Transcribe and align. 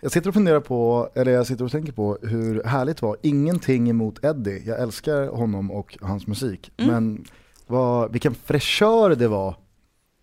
Jag 0.00 0.12
sitter 0.12 0.28
och 0.28 0.34
funderar 0.34 0.60
på, 0.60 1.08
eller 1.14 1.32
jag 1.32 1.46
sitter 1.46 1.64
och 1.64 1.70
tänker 1.70 1.92
på 1.92 2.18
hur 2.22 2.62
härligt 2.62 2.96
det 2.96 3.06
var. 3.06 3.16
Ingenting 3.22 3.90
emot 3.90 4.24
Eddie, 4.24 4.62
jag 4.66 4.80
älskar 4.80 5.26
honom 5.26 5.70
och 5.70 5.98
hans 6.00 6.26
musik. 6.26 6.72
Mm. 6.76 6.92
Men 6.92 7.24
vad, 7.66 8.12
vilken 8.12 8.34
fräschör 8.34 9.14
det 9.14 9.28
var 9.28 9.56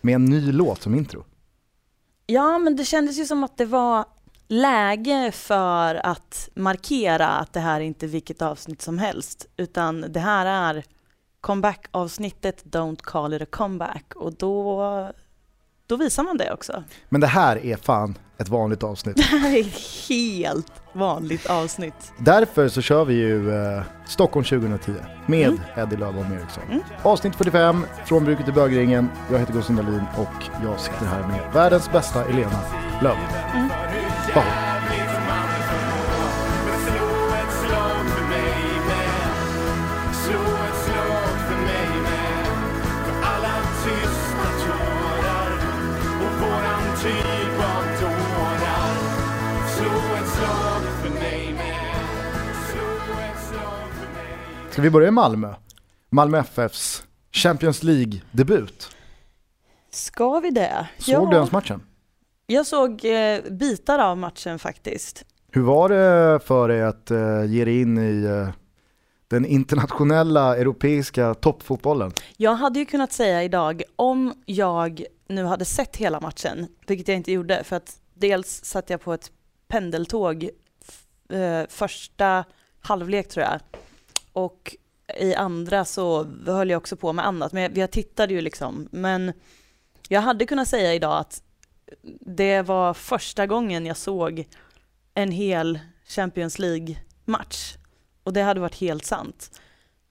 med 0.01 0.15
en 0.15 0.25
ny 0.25 0.51
låt 0.51 0.81
som 0.81 0.95
intro. 0.95 1.23
Ja, 2.25 2.59
men 2.59 2.75
det 2.75 2.85
kändes 2.85 3.19
ju 3.19 3.25
som 3.25 3.43
att 3.43 3.57
det 3.57 3.65
var 3.65 4.05
läge 4.47 5.31
för 5.31 5.95
att 5.95 6.49
markera 6.53 7.27
att 7.27 7.53
det 7.53 7.59
här 7.59 7.79
är 7.79 7.85
inte 7.85 8.07
vilket 8.07 8.41
avsnitt 8.41 8.81
som 8.81 8.97
helst, 8.97 9.47
utan 9.57 10.05
det 10.09 10.19
här 10.19 10.45
är 10.45 10.83
comeback-avsnittet 11.41 12.65
Don't 12.65 13.01
call 13.01 13.33
it 13.33 13.41
a 13.41 13.45
comeback 13.51 14.13
och 14.15 14.33
då, 14.33 15.11
då 15.87 15.95
visar 15.95 16.23
man 16.23 16.37
det 16.37 16.53
också. 16.53 16.83
Men 17.09 17.21
det 17.21 17.27
här 17.27 17.65
är 17.65 17.75
fan 17.77 18.17
ett 18.37 18.49
vanligt 18.49 18.83
avsnitt. 18.83 19.15
Det 19.31 19.37
här 19.37 19.55
är 19.55 19.61
ett 19.61 19.79
helt 20.09 20.71
vanligt 20.93 21.45
avsnitt. 21.45 22.13
Därför 22.17 22.67
så 22.69 22.81
kör 22.81 23.05
vi 23.05 23.13
ju 23.13 23.51
eh, 23.55 23.81
Stockholm 24.05 24.43
2010 24.45 24.91
med 25.25 25.47
Mm. 25.47 25.59
Eddie 25.77 25.97
Löfholm 25.97 26.33
Eriksson. 26.33 26.63
Mm. 26.69 26.81
Avsnitt 27.03 27.35
45, 27.35 27.85
från 28.05 28.25
bruket 28.25 28.45
till 28.45 28.53
bögringen. 28.53 29.09
Jag 29.31 29.39
heter 29.39 29.53
Gustav 29.53 29.75
Dahlin 29.75 30.03
och 30.17 30.63
jag 30.63 30.79
sitter 30.79 31.05
här 31.05 31.27
med 31.27 31.53
världens 31.53 31.91
bästa 31.91 32.25
Elena 32.25 32.59
Löv. 33.01 33.15
Mm. 33.53 33.69
Ska 54.77 54.81
vi 54.81 54.89
börja 54.89 55.07
i 55.07 55.11
Malmö? 55.11 55.53
Malmö 56.09 56.39
FFs 56.39 57.03
Champions 57.31 57.83
League-debut. 57.83 58.89
Ska 59.89 60.39
vi 60.39 60.49
det? 60.49 60.87
Såg 60.97 61.29
du 61.29 61.35
ens 61.35 61.51
matchen? 61.51 61.81
Jag 62.47 62.67
såg 62.67 63.05
eh, 63.05 63.41
bitar 63.51 63.99
av 63.99 64.17
matchen 64.17 64.59
faktiskt. 64.59 65.25
Hur 65.51 65.61
var 65.61 65.89
det 65.89 66.39
för 66.39 66.67
dig 66.67 66.83
att 66.83 67.11
eh, 67.11 67.45
ge 67.45 67.65
dig 67.65 67.81
in 67.81 67.97
i 67.97 68.25
eh, 68.25 68.49
den 69.27 69.45
internationella 69.45 70.57
europeiska 70.57 71.33
toppfotbollen? 71.33 72.11
Jag 72.37 72.55
hade 72.55 72.79
ju 72.79 72.85
kunnat 72.85 73.13
säga 73.13 73.43
idag 73.43 73.83
om 73.95 74.33
jag 74.45 75.03
nu 75.27 75.43
hade 75.43 75.65
sett 75.65 75.97
hela 75.97 76.19
matchen, 76.19 76.67
vilket 76.87 77.07
jag 77.07 77.17
inte 77.17 77.31
gjorde 77.31 77.63
för 77.63 77.75
att 77.75 77.97
dels 78.13 78.65
satt 78.65 78.89
jag 78.89 79.01
på 79.01 79.13
ett 79.13 79.31
pendeltåg 79.67 80.49
eh, 81.29 81.67
första 81.69 82.43
halvlek 82.81 83.27
tror 83.29 83.45
jag 83.45 83.59
och 84.37 84.75
i 85.19 85.35
andra 85.35 85.85
så 85.85 86.23
höll 86.45 86.69
jag 86.69 86.77
också 86.77 86.95
på 86.95 87.13
med 87.13 87.27
annat, 87.27 87.53
men 87.53 87.63
jag, 87.63 87.77
jag 87.77 87.91
tittade 87.91 88.33
ju 88.33 88.41
liksom. 88.41 88.87
Men 88.91 89.33
jag 90.09 90.21
hade 90.21 90.45
kunnat 90.45 90.67
säga 90.67 90.93
idag 90.93 91.17
att 91.17 91.43
det 92.21 92.61
var 92.61 92.93
första 92.93 93.47
gången 93.47 93.85
jag 93.85 93.97
såg 93.97 94.47
en 95.13 95.31
hel 95.31 95.79
Champions 96.07 96.59
League-match 96.59 97.75
och 98.23 98.33
det 98.33 98.41
hade 98.41 98.59
varit 98.59 98.75
helt 98.75 99.05
sant. 99.05 99.61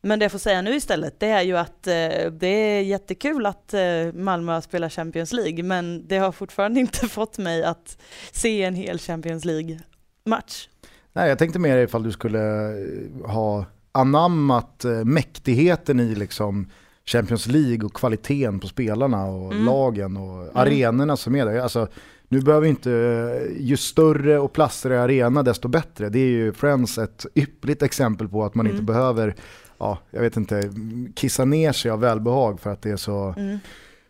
Men 0.03 0.19
det 0.19 0.25
jag 0.25 0.33
får 0.33 0.39
säga 0.39 0.63
nu 0.63 0.75
istället, 0.75 1.21
det 1.21 1.29
är 1.29 1.43
ju 1.43 1.57
att 1.57 1.87
eh, 1.87 2.31
det 2.33 2.47
är 2.47 2.83
jättekul 2.83 3.47
att 3.47 3.75
eh, 3.75 4.13
Malmö 4.15 4.61
spelar 4.61 4.89
Champions 4.89 5.33
League, 5.33 5.63
men 5.63 6.09
det 6.09 6.19
har 6.19 6.33
fortfarande 6.33 6.81
inte 6.87 7.09
fått 7.09 7.39
mig 7.39 7.65
att 7.65 7.99
se 8.33 8.63
en 8.63 8.75
hel 8.75 8.99
Champions 8.99 9.45
League-match. 9.45 10.69
Nej, 11.13 11.29
jag 11.29 11.39
tänkte 11.39 11.59
mer 11.59 11.79
ifall 11.79 12.03
du 12.03 12.13
skulle 12.13 12.69
eh, 12.69 13.31
ha 13.31 13.65
anammat 13.97 14.85
eh, 14.85 15.05
mäktigheten 15.05 16.01
i 16.01 16.15
liksom 16.15 16.67
Champions 17.05 17.47
League 17.47 17.85
och 17.87 17.93
kvaliteten 17.95 18.61
på 18.61 18.67
spelarna 18.67 19.25
och 19.25 19.53
Mm. 19.53 19.65
lagen 19.65 20.17
och 20.17 20.49
arenorna 20.55 21.17
som 21.17 21.35
är 21.37 21.47
där. 21.47 21.61
Alltså, 21.61 21.89
nu 22.29 22.41
behöver 22.41 22.67
inte, 22.67 22.91
eh, 22.93 23.63
ju 23.67 23.77
större 23.77 24.39
och 24.39 24.53
plassigare 24.53 25.03
arena 25.03 25.43
desto 25.43 25.69
bättre. 25.69 26.09
Det 26.09 26.19
är 26.19 26.29
ju 26.29 26.53
Friends 26.53 26.99
ett 26.99 27.27
ypperligt 27.35 27.83
exempel 27.83 28.29
på 28.29 28.45
att 28.45 28.55
man 28.55 28.67
inte 28.67 28.75
Mm. 28.75 28.87
behöver, 28.87 29.35
ja, 29.79 29.99
jag 30.11 30.21
vet 30.21 30.37
inte, 30.37 30.71
kissa 31.15 31.45
ner 31.45 31.73
sig 31.73 31.91
av 31.91 32.01
välbehag 32.01 32.61
för 32.61 32.71
att 32.71 32.83
det 32.83 32.91
är 32.91 32.97
så 32.97 33.35
Mm. 33.37 33.59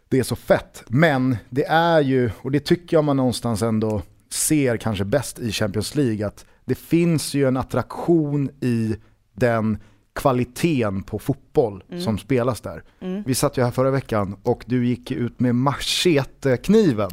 det 0.08 0.18
är 0.18 0.22
så 0.22 0.36
fett. 0.36 0.84
Men 0.88 1.36
det 1.50 1.64
är 1.64 2.00
ju, 2.00 2.30
och 2.42 2.50
det 2.52 2.60
tycker 2.64 2.96
jag 2.96 3.04
man 3.04 3.16
någonstans 3.16 3.62
ändå 3.62 4.02
ser 4.30 4.76
kanske 4.76 5.04
bäst 5.04 5.38
i 5.38 5.52
Champions 5.52 5.94
League, 5.94 6.26
att 6.26 6.44
det 6.64 6.74
finns 6.74 7.34
ju 7.34 7.48
en 7.48 7.56
attraktion 7.56 8.50
i 8.60 8.96
den 9.36 9.78
kvaliteten 10.14 11.02
på 11.02 11.18
fotboll 11.18 11.84
Mm. 11.90 12.02
som 12.02 12.18
spelas 12.18 12.60
där. 12.60 12.82
Mm. 13.00 13.22
Vi 13.26 13.34
satt 13.34 13.58
ju 13.58 13.64
här 13.64 13.70
förra 13.70 13.90
veckan 13.90 14.36
och 14.42 14.64
du 14.66 14.86
gick 14.86 15.10
ut 15.10 15.40
med 15.40 15.54
machetekniven 15.54 17.10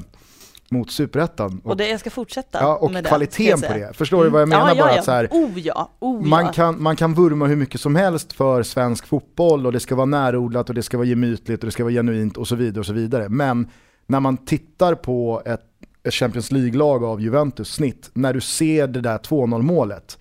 mot 0.70 0.92
superettan. 0.92 1.62
Och 1.64 1.78
det, 1.78 1.88
jag 1.90 2.00
ska 2.00 2.10
fortsätta 2.10 2.60
ja, 2.62 2.76
och 2.76 2.92
med 2.92 3.04
det, 3.04 3.08
kvaliteten 3.08 3.60
jag 3.62 3.72
på 3.72 3.78
det. 3.78 3.94
Förstår 3.98 4.24
du 4.24 4.30
vad 4.30 4.42
jag 4.42 4.48
Mm. 4.48 4.60
menar? 4.60 4.70
Ja, 4.72 4.76
ja, 4.78 4.84
bara 4.84 4.94
ja. 4.94 5.00
att 5.00 5.06
så 5.06 5.12
här, 5.12 5.28
Oh 5.32 5.60
ja, 5.60 5.90
oh 6.00 6.26
man, 6.26 6.52
kan, 6.54 6.82
man 6.84 6.96
kan 6.96 7.14
vurma 7.14 7.48
hur 7.48 7.56
mycket 7.56 7.82
som 7.82 7.96
helst 7.96 8.34
för 8.34 8.64
svensk 8.64 9.08
fotboll 9.08 9.66
och 9.66 9.72
det 9.72 9.80
ska 9.80 9.96
vara 9.96 10.06
närodlat 10.06 10.70
och 10.70 10.76
det 10.76 10.84
ska 10.84 10.98
vara 10.98 11.08
gemytligt 11.08 11.60
och 11.64 11.66
det 11.68 11.72
ska 11.72 11.84
vara 11.84 11.94
genuint 11.94 12.38
och 12.38 12.48
så 12.48 12.56
vidare. 12.56 12.80
och 12.80 12.86
så 12.86 12.94
vidare. 12.94 13.30
Men 13.30 13.68
när 14.08 14.20
man 14.20 14.38
tittar 14.38 14.96
på 14.96 15.42
ett, 15.46 15.62
ett 16.04 16.14
Champions 16.14 16.52
League-lag 16.52 17.04
av 17.04 17.22
Juventus 17.22 17.70
snitt, 17.74 18.10
när 18.14 18.34
du 18.34 18.42
ser 18.42 18.88
det 18.88 19.02
där 19.02 19.18
2-0 19.18 19.62
målet, 19.62 20.20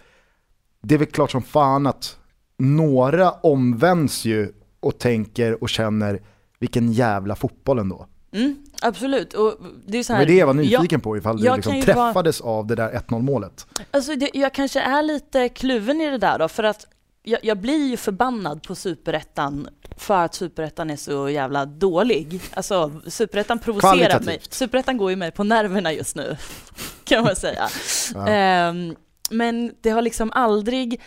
det 0.82 0.94
är 0.94 0.98
väl 0.98 1.08
klart 1.08 1.30
som 1.30 1.42
fan 1.42 1.86
att 1.86 2.16
några 2.58 3.30
omvänds 3.30 4.24
ju 4.24 4.52
och 4.80 4.98
tänker 4.98 5.62
och 5.62 5.68
känner 5.68 6.22
vilken 6.58 6.92
jävla 6.92 7.36
fotboll 7.36 7.78
ändå. 7.78 8.06
Mm, 8.32 8.56
absolut. 8.82 9.34
Och 9.34 9.54
det 9.86 9.98
är 9.98 10.02
så 10.02 10.12
här, 10.12 10.20
var 10.20 10.26
det 10.26 10.34
jag 10.34 10.46
var 10.46 10.54
nyfiken 10.54 11.00
på 11.00 11.16
ifall 11.16 11.36
du 11.36 11.44
jag 11.44 11.56
liksom 11.56 11.82
träffades 11.82 12.40
av 12.40 12.66
det 12.66 12.74
där 12.74 12.90
1-0 13.08 13.22
målet. 13.22 13.66
Alltså 13.90 14.16
det, 14.16 14.30
jag 14.34 14.54
kanske 14.54 14.80
är 14.80 15.02
lite 15.02 15.48
kluven 15.48 16.00
i 16.00 16.10
det 16.10 16.18
där 16.18 16.38
då, 16.38 16.48
för 16.48 16.62
att 16.62 16.86
jag, 17.22 17.40
jag 17.42 17.58
blir 17.58 17.86
ju 17.86 17.96
förbannad 17.96 18.62
på 18.62 18.74
superettan 18.74 19.68
för 19.96 20.24
att 20.24 20.34
superettan 20.34 20.90
är 20.90 20.96
så 20.96 21.28
jävla 21.28 21.66
dålig. 21.66 22.40
Alltså 22.54 22.92
superettan 23.06 23.58
provocerar 23.58 24.20
mig. 24.20 24.40
Superettan 24.50 24.96
går 24.96 25.10
ju 25.10 25.16
mig 25.16 25.30
på 25.30 25.44
nerverna 25.44 25.92
just 25.92 26.16
nu, 26.16 26.36
kan 27.04 27.24
man 27.24 27.36
säga. 27.36 27.68
Ja. 28.14 28.28
Ehm, 28.28 28.96
men 29.32 29.74
det 29.80 29.90
har 29.90 30.02
liksom 30.02 30.30
aldrig, 30.34 31.00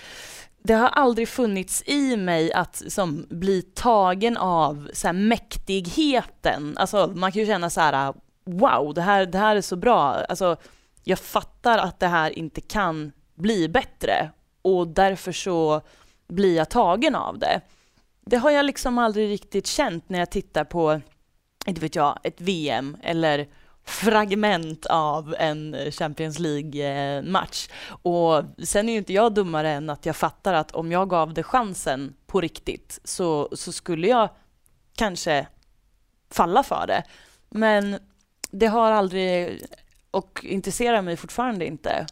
det 0.64 0.74
har 0.74 0.88
aldrig 0.88 1.30
funnits 1.30 1.84
i 1.86 2.18
mig 2.18 2.54
att 2.54 2.84
som, 2.88 3.26
bli 3.30 3.62
tagen 3.62 4.38
av 4.38 4.90
så 4.94 5.08
här, 5.08 5.14
mäktigheten. 5.14 6.78
Alltså 6.78 7.12
man 7.16 7.32
kan 7.32 7.42
ju 7.42 7.48
känna 7.48 7.70
så 7.70 7.82
här, 7.82 8.14
wow, 8.46 8.94
det 8.94 9.02
här, 9.02 9.26
det 9.26 9.38
här 9.38 9.56
är 9.56 9.62
så 9.62 9.76
bra. 9.76 10.14
Alltså, 10.30 10.58
jag 11.04 11.20
fattar 11.20 11.78
att 11.78 12.00
det 12.00 12.08
här 12.08 12.40
inte 12.40 12.62
kan 12.62 13.12
bli 13.36 13.70
bättre 13.70 14.30
och 14.62 14.88
därför 14.88 15.32
så 15.32 15.82
blir 16.28 16.56
jag 16.56 16.70
tagen 16.70 17.16
av 17.16 17.40
det. 17.40 17.62
Det 18.26 18.38
har 18.38 18.52
jag 18.52 18.66
liksom 18.66 18.98
aldrig 18.98 19.30
riktigt 19.30 19.68
känt 19.68 20.10
när 20.10 20.20
jag 20.20 20.32
tittar 20.32 20.64
på, 20.64 21.02
inte 21.66 21.82
vet 21.82 21.96
jag, 21.96 22.20
ett 22.24 22.42
VM 22.42 22.98
eller 23.04 23.48
fragment 23.86 24.86
av 24.86 25.36
en 25.40 25.76
Champions 25.92 26.40
League-match. 26.40 27.70
Och 27.88 28.44
sen 28.64 28.90
är 28.90 28.94
ju 28.94 28.98
inte 28.98 29.14
jag 29.14 29.34
dummare 29.34 29.72
än 29.72 29.90
att 29.90 30.06
jag 30.06 30.16
fattar 30.16 30.54
att 30.54 30.72
om 30.72 30.92
jag 30.92 31.10
gav 31.10 31.34
det 31.34 31.44
chansen 31.44 32.16
på 32.26 32.42
riktigt 32.42 33.00
så, 33.04 33.50
så 33.52 33.72
skulle 33.72 34.08
jag 34.08 34.30
kanske 34.96 35.48
falla 36.32 36.64
för 36.64 36.88
det. 36.88 37.04
Men 37.50 38.00
det 38.52 38.68
har 38.68 38.92
aldrig, 38.92 39.62
och 40.12 40.46
intresserar 40.46 41.02
mig 41.02 41.18
fortfarande 41.18 41.66
inte 41.66 42.06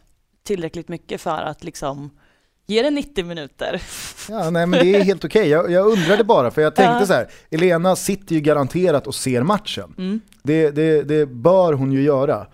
tillräckligt 0.44 0.88
mycket 0.88 1.22
för 1.22 1.42
att 1.42 1.64
liksom 1.64 2.18
ge 2.65 2.81
det 2.81 2.89
90 2.92 3.25
minuter. 3.25 3.81
Ja, 4.30 4.50
nej 4.50 4.68
men 4.68 4.80
det 4.80 4.95
är 4.95 5.04
helt 5.04 5.25
okej. 5.25 5.48
Jag, 5.48 5.71
jag 5.71 5.88
undrade 5.92 6.24
bara, 6.24 6.51
för 6.51 6.62
jag 6.62 6.75
tänkte 6.75 6.98
Ja. 7.00 7.06
så 7.06 7.13
här, 7.13 7.27
Elena 7.51 7.95
sitter 7.95 8.36
ju 8.36 8.42
garanterat 8.42 9.07
och 9.07 9.15
ser 9.15 9.44
matchen. 9.44 9.94
Mm. 9.98 10.21
Det, 10.44 10.71
det, 10.71 11.04
det 11.04 11.25
bör 11.25 11.74
hon 11.74 11.92
ju 11.92 12.01
göra. 12.01 12.48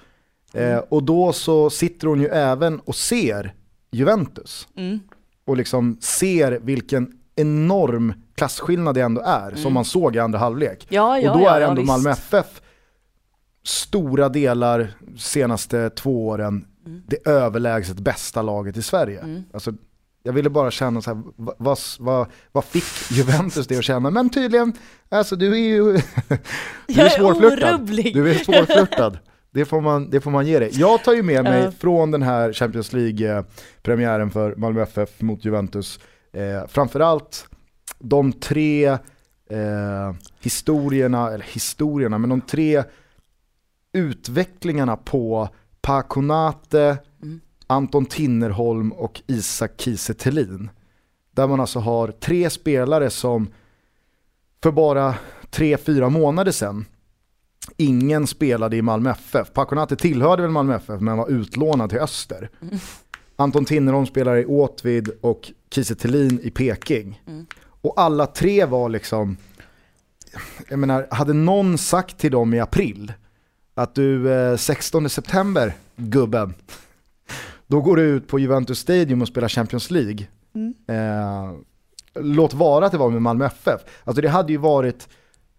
Mm. 0.54 0.72
Eh, 0.74 0.78
och 0.90 1.04
då 1.04 1.34
så 1.34 1.70
sitter 1.70 2.08
hon 2.08 2.22
ju 2.22 2.28
även 2.28 2.80
och 2.80 2.96
ser 2.96 3.54
Juventus. 3.92 4.68
Mm. 4.78 5.00
Och 5.46 5.58
liksom 5.58 5.98
ser 6.02 6.52
vilken 6.62 7.12
enorm 7.36 8.14
klasskillnad 8.36 8.96
det 8.96 9.02
ändå 9.02 9.22
är, 9.22 9.56
som 9.56 9.74
man 9.74 9.86
såg 9.86 10.16
i 10.16 10.20
andra 10.20 10.40
halvlek. 10.40 10.88
Ja, 10.90 11.20
ja, 11.20 11.32
och 11.34 11.40
då 11.40 11.48
är 11.48 11.62
ändå. 11.62 11.82
Malmö 11.84 12.12
FF 12.12 12.62
stora 13.64 14.30
delar 14.30 14.88
senaste 15.18 15.90
två 15.90 16.28
åren 16.28 16.66
Mm. 16.86 17.02
det 17.08 17.28
överlägset 17.28 18.00
bästa 18.00 18.42
laget 18.42 18.78
i 18.78 18.82
Sverige. 18.82 19.20
Mm. 19.20 19.44
Alltså, 19.54 19.74
jag 20.24 20.34
ville 20.34 20.50
bara 20.50 20.72
känna 20.72 21.02
så 21.02 21.14
här, 21.14 21.24
vad, 21.36 21.78
vad, 22.00 22.28
vad, 22.52 22.66
fick 22.66 23.12
Juventus 23.12 23.68
det 23.68 23.78
att 23.78 23.84
känna? 23.84 24.10
Men 24.10 24.30
tydligen, 24.30 24.74
alltså 25.10 25.36
du 25.36 25.54
är 25.54 25.58
ju 25.58 25.84
du 26.88 27.02
är 27.02 27.10
svårflörtad. 27.10 27.88
Du 28.14 28.32
är 28.32 28.34
svårflörtad. 28.34 29.20
Det 29.52 29.66
får, 29.66 29.82
man, 29.82 30.10
det 30.10 30.22
får 30.22 30.32
man 30.32 30.48
ge 30.48 30.60
dig. 30.60 30.70
Jag 30.74 31.04
tar 31.04 31.14
ju 31.14 31.24
med 31.24 31.44
mig 31.44 31.72
från 31.72 32.12
den 32.12 32.22
här 32.22 32.54
Champions 32.54 32.94
League-premiären 32.94 34.32
för 34.32 34.56
Malmö 34.56 34.82
FF 34.82 35.22
mot 35.22 35.46
Juventus, 35.46 36.00
eh, 36.34 36.68
framförallt 36.68 37.48
de 38.00 38.34
tre 38.34 38.88
eh, 39.50 40.14
historierna, 40.40 41.28
eller 41.28 41.46
historierna, 41.46 42.18
men 42.18 42.30
de 42.30 42.42
tre 42.42 42.84
utvecklingarna 43.94 44.98
på 44.98 45.50
Paconate. 45.82 46.98
Anton 47.72 48.06
Tinnerholm 48.06 48.92
och 48.92 49.22
Isak 49.28 49.72
Kiese. 49.78 50.14
Där 51.32 51.48
man 51.48 51.60
alltså 51.60 51.80
har 51.80 52.12
tre 52.12 52.50
spelare 52.50 53.10
som 53.10 53.48
för 54.64 54.72
bara 54.72 55.16
tre, 55.50 55.78
fyra 55.78 56.10
månader 56.10 56.52
sedan 56.52 56.86
ingen 57.78 58.28
spelade 58.28 58.78
i 58.78 58.82
Malmö 58.82 59.12
FF. 59.12 59.54
Paconate 59.54 59.96
tillhörde 59.96 60.42
väl 60.42 60.52
Malmö 60.52 60.76
FF 60.76 61.02
men 61.02 61.18
var 61.18 61.30
utlånad 61.30 61.90
till 61.90 62.00
Öster. 62.00 62.50
Anton 63.36 63.66
Tinnerholm 63.66 64.06
spelar 64.06 64.38
i 64.38 64.46
Åtvid 64.46 65.10
och 65.22 65.52
Kiese 65.72 65.96
i 66.42 66.52
Peking. 66.52 67.22
Mm. 67.28 67.46
Och 67.82 67.94
alla 67.98 68.28
tre 68.28 68.66
var 68.66 68.90
liksom, 68.90 69.38
jag 70.70 70.80
menar, 70.80 71.08
hade 71.12 71.34
någon 71.34 71.78
sagt 71.78 72.18
till 72.18 72.32
dem 72.32 72.54
i 72.54 72.60
april 72.60 73.14
att 73.74 73.96
du 73.96 74.34
eh, 74.34 74.58
16 74.58 75.10
september, 75.10 75.74
gubben, 75.96 76.54
då 77.70 77.82
går 77.82 77.96
du 77.96 78.02
ut 78.02 78.28
på 78.28 78.40
Juventus 78.40 78.80
Stadium 78.80 79.22
och 79.22 79.28
spelar 79.28 79.48
Champions 79.48 79.92
League. 79.92 80.28
Mm. 80.56 80.74
Eh, 80.88 81.52
låt 82.16 82.54
vara 82.54 82.86
att 82.86 82.92
det 82.92 82.98
var 82.98 83.10
med 83.10 83.22
Malmö 83.22 83.46
FF. 83.46 83.82
Alltså 84.04 84.22
det 84.22 84.30
hade 84.30 84.52
ju 84.52 84.58
varit 84.58 85.08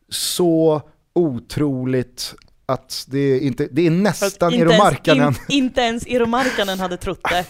så 0.08 0.82
otroligt 1.12 2.34
att 2.66 3.04
det, 3.08 3.38
inte, 3.38 3.68
det 3.70 3.86
är 3.86 3.90
nästan 3.90 4.54
inte, 4.54 4.64
Eero 4.64 4.78
Markkanen. 4.78 5.28
in, 5.28 5.34
inte 5.48 5.80
ens 5.80 6.06
Eero 6.06 6.26
Markkanen 6.26 6.80
hade 6.80 6.96
trott 6.96 7.20
det. 7.30 7.46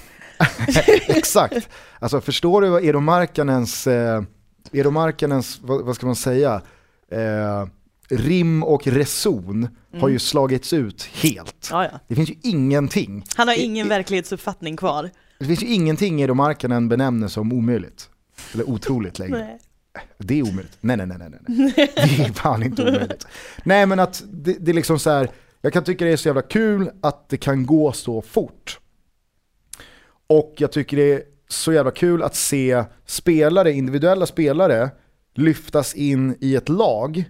Exakt. 1.17 1.69
Alltså 1.99 2.21
förstår 2.21 2.63
du 2.63 2.69
vad 2.69 2.85
Eero 2.85 3.01
Markkanens, 3.01 3.87
eh, 3.87 4.23
Eero 4.73 4.91
Markkanens 4.91 5.61
vad, 5.63 5.85
vad 5.85 5.95
ska 5.95 6.07
man 6.07 6.17
säga, 6.17 6.63
eh, 7.11 7.67
rim 8.11 8.63
och 8.63 8.87
reson 8.87 9.69
har 10.01 10.09
ju 10.09 10.19
slagits 10.19 10.73
ut 10.73 11.03
helt. 11.03 11.69
Ja, 11.71 11.85
ja. 11.85 11.99
Det 12.09 12.15
finns 12.15 12.31
ju 12.31 12.35
ingenting. 12.43 13.25
Han 13.37 13.49
har 13.49 13.55
I- 13.55 13.63
ingen 13.63 13.87
i- 13.87 13.89
verklighetsuppfattning 13.89 14.77
kvar. 14.77 15.11
Det 15.39 15.45
finns 15.45 15.63
ju 15.63 15.67
ingenting 15.67 16.23
Eero 16.23 16.35
Markkanen 16.35 16.89
benämner 16.89 17.29
som 17.29 17.53
omöjligt. 17.53 18.09
Eller 18.55 18.71
otroligt 18.71 19.19
längre. 19.19 19.59
Det 20.19 20.39
är 20.39 20.43
omöjligt. 20.43 20.77
Nej, 20.81 20.97
nej, 20.97 21.07
nej, 21.07 21.19
nej, 21.19 21.31
nej. 21.49 21.73
Det 21.77 22.23
är 22.25 22.33
fan 22.33 22.63
inte 22.63 22.83
omöjligt. 22.83 23.27
Nej, 23.65 23.87
men 23.87 24.01
att 24.01 24.23
det, 24.33 24.57
det 24.61 24.71
är 24.71 24.75
liksom 24.75 24.99
så 24.99 25.11
här, 25.11 25.31
jag 25.61 25.73
kan 25.73 25.85
tycka 25.85 26.05
det 26.05 26.11
är 26.13 26.17
så 26.17 26.29
jävla 26.29 26.43
kul 26.43 26.91
att 27.01 27.29
det 27.29 27.37
kan 27.37 27.67
gå 27.67 27.93
så 27.93 28.23
fort. 28.23 28.79
Och 30.27 30.55
jag 30.59 30.73
tycker 30.73 30.97
det 30.97 31.13
är 31.13 31.23
så 31.49 31.73
jävla 31.73 31.91
kul 31.91 32.23
att 32.23 32.35
se 32.37 32.85
spelare, 33.07 33.73
individuella 33.73 34.27
spelare, 34.27 34.91
lyftas 35.35 35.95
in 35.95 36.37
i 36.41 36.57
ett 36.57 36.69
lag 36.69 37.25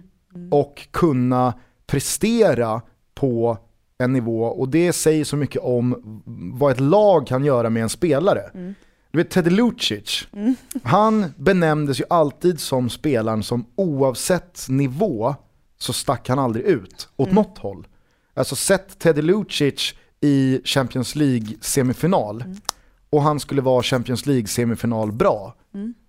och 0.51 0.87
kunna 0.91 1.53
prestera 1.87 2.81
på 3.13 3.57
en 3.97 4.13
nivå. 4.13 4.43
Och 4.43 4.69
det 4.69 4.93
säger 4.93 5.25
så 5.25 5.37
mycket 5.37 5.61
om 5.61 6.21
vad 6.53 6.71
ett 6.71 6.79
lag 6.79 7.27
kan 7.27 7.45
göra 7.45 7.69
med 7.69 7.83
en 7.83 7.89
spelare. 7.89 8.49
Du 9.11 9.17
vet 9.17 9.29
Teddy 9.29 9.49
Lucic, 9.49 10.27
han 10.83 11.25
benämndes 11.37 11.99
ju 11.99 12.03
alltid 12.09 12.59
som 12.59 12.89
spelaren 12.89 13.43
som 13.43 13.65
oavsett 13.75 14.65
nivå 14.69 15.35
så 15.77 15.93
stack 15.93 16.29
han 16.29 16.39
aldrig 16.39 16.65
ut 16.65 17.09
åt 17.15 17.31
något 17.31 17.57
håll. 17.57 17.87
Alltså 18.33 18.55
sett 18.55 18.99
Teddy 18.99 19.21
Lucic 19.21 19.93
i 20.21 20.61
Champions 20.65 21.15
League-semifinal 21.15 22.43
och 23.09 23.21
han 23.21 23.39
skulle 23.39 23.61
vara 23.61 23.83
Champions 23.83 24.25
League-semifinal 24.25 25.11
bra. 25.11 25.55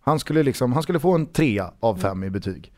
Han, 0.00 0.18
skulle 0.18 0.42
liksom, 0.42 0.72
han 0.72 0.82
skulle 0.82 1.00
få 1.00 1.14
en 1.14 1.26
trea 1.26 1.72
av 1.80 1.96
fem 1.96 2.24
i 2.24 2.30
betyg. 2.30 2.72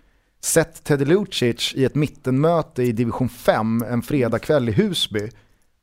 Sett 0.45 0.85
Teddy 0.85 1.05
Lucic 1.05 1.75
i 1.75 1.85
ett 1.85 1.95
mittenmöte 1.95 2.83
i 2.83 2.93
division 2.93 3.29
5 3.29 3.85
en 3.89 4.03
fredagkväll 4.03 4.69
i 4.69 4.73
Husby 4.73 5.31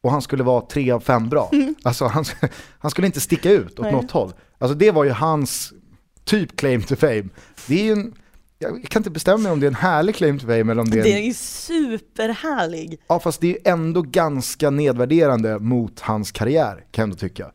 och 0.04 0.12
han 0.12 0.22
skulle 0.22 0.44
vara 0.44 0.62
tre 0.62 0.92
av 0.92 1.00
fem 1.00 1.30
bra. 1.30 1.52
Alltså 1.84 2.06
han, 2.06 2.25
han 2.80 2.92
skulle 2.92 3.08
inte 3.08 3.22
sticka 3.22 3.52
ut 3.52 3.80
åt 3.80 3.86
Nej. 3.86 3.92
något 3.92 4.12
håll. 4.12 4.34
Alltså 4.58 4.75
det 4.75 4.92
var 4.92 5.04
ju 5.04 5.10
hans 5.10 5.74
typ 6.24 6.56
claim 6.56 6.84
to 6.84 6.96
fame. 6.96 7.25
Det 7.68 7.80
är 7.80 7.84
ju 7.84 7.92
en, 7.92 8.13
jag 8.60 8.84
kan 8.84 9.00
inte 9.00 9.10
bestämma 9.10 9.38
mig 9.38 9.52
om 9.52 9.60
det 9.60 9.66
är 9.66 9.72
en 9.72 9.75
härlig 9.75 10.16
claim 10.16 10.40
to 10.40 10.46
fame 10.46 10.72
eller 10.72 10.80
om 10.80 10.90
det 10.90 10.98
är 10.98 11.06
en, 11.06 11.22
Det 11.22 11.28
är 11.28 11.34
superhärlig. 11.34 13.02
Ja 13.07 13.19
fast 13.19 13.42
det 13.42 13.48
är 13.48 13.52
ju 13.52 13.60
ändå 13.66 14.02
ganska 14.02 14.69
nedvärderande 14.69 15.60
mot 15.60 16.00
hans 16.00 16.31
karriär 16.31 16.75
kan 16.92 17.02
jag 17.02 17.04
ändå 17.04 17.16
tycka. 17.16 17.52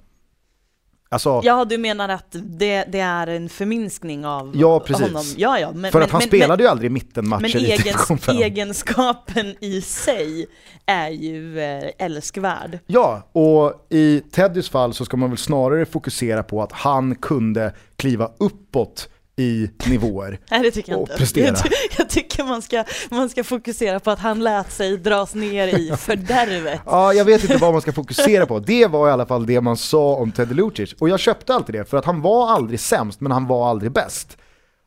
Alltså, 1.08 1.41
Ja, 1.44 1.64
du 1.64 1.79
menar 1.79 2.08
att 2.08 2.26
det, 2.31 2.85
det 2.85 3.00
är 3.00 3.26
en 3.26 3.49
förminskning 3.49 4.26
av 4.26 4.53
Ja, 4.55 4.81
precis. 4.81 5.06
honom? 5.06 5.25
Ja, 5.37 5.58
ja. 5.58 5.73
Men, 5.73 5.93
för 5.93 5.99
men, 5.99 6.05
att 6.06 6.12
han 6.12 6.19
men, 6.19 6.29
spelade 6.29 6.56
men, 6.56 6.64
ju 6.64 6.70
aldrig 6.70 6.91
mittenmatcher 6.91 7.43
men 7.43 7.50
i 7.50 7.76
division 7.76 8.17
egens, 8.17 8.25
5. 8.25 8.37
egenskapen 8.37 9.55
i 9.61 9.81
sig 9.81 10.47
är 10.87 11.08
ju 11.08 11.61
eh, 11.61 11.91
älskvärd. 11.99 12.79
Ja, 12.87 13.29
och 13.32 13.87
i 13.88 14.23
Teddys 14.31 14.69
fall 14.69 14.94
så 14.94 15.05
ska 15.05 15.17
man 15.17 15.31
väl 15.31 15.38
snarare 15.38 15.87
fokusera 15.87 16.43
på 16.43 16.62
att 16.62 16.73
han 16.73 17.14
kunde 17.14 17.73
kliva 17.97 18.31
uppåt 18.38 19.09
i 19.38 19.71
nivåer. 19.87 20.41
Nej, 20.50 20.62
det 20.62 20.71
tycker 20.71 20.93
jag 20.93 21.00
Och 21.00 21.09
inte. 21.09 21.19
prestera. 21.19 21.47
Jag, 21.47 21.62
ty- 21.62 21.71
jag 21.99 22.09
tycker 22.11 22.44
man 22.44 22.62
ska, 22.62 22.85
man 23.11 23.29
ska 23.29 23.44
fokusera 23.44 24.00
på 24.00 24.11
att 24.11 24.19
han 24.19 24.41
lät 24.44 24.73
sig 24.73 24.97
dras 24.97 25.35
ner 25.35 25.79
i 25.79 25.93
fördärvet. 25.99 26.81
Ja, 26.87 27.12
jag 27.12 27.25
vet 27.25 27.43
inte 27.43 27.56
vad 27.56 27.73
man 27.73 27.81
ska 27.83 27.93
fokusera 27.93 28.47
på. 28.47 28.59
Det 28.59 28.87
var 28.87 29.09
i 29.09 29.12
alla 29.12 29.27
fall 29.27 29.47
det 29.47 29.61
man 29.61 29.77
sa 29.77 30.15
om 30.17 30.33
Teddy 30.33 30.55
Lucic. 30.55 30.93
Och 30.93 31.09
jag 31.09 31.21
köpte 31.21 31.55
alltid 31.55 31.75
det, 31.75 31.85
för 31.85 31.97
att 31.97 32.05
han 32.05 32.21
var 32.23 32.49
aldrig 32.50 32.81
sämst, 32.81 33.21
men 33.21 33.33
han 33.33 33.47
var 33.47 33.71
aldrig 33.71 33.93
bäst. 33.93 34.37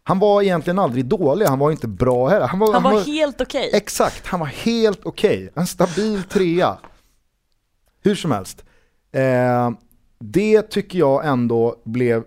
Han 0.04 0.20
var 0.20 0.42
egentligen 0.42 0.80
aldrig 0.80 1.06
dålig, 1.06 1.46
han 1.46 1.60
var 1.60 1.72
inte 1.72 1.88
bra 1.88 2.28
heller. 2.28 2.48
Han 2.48 2.60
var, 2.60 2.74
Han 2.74 2.84
var 2.84 3.02
helt 3.02 3.42
okej. 3.42 3.70
Exakt, 3.74 4.28
han 4.28 4.40
var 4.40 4.48
helt 4.48 5.00
okej. 5.06 5.52
En 5.56 5.68
stabil 5.68 6.24
trea. 6.24 6.78
Hur 8.04 8.16
som 8.16 8.32
helst. 8.32 8.64
Eh, 9.12 9.72
det 10.20 10.62
tycker 10.62 11.00
jag 11.00 11.26
ändå 11.28 11.76
blev 11.86 12.24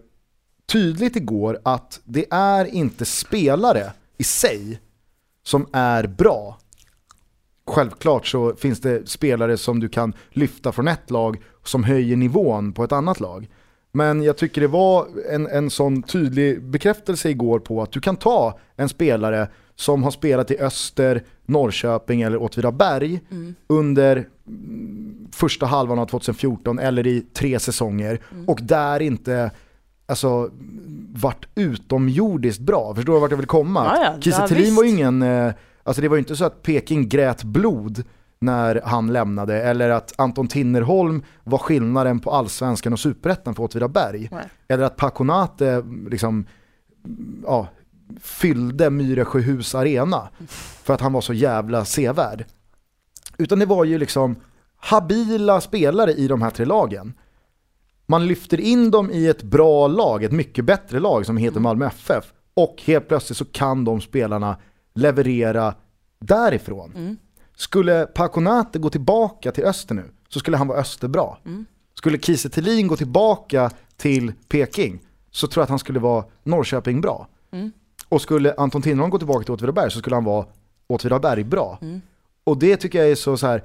tydligt 0.73 1.17
igår 1.17 1.59
att 1.63 2.01
det 2.05 2.27
är 2.31 2.65
inte 2.65 3.05
spelare 3.05 3.93
i 4.19 4.25
sig 4.25 4.81
som 5.43 5.67
är 5.73 6.07
bra. 6.07 6.59
Självklart 7.67 8.27
så 8.27 8.55
finns 8.55 8.81
det 8.81 9.09
spelare 9.09 9.57
som 9.57 9.81
du 9.81 9.89
kan 9.89 10.13
lyfta 10.31 10.73
från 10.73 10.89
ett 10.89 11.11
lag 11.11 11.43
som 11.65 11.85
höjer 11.85 12.17
nivån 12.17 12.73
på 12.73 12.85
ett 12.85 12.93
annat 12.93 13.21
lag. 13.21 13.49
Men 13.93 14.23
jag 14.23 14.37
tycker 14.37 14.61
det 14.61 14.67
var 14.67 15.07
en, 15.31 15.47
en 15.47 15.71
sån 15.71 16.03
tydlig 16.03 16.63
bekräftelse 16.63 17.31
igår 17.31 17.59
på 17.59 17.83
att 17.83 17.93
du 17.93 18.01
kan 18.01 18.17
ta 18.17 18.59
en 18.77 18.89
spelare 18.89 19.49
som 19.75 20.03
har 20.03 20.11
spelat 20.11 20.51
i 20.51 20.59
Öster, 20.59 21.25
Norrköping 21.47 22.23
eller 22.23 22.43
Åtvidaberg 22.43 23.21
under 23.67 24.29
mm, 24.47 25.29
första 25.33 25.67
halvan 25.67 25.99
av 25.99 26.07
2014 26.07 26.79
eller 26.79 27.07
i 27.07 27.21
tre 27.21 27.59
säsonger 27.59 28.21
och 28.47 28.61
där 28.63 29.03
inte 29.03 29.51
alltså, 30.13 30.51
varit 31.13 31.47
utomjordiskt 31.55 32.61
bra. 32.61 32.95
Förstår 32.95 33.15
du 33.15 33.21
vart 33.21 33.31
jag 33.31 33.39
vill 33.39 33.47
komma? 33.47 33.85
Ja, 33.85 34.05
ja, 34.05 34.21
Kiese 34.21 34.41
ja, 34.41 34.49
Thelin 34.49 34.75
var 34.75 34.85
ju 34.85 34.91
ingen, 34.91 35.23
eh, 35.23 35.53
alltså 35.83 36.03
det 36.03 36.09
var 36.09 36.17
ju 36.17 36.21
inte 36.21 36.37
så 36.37 36.45
att 36.45 36.63
Peking 36.63 37.09
grät 37.09 37.45
blod 37.45 38.05
när 38.39 38.81
han 38.85 39.13
lämnade 39.13 39.63
eller 39.63 39.91
att 39.91 40.15
Anton 40.19 40.49
Tinnerholm 40.49 41.23
var 41.45 41.59
skillnaden 41.59 42.21
på 42.21 42.31
allsvenskan 42.31 42.93
och 42.93 43.01
superettan 43.01 43.55
för 43.55 43.63
Åtvidaberg. 43.63 44.31
Eller 44.69 44.85
att 44.85 44.97
Paconate 44.97 45.85
liksom, 46.11 46.47
ja, 47.47 47.69
fyllde 48.21 48.91
Myresjöhus 48.91 49.75
arena 49.75 50.29
för 50.83 50.95
att 50.95 51.01
han 51.01 51.13
var 51.13 51.21
så 51.21 51.33
jävla 51.33 51.85
sevärd. 51.85 52.45
Utan 53.39 53.59
det 53.59 53.67
var 53.67 53.85
ju 53.85 53.99
liksom 53.99 54.37
habila 54.77 55.61
spelare 55.61 56.13
i 56.13 56.29
de 56.29 56.43
här 56.43 56.51
tre 56.51 56.65
lagen. 56.65 57.15
Man 58.13 58.27
lyfter 58.27 58.61
in 58.61 58.91
dem 58.91 59.11
i 59.11 59.27
ett 59.29 59.43
bra 59.43 59.87
lag, 59.87 60.25
ett 60.25 60.33
mycket 60.33 60.65
bättre 60.65 61.01
lag 61.01 61.27
som 61.27 61.37
heter 61.37 61.61
Malmö 61.61 61.87
FF. 61.87 62.33
Och 62.55 62.83
helt 62.85 63.09
plötsligt 63.09 63.37
så 63.37 63.45
kan 63.45 63.85
de 63.85 64.01
spelarna 64.01 64.57
leverera 64.95 65.75
därifrån. 66.19 67.17
Skulle 67.57 68.07
Paconate 68.07 68.79
gå 68.79 68.91
tillbaka 68.91 69.53
till 69.53 69.65
Öster 69.65 69.95
nu 69.95 70.05
så 70.29 70.39
skulle 70.39 70.57
han 70.57 70.69
vara 70.69 70.79
Österbra. 70.79 71.37
Skulle 71.95 72.19
Kiese 72.19 72.49
Thelin 72.51 72.87
gå 72.89 72.97
tillbaka 72.97 73.71
till 73.97 74.33
Peking 74.49 75.01
så 75.31 75.47
tror 75.47 75.61
jag 75.61 75.65
att 75.65 75.71
han 75.71 75.79
skulle 75.79 76.01
vara 76.01 76.25
Norrköping 76.43 77.01
bra. 77.01 77.29
Och 78.09 78.23
skulle 78.23 78.55
Anton 78.55 78.83
Tinnerholm 78.83 79.11
gå 79.11 79.19
tillbaka 79.19 79.45
till 79.45 79.55
Åtvidaberg 79.55 79.91
så 79.91 79.99
skulle 79.99 80.17
han 80.17 80.25
vara 80.25 80.47
Åtvidaberg 80.87 81.45
bra. 81.45 81.79
Och 82.45 82.59
det 82.59 82.77
tycker 82.77 82.99
jag 82.99 83.11
är 83.11 83.15
så, 83.15 83.37
så 83.37 83.47
här. 83.47 83.65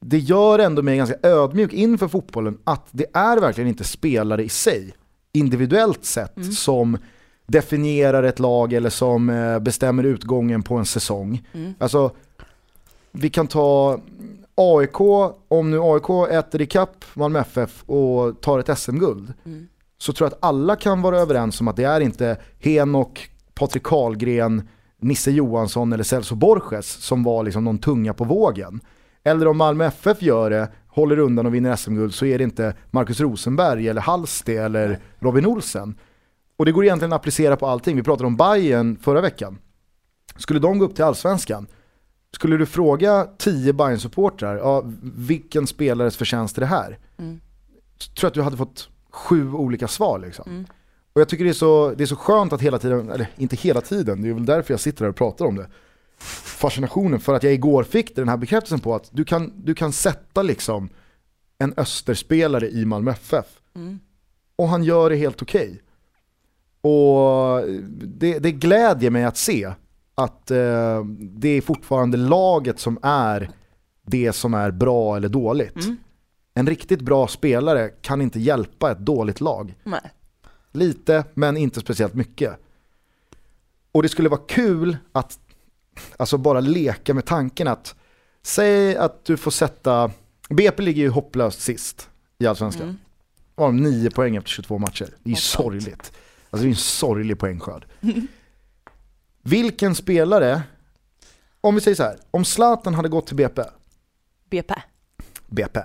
Det 0.00 0.18
gör 0.18 0.58
ändå 0.58 0.82
mig 0.82 0.96
ganska 0.96 1.16
ödmjuk 1.22 1.72
inför 1.72 2.08
fotbollen 2.08 2.58
att 2.64 2.86
det 2.90 3.06
är 3.12 3.40
verkligen 3.40 3.68
inte 3.68 3.84
spelare 3.84 4.44
i 4.44 4.48
sig, 4.48 4.94
individuellt 5.32 6.04
sett, 6.04 6.54
som 6.56 6.98
definierar 7.46 8.22
ett 8.22 8.38
lag 8.38 8.72
eller 8.72 8.90
som 8.90 9.30
eh, 9.30 9.58
bestämmer 9.58 10.04
utgången 10.04 10.62
på 10.62 10.74
en 10.74 10.86
säsong. 10.86 11.48
Alltså, 11.78 12.10
vi 13.12 13.30
kan 13.30 13.46
ta 13.46 14.00
AIK, 14.54 15.00
om 15.48 15.70
nu 15.70 15.78
AIK 15.82 16.30
äter 16.32 16.60
ikapp 16.62 17.04
Malmö 17.14 17.38
FF 17.40 17.82
och 17.86 18.40
tar 18.40 18.58
ett 18.58 18.78
SM-guld, 18.78 19.32
Mm. 19.44 19.68
så 19.98 20.12
tror 20.12 20.26
jag 20.26 20.32
att 20.32 20.44
alla 20.44 20.76
kan 20.76 21.02
vara 21.02 21.18
överens 21.18 21.60
om 21.60 21.68
att 21.68 21.76
det 21.76 21.84
är 21.84 22.00
inte 22.00 22.36
Henok, 22.58 23.30
Patrik 23.54 23.82
Karlgren, 23.82 24.68
Nisse 25.00 25.30
Johansson 25.30 25.92
eller 25.92 26.04
Celso 26.04 26.34
Borges 26.34 26.86
som 26.86 27.22
var 27.22 27.42
liksom 27.42 27.64
någon 27.64 27.78
tunga 27.78 28.14
på 28.14 28.24
vågen. 28.24 28.80
Eller 29.24 29.48
om 29.48 29.56
Malmö 29.56 29.84
FF 29.84 30.22
gör 30.22 30.50
det, 30.50 30.68
håller 30.88 31.18
undan 31.18 31.46
och 31.46 31.54
vinner 31.54 31.76
SM-guld 31.76 32.14
så 32.14 32.26
är 32.26 32.38
det 32.38 32.44
inte 32.44 32.74
Marcus 32.90 33.20
Rosenberg 33.20 33.88
eller 33.88 34.00
Halsti 34.00 34.56
eller 34.56 34.98
Robin 35.18 35.46
Olsen. 35.46 35.94
Och 36.56 36.66
det 36.66 36.72
går 36.72 36.84
egentligen 36.84 37.12
att 37.12 37.16
applicera 37.20 37.56
på 37.56 37.66
allting. 37.66 37.96
Vi 37.96 38.02
pratade 38.02 38.26
om 38.26 38.36
Bayern 38.36 38.96
förra 38.96 39.20
veckan. 39.20 39.58
Skulle 40.36 40.60
de 40.60 40.78
gå 40.78 40.84
upp 40.84 40.94
till 40.94 41.04
allsvenskan, 41.04 41.66
skulle 42.32 42.56
du 42.56 42.66
fråga 42.66 43.28
10 43.38 43.72
bayern 43.72 43.98
supportrar 43.98 44.56
ja, 44.56 44.82
vilken 45.02 45.66
spelares 45.66 46.16
förtjänst 46.16 46.56
är 46.56 46.60
det 46.60 46.66
här? 46.66 46.98
Mm. 47.18 47.40
Så 47.98 48.12
tror 48.12 48.26
jag 48.26 48.28
att 48.28 48.34
du 48.34 48.42
hade 48.42 48.56
fått 48.56 48.88
sju 49.10 49.52
olika 49.52 49.88
svar 49.88 50.18
liksom. 50.18 50.44
Mm. 50.48 50.66
Och 51.12 51.20
jag 51.20 51.28
tycker 51.28 51.44
det 51.44 51.50
är, 51.50 51.54
så, 51.54 51.94
det 51.96 52.04
är 52.04 52.06
så 52.06 52.16
skönt 52.16 52.52
att 52.52 52.60
hela 52.60 52.78
tiden, 52.78 53.10
eller 53.10 53.26
inte 53.36 53.56
hela 53.56 53.80
tiden, 53.80 54.22
det 54.22 54.28
är 54.28 54.34
väl 54.34 54.46
därför 54.46 54.72
jag 54.72 54.80
sitter 54.80 55.04
här 55.04 55.10
och 55.10 55.16
pratar 55.16 55.44
om 55.44 55.56
det. 55.56 55.66
Fascinationen 56.22 57.20
för 57.20 57.34
att 57.34 57.42
jag 57.42 57.52
igår 57.52 57.82
fick 57.82 58.16
den 58.16 58.28
här 58.28 58.36
bekräftelsen 58.36 58.80
på 58.80 58.94
att 58.94 59.08
du 59.12 59.24
kan, 59.24 59.52
du 59.56 59.74
kan 59.74 59.92
sätta 59.92 60.42
liksom 60.42 60.88
en 61.58 61.74
österspelare 61.76 62.68
i 62.70 62.84
Malmö 62.84 63.10
FF 63.10 63.46
Mm. 63.74 63.98
och 64.56 64.68
han 64.68 64.84
gör 64.84 65.10
det 65.10 65.16
helt 65.16 65.42
okej. 65.42 65.82
Och 66.80 67.68
det, 68.02 68.38
det 68.38 68.52
glädjer 68.52 69.10
mig 69.10 69.24
att 69.24 69.36
se 69.36 69.72
att 70.14 70.50
eh, 70.50 71.04
det 71.20 71.48
är 71.48 71.60
fortfarande 71.60 72.16
laget 72.16 72.80
som 72.80 72.98
är 73.02 73.50
det 74.02 74.32
som 74.32 74.54
är 74.54 74.70
bra 74.70 75.16
eller 75.16 75.28
dåligt. 75.28 75.84
Mm. 75.84 75.96
En 76.54 76.66
riktigt 76.66 77.00
bra 77.00 77.28
spelare 77.28 77.88
kan 77.88 78.22
inte 78.22 78.40
hjälpa 78.40 78.90
ett 78.92 78.98
dåligt 78.98 79.40
lag. 79.40 79.74
Nej. 79.84 80.10
Lite, 80.72 81.24
men 81.34 81.56
inte 81.56 81.80
speciellt 81.80 82.14
mycket. 82.14 82.56
Och 83.92 84.02
det 84.02 84.08
skulle 84.08 84.28
vara 84.28 84.40
kul 84.48 84.96
att 85.12 85.38
alltså 86.16 86.38
bara 86.38 86.60
leka 86.60 87.14
med 87.14 87.24
tanken 87.24 87.68
att 87.68 87.94
säg 88.42 88.96
att 88.96 89.24
du 89.24 89.36
får 89.36 89.50
sätta, 89.50 90.10
BP 90.50 90.82
ligger 90.82 91.02
ju 91.02 91.08
hopplöst 91.08 91.60
sist 91.60 92.08
i 92.38 92.46
Allsvenskan. 92.46 92.82
Mm. 92.82 92.98
Har 93.56 93.66
de 93.66 93.76
nio 93.76 94.10
poäng 94.10 94.36
efter 94.36 94.50
22 94.50 94.78
matcher. 94.78 95.08
Det 95.22 95.28
är 95.30 95.34
ju 95.34 95.36
sorgligt. 95.36 96.12
Alltså 96.50 96.62
det 96.64 96.68
är 96.68 96.70
en 96.70 96.76
sorglig 96.76 97.38
poängskörd. 97.38 97.86
Vilken 99.42 99.94
spelare, 99.94 100.62
om 101.60 101.74
vi 101.74 101.80
säger 101.80 101.94
så 101.94 102.02
här, 102.02 102.18
om 102.30 102.44
Zlatan 102.44 102.94
hade 102.94 103.08
gått 103.08 103.26
till 103.26 103.36
BP, 103.36 103.62
BP. 104.50 104.74
BP. 105.46 105.80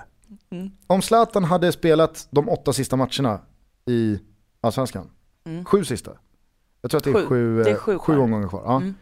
Mm. 0.49 0.71
Om 0.87 1.01
Zlatan 1.01 1.43
hade 1.43 1.71
spelat 1.71 2.27
de 2.31 2.49
åtta 2.49 2.73
sista 2.73 2.95
matcherna 2.95 3.39
i 3.85 4.19
Allsvenskan, 4.61 5.09
Mm. 5.45 5.65
sju 5.65 5.83
sista. 5.85 6.11
Jag 6.81 6.91
tror 6.91 6.97
att 6.97 7.03
det 7.03 7.09
är 7.09 7.13
Sju. 7.13 7.25
sju, 7.27 7.63
Det 7.63 7.69
är 7.69 7.73
eh, 7.73 7.79
sju 7.79 7.97
sju 7.97 8.17
omgångar 8.17 8.47
kvar. 8.47 8.61
Ja. 8.65 8.75
Mm. 8.77 8.95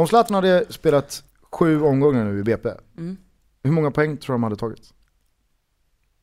Om 0.00 0.06
Zlatan 0.06 0.34
hade 0.34 0.64
spelat 0.68 1.22
sju 1.52 1.82
omgångar 1.82 2.24
nu 2.24 2.40
i 2.40 2.42
BP, 2.42 2.68
Mm. 2.98 3.16
hur 3.62 3.70
många 3.70 3.90
poäng 3.90 4.16
tror 4.16 4.34
du 4.34 4.34
de 4.34 4.42
hade 4.42 4.56
tagit? 4.56 4.92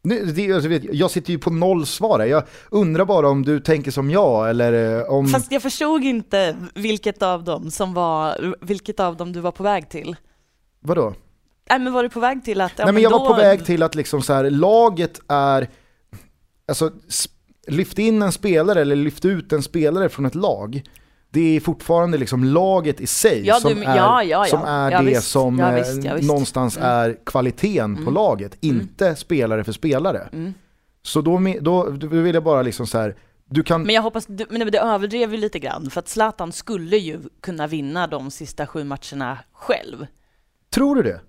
Nu, 0.01 0.25
det, 0.25 0.53
alltså, 0.53 0.69
vet, 0.69 0.83
jag, 0.93 1.11
sitter 1.11 1.31
ju 1.31 1.39
på 1.39 1.49
noll 1.49 1.85
svar 1.85 2.19
här. 2.19 2.25
Jag 2.25 2.43
undrar 2.71 3.05
bara 3.05 3.29
om 3.29 3.43
du 3.43 3.59
tänker 3.59 3.91
som 3.91 4.11
jag 4.11 4.49
eller 4.49 4.99
eh, 4.99 5.03
om... 5.09 5.27
Fast 5.27 5.51
jag 5.51 5.61
förstod 5.61 6.03
inte 6.03 6.57
vilket 6.75 7.21
av 7.21 7.43
dem 7.43 7.71
som 7.71 7.93
var, 7.93 8.55
vilket 8.61 8.99
av 8.99 9.17
dem 9.17 9.33
du 9.33 9.39
var 9.39 9.51
på 9.51 9.63
väg 9.63 9.89
till. 9.89 10.15
Vadå? 10.79 11.13
Nej 11.69 11.79
men 11.79 11.93
var 11.93 12.03
du 12.03 12.09
på 12.09 12.19
väg 12.19 12.45
till 12.45 12.61
att, 12.61 12.73
ja, 12.77 12.85
Nej 12.85 12.93
men 12.93 13.03
jag 13.03 13.11
då, 13.11 13.19
var 13.19 13.27
på 13.27 13.33
väg 13.33 13.65
till 13.65 13.83
att 13.83 13.95
liksom 13.95 14.21
så 14.21 14.33
här, 14.33 14.49
laget 14.49 15.19
är, 15.27 15.69
alltså 16.67 16.91
lyft 17.67 17.99
in 17.99 18.21
en 18.21 18.31
spelare 18.31 18.81
eller 18.81 18.95
lyft 18.95 19.25
ut 19.25 19.53
en 19.53 19.63
spelare 19.63 20.09
från 20.09 20.25
ett 20.25 20.35
lag. 20.35 20.83
Det 21.29 21.55
är 21.55 21.59
fortfarande 21.59 22.17
liksom 22.17 22.43
laget 22.43 23.01
i 23.01 23.07
sig 23.07 23.45
Ja, 23.45 23.55
som 23.59 23.73
du- 23.75 23.83
är, 23.83 23.95
ja, 23.95 24.23
ja, 24.23 24.45
som 24.45 24.61
är 24.63 24.91
det 24.91 25.03
visst. 25.09 25.27
som 25.31 25.59
eh, 25.59 25.73
visst, 25.75 25.97
visst. 25.97 26.27
någonstans 26.27 26.77
Mm. 26.77 26.89
är 26.89 27.17
kvaliteten 27.25 27.95
på 27.95 28.01
Mm. 28.01 28.13
laget, 28.13 28.57
inte 28.59 29.15
spelare 29.15 29.63
för 29.63 29.71
spelare. 29.71 30.29
Mm. 30.33 30.53
Så 31.01 31.21
då, 31.21 31.39
då, 31.61 31.89
då 31.89 32.07
vill 32.07 32.33
jag 32.33 32.43
bara 32.43 32.61
liksom 32.61 32.87
så 32.87 32.97
här, 32.97 33.15
du 33.49 33.63
kan, 33.63 33.81
Men 33.83 33.95
jag 33.95 34.01
hoppas, 34.01 34.25
du- 34.25 34.45
men 34.49 34.71
det 34.71 34.79
överdrev 34.79 35.31
ju 35.31 35.37
lite 35.37 35.59
grann, 35.59 35.89
för 35.89 35.99
att 35.99 36.07
Zlatan 36.09 36.51
skulle 36.51 36.97
ju 36.97 37.19
kunna 37.41 37.67
vinna 37.67 38.07
de 38.07 38.31
sista 38.31 38.67
sju 38.67 38.83
matcherna 38.83 39.37
själv. 39.53 40.05
tror 40.73 40.95
du 40.95 41.03
det? 41.03 41.19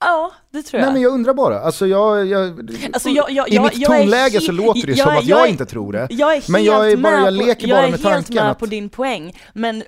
Ja, 0.00 0.32
det 0.50 0.62
tror 0.62 0.80
jag. 0.80 0.86
Nej 0.86 0.92
men 0.92 1.02
jag 1.02 1.12
undrar 1.12 1.34
bara, 1.34 1.60
alltså 1.60 1.86
jag, 1.86 2.26
jag, 2.26 2.70
Alltså, 2.92 3.08
jag- 3.08 3.30
jag- 3.30 3.48
i 3.48 3.58
mitt 3.60 3.84
tonläge 3.84 4.40
så 4.40 4.52
låter 4.52 4.86
det 4.86 4.96
som 4.96 5.16
att 5.16 5.24
jag, 5.24 5.48
inte 5.48 5.66
tror 5.66 5.92
det. 5.92 6.06
Jag 6.10 6.36
är 6.36 6.50
Men 6.52 6.64
jag 6.64 6.90
är 6.92 6.96
bara- 6.96 7.10
med 7.16 7.26
jag 7.26 7.34
leker 7.34 7.66
på, 7.66 7.70
bara 7.72 7.76
jag 7.76 7.84
är 7.84 7.90
med 7.90 8.00
helt 8.00 8.02
tanken 8.02 8.34
med 8.34 8.50
att- 8.50 8.58
på 8.58 8.66
din 8.66 8.88
poäng, 8.88 9.36
men 9.52 9.82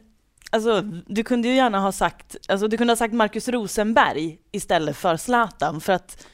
alltså, 0.51 0.81
du 1.07 1.25
kunde 1.25 1.49
ju 1.49 1.55
gärna 1.55 1.81
ha 1.81 1.93
sagt, 1.93 2.37
alltså, 2.49 2.69
du 2.69 2.77
kunde 2.77 2.91
ha 2.91 2.97
sagt 2.97 3.15
Marcus 3.15 3.49
Rosenberg 3.49 4.39
istället 4.53 4.97
för 4.97 5.17
Zlatan, 5.17 5.81
för 5.81 5.93
att, 5.93 6.27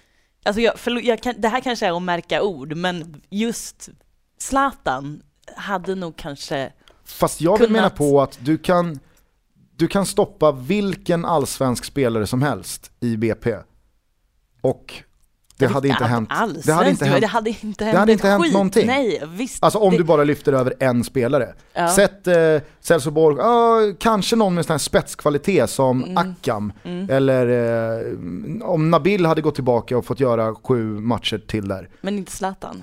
alltså, 0.44 0.60
jag, 0.60 0.74
förlo- 0.74 1.00
jag 1.02 1.22
kan, 1.22 1.34
det 1.38 1.48
här 1.48 1.60
kanske 1.60 1.86
är 1.86 1.96
att 1.96 2.02
märka 2.02 2.42
ord, 2.42 2.76
men 2.76 3.22
just 3.30 3.88
Zlatan 4.38 5.22
hade 5.56 5.94
nog 5.94 6.16
kanske, 6.16 6.72
Fast 7.06 7.40
jag 7.40 7.58
vill 7.58 7.70
mena 7.70 7.82
kunnat- 7.82 7.96
på 7.98 8.22
att 8.22 8.38
du 8.40 8.58
kan, 8.58 8.98
du 9.76 9.88
kan 9.88 10.06
stoppa 10.06 10.52
vilken 10.52 11.24
allsvensk 11.24 11.84
spelare 11.84 12.26
som 12.26 12.42
helst 12.42 12.90
i 13.00 13.16
BP. 13.16 13.56
Och 14.60 14.94
det 15.56 15.66
hade 15.66 15.88
inte 15.88 16.04
hänt. 16.04 16.28
Det 16.64 16.72
hade 16.72 16.90
inte 16.90 17.04
hänt. 17.04 17.20
det 17.20 17.26
hade 17.26 17.50
inte 17.50 17.84
hänt, 17.84 17.98
hade 17.98 18.12
ett 18.12 18.16
inte 18.18 18.28
hänt 18.28 18.42
skit. 18.44 18.52
någonting. 18.52 18.86
Nej, 18.86 19.22
visst. 19.28 19.64
Alltså 19.64 19.78
om 19.78 19.90
det, 19.90 19.96
du 19.96 20.04
bara 20.04 20.24
lyfter 20.24 20.52
över 20.52 20.74
en 20.80 21.04
spelare. 21.04 21.54
ja. 21.74 21.88
Sätt 21.88 22.26
eh, 22.26 22.34
Celso 22.80 23.10
Borg, 23.10 23.36
ja, 23.38 23.80
kanske 23.98 24.36
någon 24.36 24.54
med 24.54 24.66
sån 24.66 24.74
här 24.74 24.78
spetskvalitet 24.78 25.70
som 25.70 26.04
Mm. 26.04 26.16
Akam. 26.16 26.72
Mm. 26.84 27.10
Eller 27.10 27.46
eh, 27.98 28.68
om 28.68 28.90
Nabil 28.90 29.26
hade 29.26 29.40
gått 29.42 29.54
tillbaka 29.54 29.98
och 29.98 30.04
fått 30.04 30.20
göra 30.20 30.54
sju 30.54 30.84
matcher 30.84 31.38
till 31.46 31.68
där. 31.68 31.88
Men 32.00 32.18
inte 32.18 32.32
Zlatan. 32.32 32.82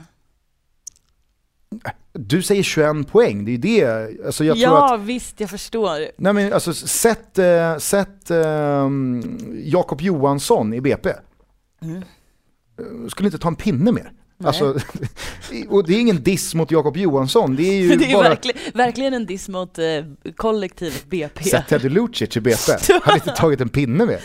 Du 2.14 2.42
säger 2.42 2.64
21 2.64 3.08
poäng, 3.08 3.46
det 3.46 3.52
är 3.52 3.54
ju 3.54 3.58
det. 3.58 4.26
Alltså 4.26 4.44
jag 4.44 4.58
tror 4.58 4.78
ja, 4.78 4.96
att 4.96 5.02
visst, 5.02 5.40
jag 5.40 5.50
förstår. 5.50 6.12
Nej 6.18 6.34
men 6.34 6.54
alltså 6.54 6.74
sätt, 6.74 7.38
eh, 7.38 7.78
sätt 7.78 8.32
eh, 8.32 8.90
Jakob 9.64 10.02
Johansson 10.02 10.74
i 10.74 10.82
BP. 10.82 11.10
Mm. 11.82 11.98
Eh, 11.98 13.08
Skulle 13.10 13.28
inte 13.28 13.38
ta 13.38 13.48
en 13.48 13.56
pinne 13.56 13.92
mer. 13.92 14.12
Nej. 14.38 14.48
Alltså, 14.48 14.80
och 15.70 15.88
det 15.88 15.94
är 15.94 16.00
ingen 16.00 16.24
diss 16.24 16.56
mot 16.56 16.72
Jakob 16.72 16.98
Johansson, 16.98 17.56
det 17.56 17.64
är 17.64 17.74
ju 17.74 17.96
det 17.96 18.12
är 18.12 18.14
bara 18.14 18.30
verkligen, 18.30 18.58
verkligen 18.74 19.14
en 19.14 19.26
diss 19.26 19.50
mot 19.50 19.80
eh, 19.80 19.86
kollektivet 20.36 21.06
BP. 21.10 21.44
Sätt 21.44 21.68
Teddy 21.68 21.90
Lucic 21.90 22.38
i 22.38 22.40
BP, 22.40 22.72
hade 23.04 23.18
inte 23.18 23.32
tagit 23.32 23.62
en 23.62 23.70
pinne 23.70 24.06
mer. 24.06 24.22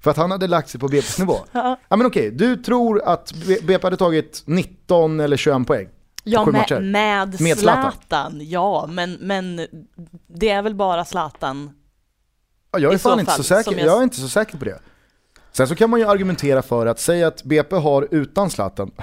För 0.00 0.10
att 0.10 0.16
han 0.16 0.30
hade 0.30 0.46
lagt 0.46 0.68
sig 0.68 0.80
på 0.80 0.88
BP's 0.88 1.20
nivå. 1.20 1.36
Ja, 1.52 1.80
Ja 1.88 1.96
men 1.96 2.06
okej, 2.06 2.30
du 2.30 2.56
tror 2.56 3.02
att 3.02 3.32
BP 3.66 3.78
hade 3.82 3.96
tagit 3.96 4.42
19 4.46 5.20
eller 5.20 5.36
21 5.36 5.66
poäng? 5.66 5.88
Ja 6.24 6.46
med, 6.46 6.82
med, 6.82 7.40
Med 7.40 7.58
Zlatan. 7.58 7.92
Zlatan, 7.92 8.40
ja, 8.48 8.86
men, 8.90 9.12
men 9.20 9.66
det 10.26 10.48
är 10.48 10.62
väl 10.62 10.74
bara 10.74 11.04
Zlatan. 11.04 11.70
Ja, 12.72 12.78
jag 12.78 12.94
är 12.94 12.98
fan 12.98 13.20
inte 13.20 13.32
så 13.32 13.42
säker, 13.42 13.72
jag... 13.72 13.80
jag- 13.86 13.98
är 13.98 14.02
inte 14.02 14.20
så 14.20 14.28
säker 14.28 14.58
på 14.58 14.64
det. 14.64 14.78
Sen 15.52 15.68
så 15.68 15.74
kan 15.74 15.90
man 15.90 16.00
ju 16.00 16.06
argumentera 16.06 16.62
för 16.62 16.86
att 16.86 17.00
säga 17.00 17.26
att 17.28 17.44
BP 17.44 17.76
har 17.76 18.08
utan 18.10 18.50
Zlatan, 18.50 18.90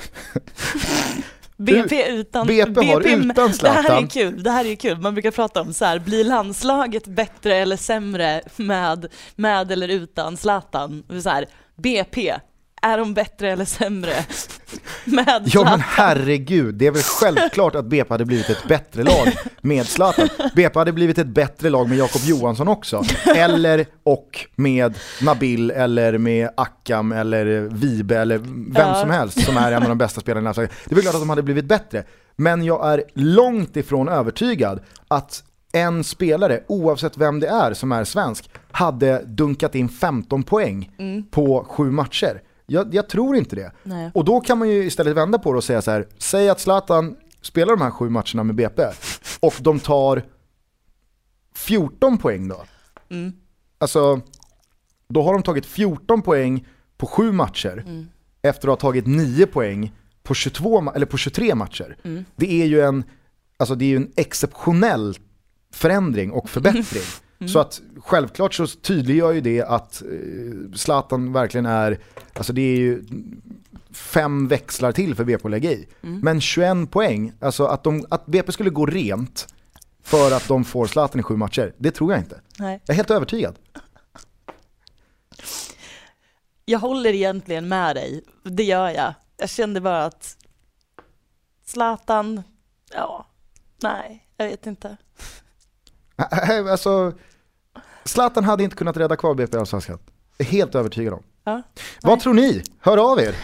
BP 1.58 2.08
utan... 2.10 2.48
BP 2.48 2.86
har 2.92 3.02
utan 3.02 3.28
Det 3.62 3.70
här 3.70 3.80
är 3.80 3.84
Zlatan. 3.84 4.08
kul, 4.08 4.44
det 4.44 4.52
här 4.52 4.66
är 4.66 4.76
kul. 4.76 4.98
Man 4.98 5.14
brukar 5.14 5.32
prata 5.32 5.62
om 5.62 5.74
så 5.74 5.86
här, 5.86 6.00
blir 6.00 6.24
landslaget 6.24 7.08
bättre 7.08 7.56
eller 7.56 7.78
sämre 7.78 8.42
med, 8.56 9.08
med 9.36 9.72
eller 9.72 9.88
utan 9.88 10.38
Zlatan? 10.38 11.04
Så 11.24 11.30
här, 11.30 11.46
BP, 11.76 12.36
är 12.82 12.98
de 12.98 13.14
bättre 13.14 13.52
eller 13.52 13.66
sämre 13.66 14.14
med 15.06 15.42
Ja 15.46 15.64
men 15.64 15.80
herregud, 15.82 16.76
det 16.76 16.88
är 16.88 16.92
väl 16.92 17.02
självklart 17.02 17.76
att 17.76 17.86
BP 17.86 18.14
hade 18.14 18.26
blivit 18.26 18.50
ett 18.50 18.68
bättre 18.68 19.04
lag 19.04 19.28
med 19.62 19.86
Zlatan. 19.88 20.28
BP 20.56 20.80
hade 20.80 20.92
blivit 20.94 21.18
ett 21.18 21.28
bättre 21.28 21.70
lag 21.70 21.90
med 21.90 21.98
Jakob 21.98 22.22
Johansson 22.22 22.68
också. 22.68 23.04
Eller 23.36 23.86
och 24.04 24.46
med 24.56 24.98
Nabil 25.22 25.72
eller 25.72 26.18
med 26.18 26.50
Akam 26.58 27.12
eller 27.12 27.46
Vibe 27.72 28.18
eller 28.18 28.38
vem 28.38 28.74
Ja. 28.76 28.96
som 29.02 29.10
helst 29.10 29.46
som 29.46 29.58
är 29.58 29.72
en 29.72 29.84
av 29.84 29.90
de 29.90 29.98
bästa 29.98 30.22
spelarna 30.22 30.52
i. 30.52 30.54
Det 30.56 30.68
är 30.92 30.96
väl 30.96 31.02
klart 31.02 31.16
att 31.16 31.22
de 31.22 31.30
hade 31.30 31.44
blivit 31.44 31.66
bättre. 31.66 32.04
Men 32.36 32.64
jag 32.64 32.94
är 32.94 33.04
långt 33.14 33.76
ifrån 33.78 34.10
övertygad 34.10 34.80
att 35.08 35.44
en 35.74 36.04
spelare, 36.04 36.64
oavsett 36.68 37.18
vem 37.18 37.40
det 37.40 37.48
är 37.48 37.74
som 37.74 37.92
är 37.92 38.04
svensk, 38.04 38.50
hade 38.72 39.22
dunkat 39.26 39.76
in 39.76 39.90
15 39.90 40.44
poäng 40.44 40.92
Mm. 41.00 41.24
på 41.32 41.66
sju 41.70 41.92
matcher. 41.92 42.42
Jag, 42.70 42.94
jag 42.94 43.10
tror 43.10 43.36
inte 43.36 43.56
det. 43.56 43.72
Nej. 43.84 44.12
Och 44.14 44.26
då 44.26 44.42
kan 44.42 44.58
man 44.58 44.70
ju 44.70 44.84
istället 44.84 45.16
vända 45.18 45.40
på 45.40 45.52
det 45.52 45.58
och 45.58 45.64
säga 45.64 45.82
så 45.82 45.92
här, 45.92 46.08
säg 46.18 46.50
att 46.50 46.60
Zlatan 46.60 47.16
spelar 47.42 47.74
de 47.78 47.82
här 47.84 47.92
sju 47.92 48.10
matcherna 48.10 48.44
med 48.44 48.56
BP 48.56 48.84
och 49.40 49.54
de 49.60 49.80
tar 49.80 50.24
14 51.56 52.18
poäng 52.18 52.48
då. 52.48 52.64
Mm. 53.10 53.34
Alltså, 53.78 54.22
då 55.10 55.24
har 55.24 55.34
de 55.34 55.44
tagit 55.44 55.66
14 55.66 56.22
poäng 56.22 56.68
på 56.98 57.08
sju 57.08 57.32
matcher 57.32 57.84
Mm. 57.88 58.08
efter 58.42 58.68
att 58.68 58.82
ha 58.82 58.90
tagit 58.90 59.08
nio 59.08 59.48
poäng 59.48 59.94
på, 60.24 60.34
22, 60.34 60.82
ma- 60.82 60.96
eller 60.96 61.06
på 61.06 61.18
23 61.18 61.56
matcher. 61.56 61.98
Mm. 62.04 62.26
Det 62.36 62.62
är 62.62 62.66
ju 62.66 62.82
en, 62.82 63.04
alltså 63.58 63.76
det 63.76 63.86
är 63.86 63.90
ju 63.90 63.96
en 63.96 64.12
exceptionell 64.16 65.18
förändring 65.74 66.32
och 66.32 66.50
förbättring. 66.50 67.04
Mm. 67.40 67.50
Så 67.50 67.60
att 67.60 67.82
självklart 67.98 68.54
så 68.54 68.68
tydliggör 68.68 69.32
ju 69.32 69.42
det 69.42 69.62
att 69.62 70.02
eh, 70.02 70.76
Zlatan 70.76 71.34
verkligen 71.34 71.66
är, 71.66 72.00
alltså 72.34 72.54
det 72.54 72.62
är 72.62 72.78
ju 72.78 73.04
fem 73.92 74.48
växlar 74.48 74.92
till 74.92 75.16
för 75.16 75.24
BP 75.24 75.46
att 75.46 75.52
lägga 75.52 75.72
i. 75.72 75.88
Mm. 76.04 76.20
Men 76.20 76.42
21 76.42 76.92
poäng, 76.92 77.34
alltså 77.40 77.66
att, 77.66 77.84
de, 77.84 78.06
att 78.10 78.26
BP 78.26 78.52
skulle 78.52 78.70
gå 78.70 78.86
rent 78.86 79.54
för 80.04 80.32
att 80.32 80.48
de 80.48 80.66
får 80.66 80.88
Zlatan 80.88 81.20
i 81.20 81.24
sju 81.24 81.36
matcher, 81.36 81.74
det 81.78 81.92
tror 81.92 82.12
jag 82.12 82.22
inte. 82.22 82.42
Nej. 82.60 82.82
Jag 82.86 82.94
är 82.94 82.96
helt 82.96 83.12
övertygad. 83.12 83.56
Jag 86.66 86.80
håller 86.80 87.14
egentligen 87.14 87.68
med 87.68 87.96
dig, 87.96 88.24
det 88.44 88.64
gör 88.64 88.90
jag. 88.90 89.14
Jag 89.38 89.50
kände 89.50 89.82
bara 89.82 90.06
att 90.06 90.38
Zlatan, 91.66 92.44
ja, 92.94 93.26
nej, 93.82 94.28
jag 94.38 94.46
vet 94.46 94.68
inte. 94.68 94.98
Alltså, 96.72 97.14
Zlatan 98.08 98.44
hade 98.44 98.64
inte 98.64 98.76
kunnat 98.76 98.98
rädda 98.98 99.16
kvar 99.16 99.34
BP 99.36 99.58
i 99.58 99.60
Allsvenskan. 99.60 100.00
Helt 100.40 100.76
övertygad 100.76 101.14
om. 101.14 101.24
Ja. 101.46 101.62
Vad 102.02 102.20
tror 102.20 102.34
ni? 102.34 102.64
Hör 102.80 103.12
av 103.12 103.20
er! 103.20 103.36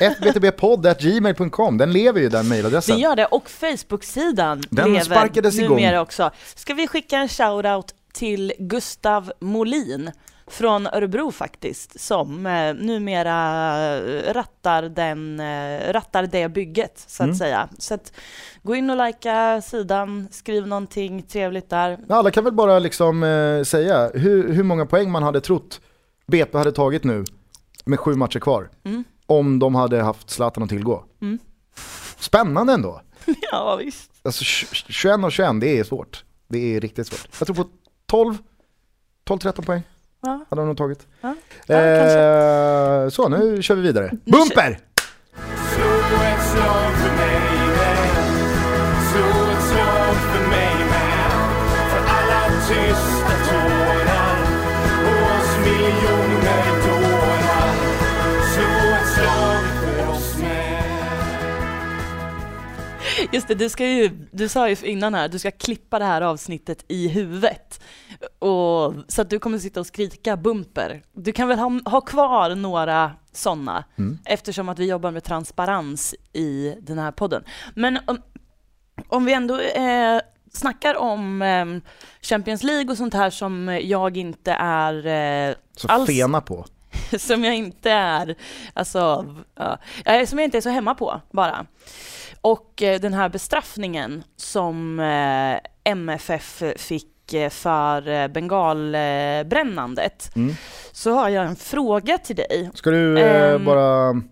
fbtbpodd.gmail.com, 0.14 1.78
den 1.78 1.92
lever 1.92 2.20
ju 2.20 2.28
den 2.28 2.48
mejladressen. 2.48 2.98
gör 2.98 3.16
det, 3.16 3.26
och 3.26 3.50
Facebook-sidan 3.50 4.62
Den 4.70 4.92
lever 4.92 5.04
sparkades 5.04 5.58
igång. 5.58 5.76
numera 5.76 6.00
också. 6.00 6.30
Ska 6.54 6.74
vi 6.74 6.86
skicka 6.88 7.16
en 7.18 7.28
shout-out 7.28 7.88
till 8.12 8.52
Gustav 8.58 9.32
Molin 9.40 10.10
från 10.50 10.86
Örebro 10.86 11.30
faktiskt, 11.32 12.00
som 12.00 12.46
eh, 12.46 12.74
numera 12.74 13.36
eh, 13.96 14.32
rattar, 14.32 14.82
den, 14.82 15.40
eh, 15.40 15.92
rattar 15.92 16.22
det 16.26 16.48
bygget 16.48 17.04
så 17.06 17.22
att 17.22 17.26
Mm. 17.26 17.36
säga. 17.38 17.68
Så 17.78 17.94
att, 17.94 18.12
gå 18.62 18.74
in 18.74 18.90
och 18.90 19.06
likea 19.06 19.62
sidan, 19.62 20.28
skriv 20.30 20.66
någonting 20.66 21.22
trevligt 21.22 21.70
där. 21.70 21.98
Alla 22.08 22.30
kan 22.30 22.44
väl 22.44 22.52
bara 22.52 22.78
liksom 22.78 23.22
eh, 23.22 23.62
säga 23.62 24.10
hur, 24.14 24.52
hur 24.52 24.62
många 24.62 24.86
poäng 24.86 25.10
man 25.10 25.22
hade 25.22 25.40
trott 25.40 25.80
BP 26.26 26.58
hade 26.58 26.72
tagit 26.72 27.04
nu 27.04 27.24
med 27.84 28.00
sju 28.00 28.14
matcher 28.14 28.38
kvar. 28.38 28.70
Mm. 28.84 29.04
Om 29.26 29.58
de 29.58 29.74
hade 29.74 30.02
haft 30.02 30.30
Zlatan 30.30 30.62
att 30.62 30.68
tillgå. 30.68 31.04
Mm. 31.22 31.38
Spännande 32.18 32.72
ändå. 32.72 33.00
Ja 33.52 33.76
visst. 33.76 34.10
Alltså 34.22 34.42
tj- 34.44 34.84
21 34.88 35.24
och 35.24 35.32
21, 35.32 35.60
det 35.60 35.78
är 35.78 35.84
svårt. 35.84 36.24
Det 36.48 36.76
är 36.76 36.80
riktigt 36.80 37.06
svårt. 37.06 37.28
Jag 37.38 37.46
tror 37.46 37.56
på 37.56 37.70
12, 38.06 38.38
12-13 39.28 39.62
poäng 39.66 39.82
Ja. 40.20 40.44
hade 40.50 40.62
de 40.62 40.66
nog 40.68 40.76
tagit. 40.76 41.06
Ja. 41.20 41.34
Ja, 41.66 41.76
eh, 41.76 43.08
så, 43.08 43.28
nu 43.28 43.62
kör 43.62 43.74
vi 43.74 43.82
vidare. 43.82 44.10
Bumper! 44.24 44.78
Slå 45.74 45.88
ett 46.22 46.42
slag 46.42 46.92
för 50.14 50.48
mig 50.48 50.74
med 50.90 51.30
för 51.90 52.00
alla 52.08 53.17
Just 63.32 63.48
det, 63.48 63.54
du, 63.54 63.68
ska 63.68 63.86
ju, 63.86 64.10
du 64.32 64.48
sa 64.48 64.68
ju 64.68 64.76
innan 64.86 65.14
här, 65.14 65.28
du 65.28 65.38
ska 65.38 65.50
klippa 65.50 65.98
det 65.98 66.04
här 66.04 66.20
avsnittet 66.22 66.84
i 66.88 67.08
huvudet. 67.08 67.80
Och, 68.38 68.94
så 69.08 69.22
att 69.22 69.30
du 69.30 69.38
kommer 69.38 69.58
sitta 69.58 69.80
och 69.80 69.86
skrika 69.86 70.36
bumper. 70.36 71.02
Du 71.12 71.32
kan 71.32 71.48
väl 71.48 71.58
ha, 71.58 71.80
ha 71.84 72.00
kvar 72.00 72.54
några 72.54 73.12
sådana, 73.32 73.84
Mm. 73.98 74.18
eftersom 74.24 74.68
att 74.68 74.78
vi 74.78 74.86
jobbar 74.88 75.10
med 75.10 75.24
transparens 75.24 76.14
i 76.32 76.74
den 76.80 76.98
här 76.98 77.12
podden. 77.12 77.44
Men 77.74 77.98
om, 78.06 78.22
om 79.08 79.24
vi 79.24 79.32
ändå 79.32 79.60
eh, 79.60 80.20
snackar 80.52 80.94
om 80.96 81.42
eh, 81.42 81.66
Champions 82.22 82.62
League 82.62 82.90
och 82.90 82.96
sånt 82.96 83.14
här 83.14 83.30
som 83.30 83.80
jag 83.82 84.16
inte 84.16 84.52
är 84.60 85.06
eh, 85.50 85.54
Så 85.76 85.88
Alls. 85.88 86.06
fena 86.06 86.40
på. 86.40 86.66
som 87.18 87.44
jag 87.44 87.54
inte 87.56 87.90
är, 87.90 88.34
alltså, 88.74 89.34
ja, 89.54 89.78
eh, 90.04 90.26
som 90.26 90.38
jag 90.38 90.46
inte 90.46 90.56
är 90.56 90.60
så 90.62 90.70
hemma 90.70 90.94
på 90.94 91.20
bara. 91.32 91.66
Och 92.52 92.82
eh, 92.82 93.00
den 93.00 93.14
här 93.14 93.28
bestraffningen 93.28 94.22
som 94.36 95.00
eh, 95.00 95.58
MFF 95.92 96.62
fick 96.76 97.32
eh, 97.34 97.50
för 97.50 98.28
bengalbrännandet, 98.28 100.36
Mm. 100.36 100.54
så 100.92 101.12
har 101.14 101.28
jag 101.28 101.46
en 101.46 101.56
fråga 101.56 102.18
till 102.18 102.36
dig. 102.36 102.70
Ska 102.74 102.90
du 102.90 103.18
Ehm. 103.20 103.64
bara 103.64 104.22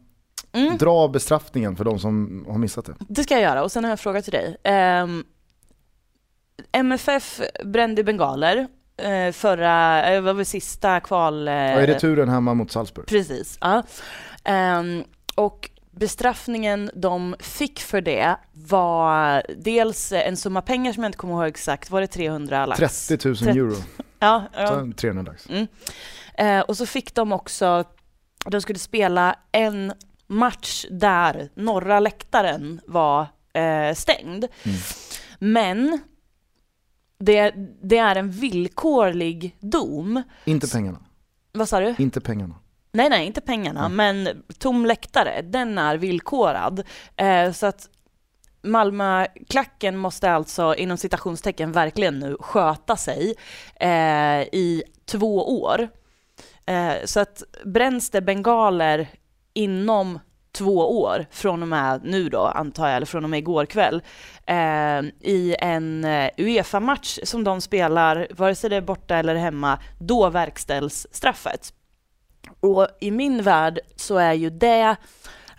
Mm, 0.53 0.77
dra 0.79 1.09
bestraffningen 1.09 1.77
för 1.77 1.85
de 1.85 1.99
som 1.99 2.45
har 2.49 2.59
missat 2.59 2.85
det? 2.85 2.95
det 3.09 3.23
ska 3.23 3.35
jag 3.35 3.43
göra 3.43 3.63
och 3.65 3.73
sen 3.73 3.85
har 3.85 3.89
jag 3.89 3.93
en 3.95 3.99
fråga 3.99 4.23
till 4.23 4.33
dig. 4.33 4.57
Ehm, 4.65 5.25
MFF 6.73 7.41
brände 7.65 8.05
bengaler 8.05 8.69
förra, 9.33 10.21
var 10.21 10.35
det 10.35 10.45
sista 10.45 11.01
kval... 11.01 11.49
eh, 11.49 11.55
Ja, 11.55 11.61
är 11.61 11.87
det 11.87 12.01
turen 12.01 12.29
hemma 12.29 12.55
mot 12.55 12.71
Salzburg? 12.71 13.07
Precis. 13.07 13.59
Ja. 13.61 13.83
Ehm, 14.45 15.05
och 15.35 15.71
bestraffningen 15.97 16.91
de 16.95 17.37
fick 17.41 17.81
för 17.81 18.01
det 18.01 18.37
var 18.53 19.43
dels 19.59 20.13
en 20.13 20.37
summa 20.37 20.63
pengar 20.63 20.93
som 20.93 21.03
jag 21.03 21.09
inte 21.09 21.19
kommer 21.19 21.35
ihåg 21.35 21.47
exakt, 21.47 21.91
var 21.91 22.01
det 22.01 22.07
300 22.07 22.67
lax? 22.67 23.07
30 23.09 23.29
000 23.29 23.35
Trettio- 23.37 23.57
euro, 23.59 23.75
Ja, 24.19 24.45
ja. 24.55 24.67
så 24.69 24.93
300 24.97 25.33
lax. 25.33 25.47
Eh, 26.39 26.61
och 26.61 26.77
så 26.77 26.87
fick 26.87 27.15
de 27.15 27.33
också, 27.33 27.85
de 28.47 28.61
skulle 28.61 28.79
spela 28.79 29.37
en 29.53 29.93
match 30.27 30.85
där 30.91 31.49
norra 31.55 32.01
läktaren 32.01 32.81
var 32.87 33.21
eh, 33.53 33.95
stängd. 33.95 34.45
Mm. 34.65 34.77
Men 35.39 35.99
det, 37.19 37.55
det 37.83 37.99
är 37.99 38.17
en 38.17 38.31
villkorlig 38.31 39.57
dom. 39.61 40.23
Inte 40.45 40.69
pengarna, 40.69 40.99
Vad 41.53 41.69
sa 41.69 41.81
du? 41.81 41.95
inte 41.99 42.21
pengarna. 42.21 42.55
Nej, 42.97 43.09
nej, 43.09 43.27
inte 43.27 43.41
pengarna, 43.41 43.89
men 43.89 44.29
tom 44.59 44.87
läktare, 44.87 45.43
den 45.43 45.79
är 45.79 45.97
villkorad. 45.97 46.83
Eh, 47.17 47.53
så 47.53 47.67
att 47.67 47.89
Malmöklacken 48.63 49.97
måste 49.97 50.31
alltså 50.31 50.75
inom 50.75 50.97
citationstecken 50.97 51.73
verkligen 51.73 52.19
nu 52.19 52.37
sköta 52.41 52.97
sig 52.97 53.35
eh, 53.81 54.41
i 54.41 54.83
två 55.05 55.61
år. 55.63 55.89
Eh, 56.67 56.95
så 57.05 57.21
att 57.21 57.43
bränns 57.65 58.11
det 58.11 58.21
bengaler 58.21 59.09
inom 59.55 60.19
två 60.53 61.01
år, 61.01 61.27
från 61.31 61.63
och 61.63 61.69
med 61.69 62.01
nu 62.05 62.29
då 62.29 62.41
antar 62.41 62.87
jag, 62.87 62.97
eller 62.97 63.07
från 63.07 63.25
och 63.25 63.31
med 63.31 63.39
igår 63.39 63.67
kväll, 63.67 64.03
eh, 64.47 65.01
i 65.21 65.57
en 65.59 66.05
eh, 66.05 66.31
Uefa-match 66.37 67.19
som 67.23 67.45
de 67.45 67.61
spelar, 67.61 68.27
vare 68.31 68.55
sig 68.55 68.71
det 68.71 68.77
är 68.77 68.81
borta 68.81 69.17
eller 69.17 69.35
hemma, 69.35 69.79
då 69.99 70.31
verkställs 70.31 71.07
straffet. 71.11 71.73
Och 72.61 72.89
i 73.01 73.11
min 73.11 73.43
värld 73.43 73.81
så 73.97 74.17
är 74.17 74.33
ju 74.33 74.51
det 74.51 74.97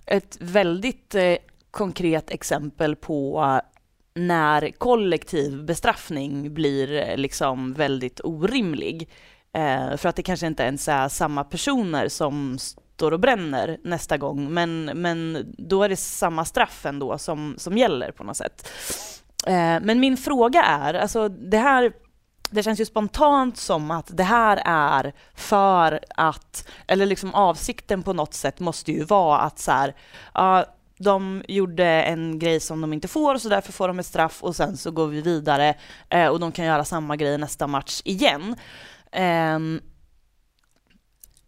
ett 0.06 0.38
väldigt 0.40 1.16
eh, 1.16 1.36
konkret 1.72 2.32
exempel 2.32 2.96
på 2.96 3.62
när 4.14 4.72
kollektiv 4.72 5.66
bestraffning 5.66 6.54
blir 6.54 6.94
eh, 6.94 7.18
liksom 7.18 7.74
väldigt 7.74 8.22
orimlig. 8.24 9.10
Eh, 9.54 9.98
för 9.98 10.10
att 10.10 10.16
det 10.16 10.24
kanske 10.24 10.48
inte 10.48 10.64
ens 10.64 10.88
är 10.88 11.08
samma 11.08 11.44
personer 11.44 12.08
som 12.08 12.58
står 12.60 13.12
och 13.12 13.20
bränner 13.20 13.78
nästa 13.84 14.18
gång, 14.18 14.54
men, 14.54 14.86
men 14.86 15.46
då 15.58 15.84
är 15.84 15.90
det 15.90 15.96
samma 15.96 16.46
straff 16.46 16.86
ändå 16.86 17.18
som, 17.18 17.56
som 17.58 17.78
gäller 17.78 18.12
på 18.12 18.24
något 18.24 18.38
sätt. 18.38 18.70
Eh, 19.48 19.80
men 19.82 20.00
min 20.00 20.18
fråga 20.18 20.64
är, 20.64 20.94
alltså 20.94 21.30
det 21.30 21.58
här 21.58 21.94
det 22.50 22.64
känns 22.64 22.82
ju 22.82 22.86
spontant 22.86 23.58
som 23.58 23.92
att 23.92 24.18
det 24.18 24.24
här 24.24 24.62
är 24.66 25.14
för 25.34 26.00
att, 26.10 26.68
eller 26.88 27.06
liksom 27.06 27.34
avsikten 27.34 28.04
på 28.04 28.14
något 28.14 28.34
sätt 28.34 28.60
måste 28.60 28.92
ju 28.92 29.04
vara 29.04 29.40
att 29.40 29.60
så 29.60 29.72
här, 29.72 29.96
ja, 30.34 30.66
de 30.98 31.44
gjorde 31.48 31.86
en 31.86 32.40
grej 32.40 32.60
som 32.60 32.82
de 32.82 32.94
inte 32.94 33.08
får 33.08 33.38
så 33.38 33.50
därför 33.50 33.72
får 33.72 33.88
de 33.88 34.00
ett 34.00 34.06
straff 34.06 34.44
och 34.44 34.56
sen 34.56 34.78
så 34.78 34.92
går 34.92 35.08
vi 35.08 35.22
vidare 35.22 35.76
uh, 36.14 36.28
och 36.28 36.40
de 36.40 36.52
kan 36.52 36.66
göra 36.66 36.86
samma 36.86 37.16
grej 37.16 37.38
nästa 37.38 37.68
match 37.68 38.02
igen. 38.06 38.56
Um, 39.56 39.82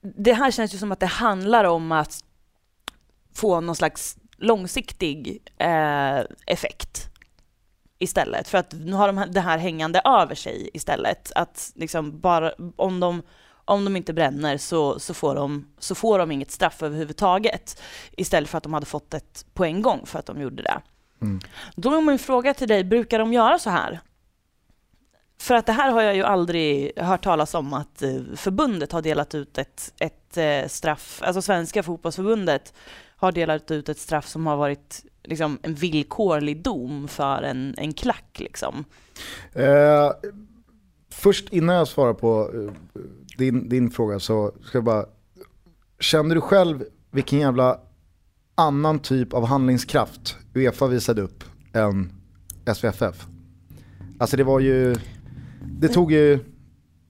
det 0.01 0.33
här 0.33 0.51
känns 0.51 0.73
ju 0.73 0.77
som 0.77 0.91
att 0.91 0.99
det 0.99 1.05
handlar 1.05 1.63
om 1.63 1.91
att 1.91 2.23
få 3.35 3.61
någon 3.61 3.75
slags 3.75 4.17
långsiktig 4.37 5.41
uh, 5.61 6.21
effekt 6.47 7.08
istället. 7.99 8.47
För 8.47 8.57
att 8.57 8.73
nu 8.73 8.93
har 8.93 9.07
de 9.07 9.25
det 9.31 9.41
här 9.41 9.57
hängande 9.57 10.01
över 10.05 10.35
sig 10.35 10.69
istället. 10.73 11.31
Att 11.35 11.71
liksom 11.75 12.19
bara 12.19 12.53
om 12.75 12.99
de, 12.99 13.21
om 13.65 13.85
de 13.85 13.95
inte 13.95 14.13
bränner 14.13 14.57
så, 14.57 14.99
så, 14.99 15.13
får 15.13 15.35
de, 15.35 15.67
så 15.79 15.95
får 15.95 16.19
de 16.19 16.31
inget 16.31 16.51
straff 16.51 16.83
överhuvudtaget. 16.83 17.81
Istället 18.11 18.49
för 18.49 18.57
att 18.57 18.63
de 18.63 18.73
hade 18.73 18.85
fått 18.85 19.13
ett 19.13 19.45
på 19.53 19.65
en 19.65 19.81
gång 19.81 20.05
för 20.05 20.19
att 20.19 20.25
de 20.25 20.41
gjorde 20.41 20.63
det. 20.63 20.81
Mm. 21.21 21.39
Då 21.75 21.97
är 21.97 22.01
min 22.01 22.19
fråga 22.19 22.53
till 22.53 22.67
dig, 22.67 22.83
brukar 22.83 23.19
de 23.19 23.33
göra 23.33 23.59
så 23.59 23.69
här? 23.69 23.99
för 25.41 25.55
att 25.55 25.65
det 25.65 25.71
här 25.71 25.91
har 25.91 26.01
jag 26.01 26.15
ju 26.15 26.23
aldrig 26.23 26.99
hört 26.99 27.23
talas 27.23 27.53
om 27.53 27.73
att 27.73 28.01
eh, 28.01 28.21
förbundet 28.35 28.91
har 28.91 29.01
delat 29.01 29.35
ut 29.35 29.57
ett, 29.57 29.93
ett 29.99 30.37
eh, 30.37 30.67
straff, 30.67 31.21
alltså 31.23 31.41
Svenska 31.41 31.83
fotbollsförbundet 31.83 32.73
har 33.15 33.31
delat 33.31 33.71
ut 33.71 33.89
ett 33.89 33.97
straff 33.97 34.27
som 34.27 34.47
har 34.47 34.55
varit 34.55 35.05
liksom 35.23 35.59
en 35.61 35.73
villkorlig 35.73 36.63
dom 36.63 37.07
för 37.07 37.41
en, 37.41 37.75
en 37.77 37.93
klack 37.93 38.39
liksom. 38.39 38.85
Eh, 39.53 40.11
först 41.09 41.49
innan 41.49 41.75
jag 41.75 41.87
svarar 41.87 42.13
på 42.13 42.51
eh, 42.53 42.71
din, 43.37 43.69
din 43.69 43.91
fråga 43.91 44.19
så 44.19 44.51
ska 44.63 44.77
jag 44.77 44.85
bara, 44.85 45.05
känner 45.99 46.35
du 46.35 46.41
själv 46.41 46.83
vilken 47.11 47.39
jävla 47.39 47.79
annan 48.55 48.99
typ 48.99 49.33
av 49.33 49.45
handlingskraft 49.45 50.37
Uefa 50.53 50.87
visade 50.87 51.21
upp 51.21 51.43
än 51.73 52.11
SVFF? 52.75 53.27
Alltså 54.19 54.37
det 54.37 54.43
var 54.43 54.59
ju, 54.59 54.95
det 55.79 55.87
tog 55.87 56.11
ju 56.11 56.39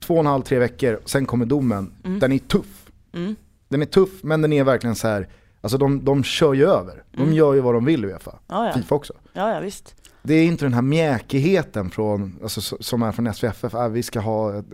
två 0.00 0.14
och 0.14 0.20
en 0.20 0.26
halv, 0.26 0.42
tre 0.42 0.58
veckor, 0.58 1.00
sen 1.04 1.26
kommer 1.26 1.46
domen. 1.46 1.92
Den 2.20 2.32
är 2.32 2.38
tuff. 2.38 2.90
Mm. 3.12 3.36
Den 3.68 3.82
är 3.82 3.86
tuff 3.86 4.22
men 4.22 4.42
den 4.42 4.52
är 4.52 4.64
verkligen 4.64 4.96
så 4.96 5.08
här, 5.08 5.28
alltså 5.60 5.78
de, 5.78 6.04
de 6.04 6.24
kör 6.24 6.54
ju 6.54 6.66
över. 6.66 7.02
De 7.12 7.22
Mm. 7.22 7.34
gör 7.34 7.54
ju 7.54 7.60
vad 7.60 7.74
de 7.74 7.84
vill 7.84 8.04
Uefa. 8.04 8.38
Ja, 8.46 8.66
ja. 8.66 8.72
Fifa 8.72 8.94
också. 8.94 9.12
ja, 9.32 9.54
ja 9.54 9.60
visst. 9.60 9.94
Det 10.22 10.34
är 10.34 10.44
inte 10.44 10.64
den 10.64 10.74
här 10.74 10.82
mjäkigheten 10.82 11.90
från, 11.90 12.38
alltså, 12.42 12.76
som 12.80 13.02
är 13.02 13.12
från 13.12 13.34
SVFF, 13.34 13.74
ah, 13.74 13.88
vi 13.88 14.02
ska 14.02 14.20
ha, 14.20 14.58
ett, 14.58 14.64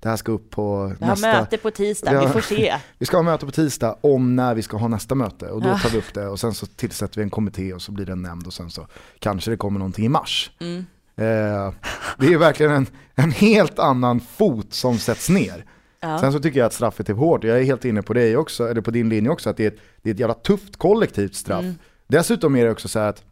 det 0.00 0.08
här 0.08 0.16
ska 0.16 0.32
upp 0.32 0.50
på 0.50 0.76
har 1.00 1.06
nästa, 1.08 1.32
möte 1.32 1.56
på 1.58 1.70
tisdag, 1.70 2.12
Ja. 2.12 2.20
vi 2.20 2.28
får 2.28 2.40
se. 2.40 2.74
vi 2.98 3.06
ska 3.06 3.16
ha 3.16 3.22
möte 3.22 3.46
på 3.46 3.52
tisdag 3.52 3.96
om 4.00 4.36
när 4.36 4.54
vi 4.54 4.62
ska 4.62 4.76
ha 4.76 4.88
nästa 4.88 5.14
möte 5.14 5.46
och 5.46 5.62
då 5.62 5.78
tar 5.78 5.90
vi 5.90 5.98
upp 5.98 6.14
det 6.14 6.26
och 6.28 6.40
sen 6.40 6.54
så 6.54 6.66
tillsätter 6.66 7.16
vi 7.16 7.22
en 7.22 7.30
kommitté 7.30 7.72
och 7.72 7.82
så 7.82 7.92
blir 7.92 8.06
det 8.06 8.12
en 8.12 8.22
nämnd 8.22 8.46
och 8.46 8.52
sen 8.52 8.70
så 8.70 8.86
kanske 9.18 9.50
det 9.50 9.56
kommer 9.56 9.78
någonting 9.78 10.04
i 10.06 10.08
mars. 10.08 10.50
Mm. 10.60 10.78
Eh, 11.16 11.72
det 12.18 12.26
är 12.32 12.38
verkligen 12.38 12.72
en, 12.72 12.86
en 13.14 13.30
helt 13.32 13.78
annan 13.78 14.20
fot 14.20 14.72
som 14.74 14.98
sätts 14.98 15.28
ner. 15.28 15.64
Ja. 16.06 16.18
Sen 16.18 16.32
så 16.32 16.40
tycker 16.40 16.58
jag 16.58 16.66
att 16.66 16.72
straffet 16.72 17.08
är 17.08 17.14
för 17.14 17.20
hårt, 17.20 17.44
jag 17.44 17.58
är 17.58 17.62
helt 17.62 17.84
inne 17.84 18.02
på 18.02 18.14
dig 18.14 18.36
också, 18.36 18.68
eller 18.68 18.80
på 18.80 18.90
din 18.90 19.08
linje 19.08 19.30
också, 19.30 19.50
att 19.50 19.56
det 19.56 19.64
är 19.64 19.68
ett, 19.68 19.78
det 20.02 20.10
är 20.10 20.14
ett 20.14 20.20
jävla 20.20 20.34
tufft 20.34 20.76
kollektivt 20.76 21.34
straff. 21.34 21.62
Mm. 21.62 21.74
Dessutom 22.06 22.56
är 22.56 22.64
det 22.64 22.70
också 22.70 22.88
så 22.88 22.98
att, 22.98 23.24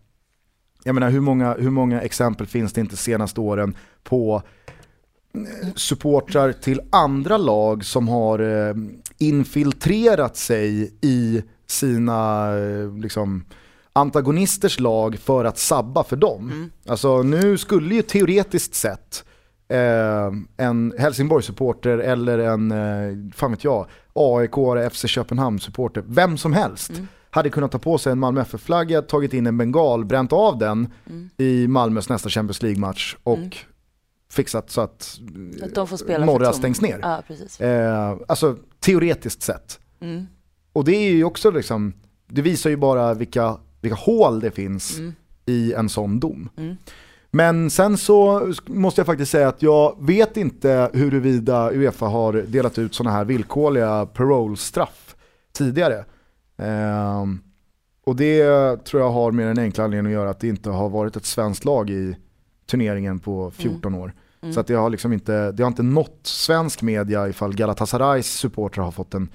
jag 0.85 0.95
menar 0.95 1.11
hur 1.11 1.21
många, 1.21 1.55
hur 1.55 1.71
många 1.71 2.01
exempel 2.01 2.47
finns 2.47 2.73
det 2.73 2.81
inte 2.81 2.97
senaste 2.97 3.41
åren 3.41 3.77
på 4.03 4.43
eh, 5.35 5.69
supportrar 5.75 6.53
till 6.53 6.81
andra 6.91 7.37
lag 7.37 7.85
som 7.85 8.09
har 8.09 8.39
eh, 8.39 8.75
infiltrerat 9.19 10.37
sig 10.37 10.95
i 11.01 11.43
sina 11.67 12.51
eh, 12.59 12.99
liksom, 12.99 13.45
antagonisters 13.93 14.81
lag 14.81 15.19
för 15.19 15.45
att 15.45 15.59
sabba 15.59 16.05
för 16.05 16.17
dem. 16.17 16.71
Alltså 16.87 17.23
nu 17.23 17.59
skulle 17.59 17.95
ju 17.95 18.03
teoretiskt 18.03 18.75
sett 18.75 19.25
eh, 19.69 20.31
en 20.67 20.93
Helsingborg-supporter 20.99 21.99
eller 21.99 22.39
en, 22.39 22.73
eh, 22.73 23.33
fan 23.35 23.51
vet 23.51 23.65
jag, 23.65 23.87
AIK, 24.13 24.91
FC 24.93 25.07
Köpenhamn-supporter, 25.09 26.05
vem 26.07 26.37
som 26.39 26.53
helst 26.53 26.93
hade 27.31 27.51
kunnat 27.51 27.73
ta 27.73 27.79
på 27.79 27.99
sig 27.99 28.13
en 28.13 28.19
Malmö 28.19 28.41
FF-flagga, 28.41 29.03
tagit 29.03 29.35
in 29.35 29.47
en 29.47 29.59
bengal, 29.59 30.05
bränt 30.05 30.33
av 30.33 30.59
den 30.59 30.89
i 31.37 31.69
Malmös 31.69 32.09
nästa 32.09 32.29
Champions 32.29 32.63
League-match 32.63 33.17
och 33.23 33.57
fixat 34.31 34.71
så 34.71 34.81
att 34.81 35.19
Att 35.63 35.75
de 35.75 36.25
Norra 36.27 36.53
stängs 36.53 36.81
ner. 36.81 37.23
Precis. 37.27 37.61
Eh, 37.61 38.17
alltså 38.29 38.57
teoretiskt 38.81 39.43
sett. 39.43 39.81
Mm. 40.01 40.27
Och 40.73 40.85
det 40.85 40.93
är 40.97 41.11
ju 41.13 41.25
också 41.25 41.51
liksom, 41.51 41.93
det 42.29 42.43
visar 42.43 42.71
ju 42.71 42.77
bara 42.77 43.15
vilka, 43.15 43.57
vilka 43.81 43.97
hål 43.97 44.41
det 44.41 44.51
finns 44.51 44.99
Mm. 44.99 45.15
i 45.47 45.73
en 45.73 45.89
sån 45.89 46.21
dom. 46.21 46.49
Mm. 47.35 47.57
Men 47.57 47.71
sen 47.71 47.97
så 47.97 48.53
måste 48.67 49.01
jag 49.01 49.07
faktiskt 49.07 49.33
säga 49.33 49.49
att 49.49 49.63
jag 49.63 49.97
vet 50.01 50.37
inte 50.37 50.91
huruvida 50.93 51.71
Uefa 51.73 52.07
har 52.07 52.33
delat 52.33 52.79
ut 52.79 52.95
sådana 52.95 53.17
här 53.17 53.25
villkorliga 53.25 54.07
parole-straff 54.07 55.17
tidigare. 55.53 56.05
Ehm, 56.57 57.39
och 58.07 58.17
det 58.17 58.45
tror 58.85 59.03
jag 59.03 59.11
har 59.11 59.33
med 59.33 59.47
den 59.47 59.59
enkla 59.59 59.85
anledningen 59.85 60.19
att 60.19 60.23
göra 60.23 60.31
att 60.31 60.41
det 60.41 60.49
inte 60.49 60.71
har 60.71 60.89
varit 60.89 61.17
ett 61.17 61.25
svenskt 61.25 61.65
lag 61.65 61.91
i 61.91 62.17
turneringen 62.71 63.19
på 63.19 63.51
14 63.51 63.95
år. 63.95 64.13
Mm. 64.43 64.55
Så 64.55 64.61
att 64.61 64.67
det 64.67 64.75
har 64.75 64.91
liksom 64.91 65.13
inte, 65.13 65.53
det 65.53 65.63
har 65.63 65.69
inte 65.69 65.83
nått 65.83 66.21
svensk 66.23 66.83
media 66.83 67.29
ifall 67.29 67.55
Galatasarays 67.55 68.27
supportrar 68.27 68.85
har 68.85 68.93
fått 68.93 69.15
en 69.15 69.29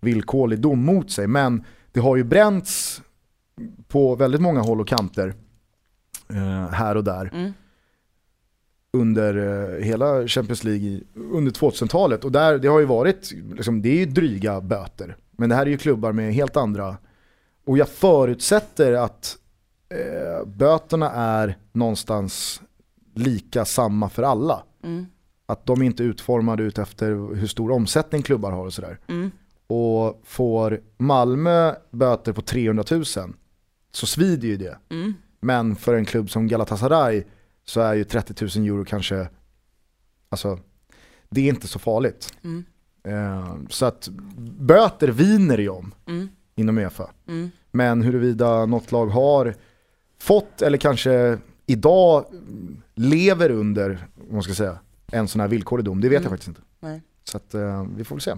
villkorlig 0.00 0.60
dom 0.60 0.84
mot 0.84 1.10
sig. 1.10 1.26
Men 1.26 1.64
det 1.92 2.00
har 2.00 2.16
ju 2.16 2.24
bränts 2.24 3.02
på 3.88 4.14
väldigt 4.14 4.40
många 4.40 4.60
håll 4.60 4.80
och 4.80 4.88
kanter 4.88 5.28
eh, 5.28 5.34
här 6.70 6.96
och 6.96 7.04
där 7.04 7.30
Mm. 7.34 7.52
under 8.92 9.36
eh, 9.36 9.84
hela 9.84 10.28
Champions 10.28 10.64
League 10.64 11.00
under 11.14 11.52
2000-talet. 11.52 12.24
Och 12.24 12.32
där, 12.32 12.58
det 12.58 12.68
har 12.68 12.80
ju 12.80 12.86
varit, 12.86 13.32
liksom, 13.52 13.82
det 13.82 13.88
är 13.88 13.98
ju 13.98 14.06
dryga 14.06 14.60
böter. 14.60 15.16
Men 15.30 15.48
det 15.48 15.54
här 15.54 15.66
är 15.66 15.70
ju 15.70 15.78
klubbar 15.78 16.12
med 16.12 16.34
helt 16.34 16.56
andra, 16.56 16.96
och 17.64 17.78
jag 17.78 17.88
förutsätter 17.88 18.92
att 18.92 19.36
eh, 19.88 20.46
böterna 20.46 21.10
är 21.10 21.58
någonstans 21.72 22.62
lika 23.14 23.64
samma 23.64 24.08
för 24.08 24.22
alla. 24.22 24.62
Mm. 24.84 25.06
Att 25.46 25.66
de 25.66 25.82
inte 25.82 26.02
är 26.02 26.04
utformade 26.04 26.62
ut 26.62 26.78
efter 26.78 27.34
hur 27.34 27.46
stor 27.46 27.70
omsättning 27.70 28.22
klubbar 28.22 28.52
har 28.52 28.66
och 28.66 28.72
sådär. 28.72 28.98
Mm. 29.08 29.30
Och 29.66 30.20
får 30.24 30.80
Malmö 30.96 31.74
böter 31.90 32.32
på 32.32 32.42
300 32.42 32.84
000 32.90 33.04
så 33.92 34.06
svider 34.06 34.48
ju 34.48 34.56
det. 34.56 34.78
Mm. 34.90 35.14
Men 35.40 35.76
för 35.76 35.94
en 35.94 36.04
klubb 36.04 36.30
som 36.30 36.46
Galatasaray 36.48 37.24
så 37.64 37.80
är 37.80 37.94
ju 37.94 38.04
30 38.04 38.58
000 38.58 38.66
euro 38.68 38.84
kanske, 38.84 39.28
alltså 40.28 40.58
det 41.28 41.40
är 41.40 41.48
inte 41.48 41.68
så 41.68 41.78
farligt. 41.78 42.32
Mm. 42.44 42.64
Eh, 43.04 43.54
så 43.68 43.86
att 43.86 44.08
böter 44.58 45.08
viner 45.08 45.58
ju 45.58 45.68
om 45.68 45.94
Mm. 46.06 46.28
inom 46.54 46.78
Uefa. 46.78 47.10
Mm. 47.28 47.50
Men 47.72 48.02
huruvida 48.02 48.66
något 48.66 48.92
lag 48.92 49.06
har 49.06 49.54
fått 50.18 50.62
eller 50.62 50.78
kanske 50.78 51.38
idag 51.66 52.24
mm, 52.30 52.82
lever 52.94 53.50
under, 53.50 54.06
vad 54.14 54.32
man 54.32 54.42
ska 54.42 54.54
säga, 54.54 54.78
en 55.12 55.28
sån 55.28 55.40
här 55.40 55.48
villkorlig 55.48 55.84
dom, 55.84 56.00
det 56.00 56.08
vet 56.08 56.14
jag 56.14 56.20
Mm. 56.20 56.30
faktiskt 56.30 56.48
inte. 56.48 56.60
Nej. 56.80 57.02
Så 57.24 57.36
att, 57.36 57.54
eh, 57.54 57.84
vi 57.96 58.04
får 58.04 58.16
väl 58.16 58.22
se. 58.22 58.34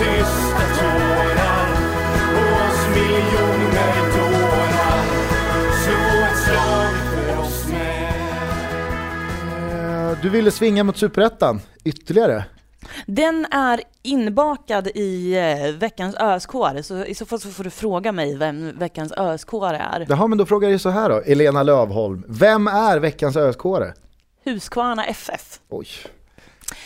Tysta 0.00 0.64
tårar 0.78 1.66
Och 2.36 2.66
oss 2.66 2.86
miljoner 2.94 3.94
dårar 4.16 5.02
Slå 5.82 6.26
ett 6.26 6.38
slag 6.44 6.94
för 7.14 7.40
oss 7.40 7.66
med 7.68 8.10
Eh, 10.12 10.18
Du 10.22 10.28
ville 10.28 10.50
svinga 10.50 10.84
mot 10.84 10.96
superettan 10.96 11.60
ytterligare. 11.84 12.44
Den 13.06 13.46
är 13.50 13.80
inbakad 14.02 14.86
i 14.86 15.34
eh, 15.38 15.72
veckans 15.78 16.16
ösk 16.16 16.50
så 16.84 17.04
i 17.04 17.14
så 17.14 17.26
fall 17.26 17.40
så 17.40 17.50
får 17.50 17.64
du 17.64 17.70
fråga 17.70 18.12
mig 18.12 18.36
vem 18.36 18.78
veckans 18.78 19.12
ösk 19.12 19.52
är. 19.52 20.06
Jaha, 20.08 20.26
men 20.26 20.38
då 20.38 20.46
frågar 20.46 20.68
jag 20.68 20.80
så 20.80 20.88
här 20.90 21.08
då, 21.08 21.20
Elena 21.20 21.62
Lövholm. 21.62 22.24
Vem 22.28 22.66
är 22.66 22.98
veckans 22.98 23.36
öskåre? 23.36 23.94
Huskvarna 24.44 25.04
FF. 25.06 25.60
Oj. 25.68 25.86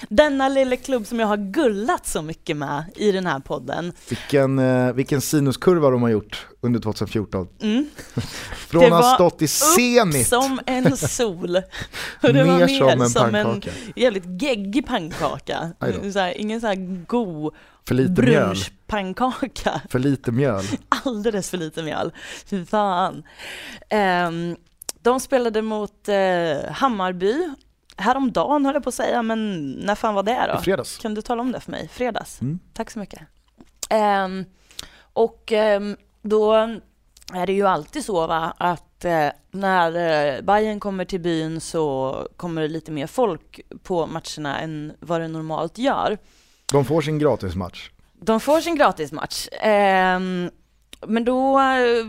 Denna 0.08 0.48
lilla 0.48 0.76
klubb 0.76 1.06
som 1.06 1.20
jag 1.20 1.26
har 1.26 1.36
gullat 1.36 2.06
så 2.06 2.22
mycket 2.22 2.56
med 2.56 2.84
i 2.96 3.12
den 3.12 3.26
här 3.26 3.40
podden. 3.40 3.92
Vilken, 4.08 4.58
eh, 4.58 4.92
vilken 4.92 5.20
sinuskurva 5.20 5.90
de 5.90 6.02
har 6.02 6.08
gjort 6.08 6.46
under 6.60 6.80
2014. 6.80 7.48
Mm. 7.60 7.86
Från 8.68 8.80
Det 8.80 8.86
att 8.86 8.92
ha 8.92 9.00
var 9.02 9.14
stått 9.14 9.42
i 9.42 9.48
Zenit, 9.48 10.28
som 10.28 10.60
en 10.66 10.96
sol. 10.96 11.56
Och 12.22 12.32
det 12.32 12.44
var 12.44 12.58
ner 12.58 12.66
ner 12.66 12.78
som 12.78 13.02
en 13.02 13.10
som 13.10 13.34
en 13.34 13.62
jävligt 13.96 14.42
geggig 14.42 14.86
pannkaka. 14.86 15.72
Så 16.12 16.18
här, 16.18 16.40
ingen 16.40 16.60
så 16.60 16.66
här 16.66 17.04
god 17.06 17.54
För 17.88 17.94
lite 17.94 18.12
brunchpannkaka. 18.12 19.80
För 19.88 19.98
lite 19.98 20.32
mjöl. 20.32 20.64
alldeles 20.88 21.50
för 21.50 21.58
lite 21.58 21.82
mjöl. 21.82 22.12
Fy 22.46 22.64
fan. 22.64 23.22
Ehm, 23.88 24.56
de 25.02 25.20
spelade 25.20 25.62
mot 25.62 26.08
eh, 26.08 26.72
Hammarby 26.72 27.50
häromdagen 27.96 28.64
höll 28.66 28.74
jag 28.74 28.82
på 28.82 28.88
att 28.88 28.94
säga, 28.94 29.22
men 29.22 29.70
när 29.72 29.94
fan 29.94 30.14
var 30.14 30.22
det 30.22 30.44
I 30.48 30.52
då? 30.52 30.58
fredags. 30.60 30.98
Kan 30.98 31.14
du 31.14 31.22
tala 31.22 31.42
om 31.42 31.52
det 31.52 31.60
för 31.60 31.70
mig? 31.70 31.88
Fredags? 31.88 32.40
Mm. 32.40 32.58
Tack 32.72 32.90
så 32.90 32.98
mycket. 32.98 33.20
Ehm, 33.90 34.44
och 35.12 35.52
ehm, 35.52 35.96
då 36.22 36.52
är 37.32 37.46
det 37.46 37.52
ju 37.52 37.66
alltid 37.66 38.04
så 38.04 38.26
va, 38.26 38.54
att 38.58 39.04
eh, 39.04 39.28
när 39.50 39.92
eh, 40.36 40.42
Bayern 40.42 40.80
kommer 40.80 41.04
till 41.04 41.20
byn 41.20 41.60
så 41.60 42.16
kommer 42.36 42.62
det 42.62 42.68
lite 42.68 42.92
mer 42.92 43.06
folk 43.06 43.60
på 43.82 44.06
matcherna 44.06 44.60
än 44.60 44.92
vad 45.00 45.20
det 45.20 45.28
normalt 45.28 45.78
gör. 45.78 46.18
De 46.72 46.84
får 46.84 47.00
sin 47.00 47.18
gratismatch. 47.18 47.90
De 48.12 48.40
får 48.40 48.60
sin 48.60 48.76
gratismatch. 48.76 49.48
Ehm, 49.60 50.50
men 51.06 51.24
då 51.24 51.60
eh, 51.60 52.06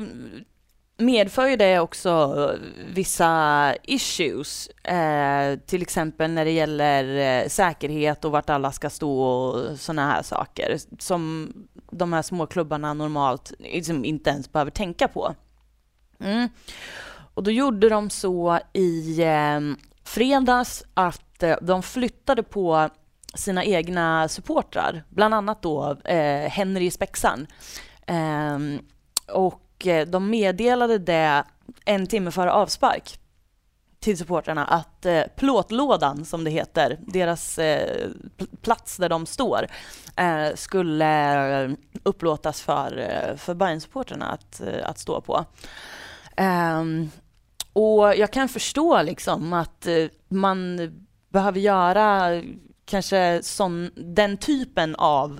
medför 0.97 1.47
ju 1.47 1.55
det 1.55 1.79
också 1.79 2.09
eh, 2.09 2.59
vissa 2.93 3.73
issues. 3.83 4.67
Eh, 4.67 5.59
till 5.65 5.81
exempel 5.81 6.31
när 6.31 6.45
det 6.45 6.51
gäller 6.51 7.17
eh, 7.43 7.47
säkerhet 7.47 8.25
och 8.25 8.31
vart 8.31 8.49
alla 8.49 8.71
ska 8.71 8.89
stå 8.89 9.21
och 9.21 9.79
sådana 9.79 10.11
här 10.11 10.21
saker. 10.21 10.77
Som 10.99 11.53
de 11.91 12.13
här 12.13 12.21
småklubbarna 12.21 12.93
normalt 12.93 13.53
liksom 13.59 14.05
inte 14.05 14.29
ens 14.29 14.51
behöver 14.51 14.71
tänka 14.71 15.07
på. 15.07 15.35
Mm. 16.19 16.49
Och 17.33 17.43
då 17.43 17.51
gjorde 17.51 17.89
de 17.89 18.09
så 18.09 18.59
i 18.73 19.21
eh, 19.23 19.59
fredags 20.03 20.83
att 20.93 21.43
eh, 21.43 21.55
de 21.61 21.83
flyttade 21.83 22.43
på 22.43 22.89
sina 23.33 23.63
egna 23.63 24.27
supportrar, 24.27 25.03
bland 25.09 25.33
annat 25.33 25.61
då 25.61 25.97
eh, 26.03 26.49
Henry 26.49 26.91
Spexan. 26.91 27.47
Ehm, 28.07 28.79
och 29.33 29.64
och 29.75 29.87
eh, 29.87 30.07
de 30.07 30.29
meddelade 30.29 30.97
det 30.97 31.43
en 31.85 32.07
timme 32.07 32.31
före 32.31 32.51
avspark 32.51 33.19
till 33.99 34.17
supportrarna 34.17 34.65
att 34.65 35.05
eh, 35.05 35.21
plåtlådan, 35.35 36.25
som 36.25 36.43
det 36.43 36.51
heter, 36.51 36.99
deras 37.07 37.57
eh, 37.57 38.09
plats 38.61 38.97
där 38.97 39.09
de 39.09 39.25
står, 39.25 39.67
eh, 40.17 40.55
skulle 40.55 41.63
eh, 41.63 41.71
upplåtas 42.03 42.61
för, 42.61 42.97
eh, 42.97 43.37
för 43.37 43.53
Bayern-supportrarna 43.53 44.25
att, 44.25 44.61
att 44.83 44.99
stå 44.99 45.21
på. 45.21 45.45
Ehm, 46.37 47.09
och 47.73 48.15
jag 48.15 48.31
kan 48.31 48.49
förstå 48.49 49.01
liksom 49.01 49.53
att 49.53 49.87
eh, 49.87 50.07
man 50.27 50.79
behöver 51.29 51.59
göra 51.59 52.41
kanske 52.85 53.39
sån, 53.43 53.89
den 53.95 54.37
typen 54.37 54.95
av 54.95 55.39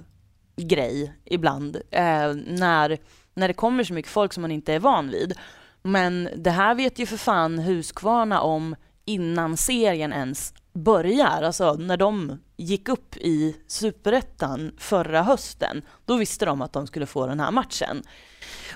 grej 0.56 1.14
ibland 1.26 1.76
eh, 1.92 2.34
när, 2.48 2.98
när 3.36 3.48
det 3.48 3.54
kommer 3.54 3.84
så 3.84 3.94
mycket 3.94 4.12
folk 4.12 4.34
som 4.34 4.42
man 4.42 4.52
inte 4.52 4.74
är 4.74 4.80
van 4.80 5.10
vid. 5.10 5.34
Men 5.82 6.30
det 6.36 6.52
här 6.52 6.76
vet 6.76 7.00
ju 7.00 7.06
för 7.06 7.18
fan 7.18 7.60
Huskvarna 7.60 8.42
om 8.42 8.76
innan 9.06 9.58
serien 9.58 10.14
ens 10.14 10.54
börjar. 10.74 11.42
Alltså 11.42 11.74
när 11.74 11.98
de 11.98 12.40
gick 12.58 12.90
upp 12.90 13.18
i 13.18 13.56
superettan 13.68 14.72
förra 14.78 15.24
hösten, 15.24 15.82
då 16.06 16.18
visste 16.18 16.46
de 16.46 16.62
att 16.62 16.74
de 16.74 16.88
skulle 16.88 17.06
få 17.06 17.28
den 17.28 17.40
här 17.40 17.52
matchen. 17.52 18.04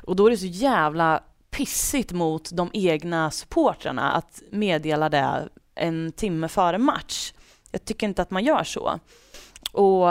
Och 0.04 0.16
då 0.16 0.26
är 0.28 0.32
det 0.32 0.38
så 0.38 0.46
jävla 0.46 1.24
pissigt 1.52 2.12
mot 2.12 2.50
de 2.52 2.70
egna 2.74 3.32
supportrarna 3.32 4.12
att 4.12 4.42
meddela 4.52 5.10
det 5.10 5.50
en 5.76 6.12
timme 6.12 6.48
före 6.48 6.78
match. 6.78 7.34
Jag 7.72 7.86
tycker 7.86 8.08
inte 8.08 8.22
att 8.22 8.32
man 8.32 8.44
gör 8.44 8.64
så. 8.64 9.00
Och 9.72 10.08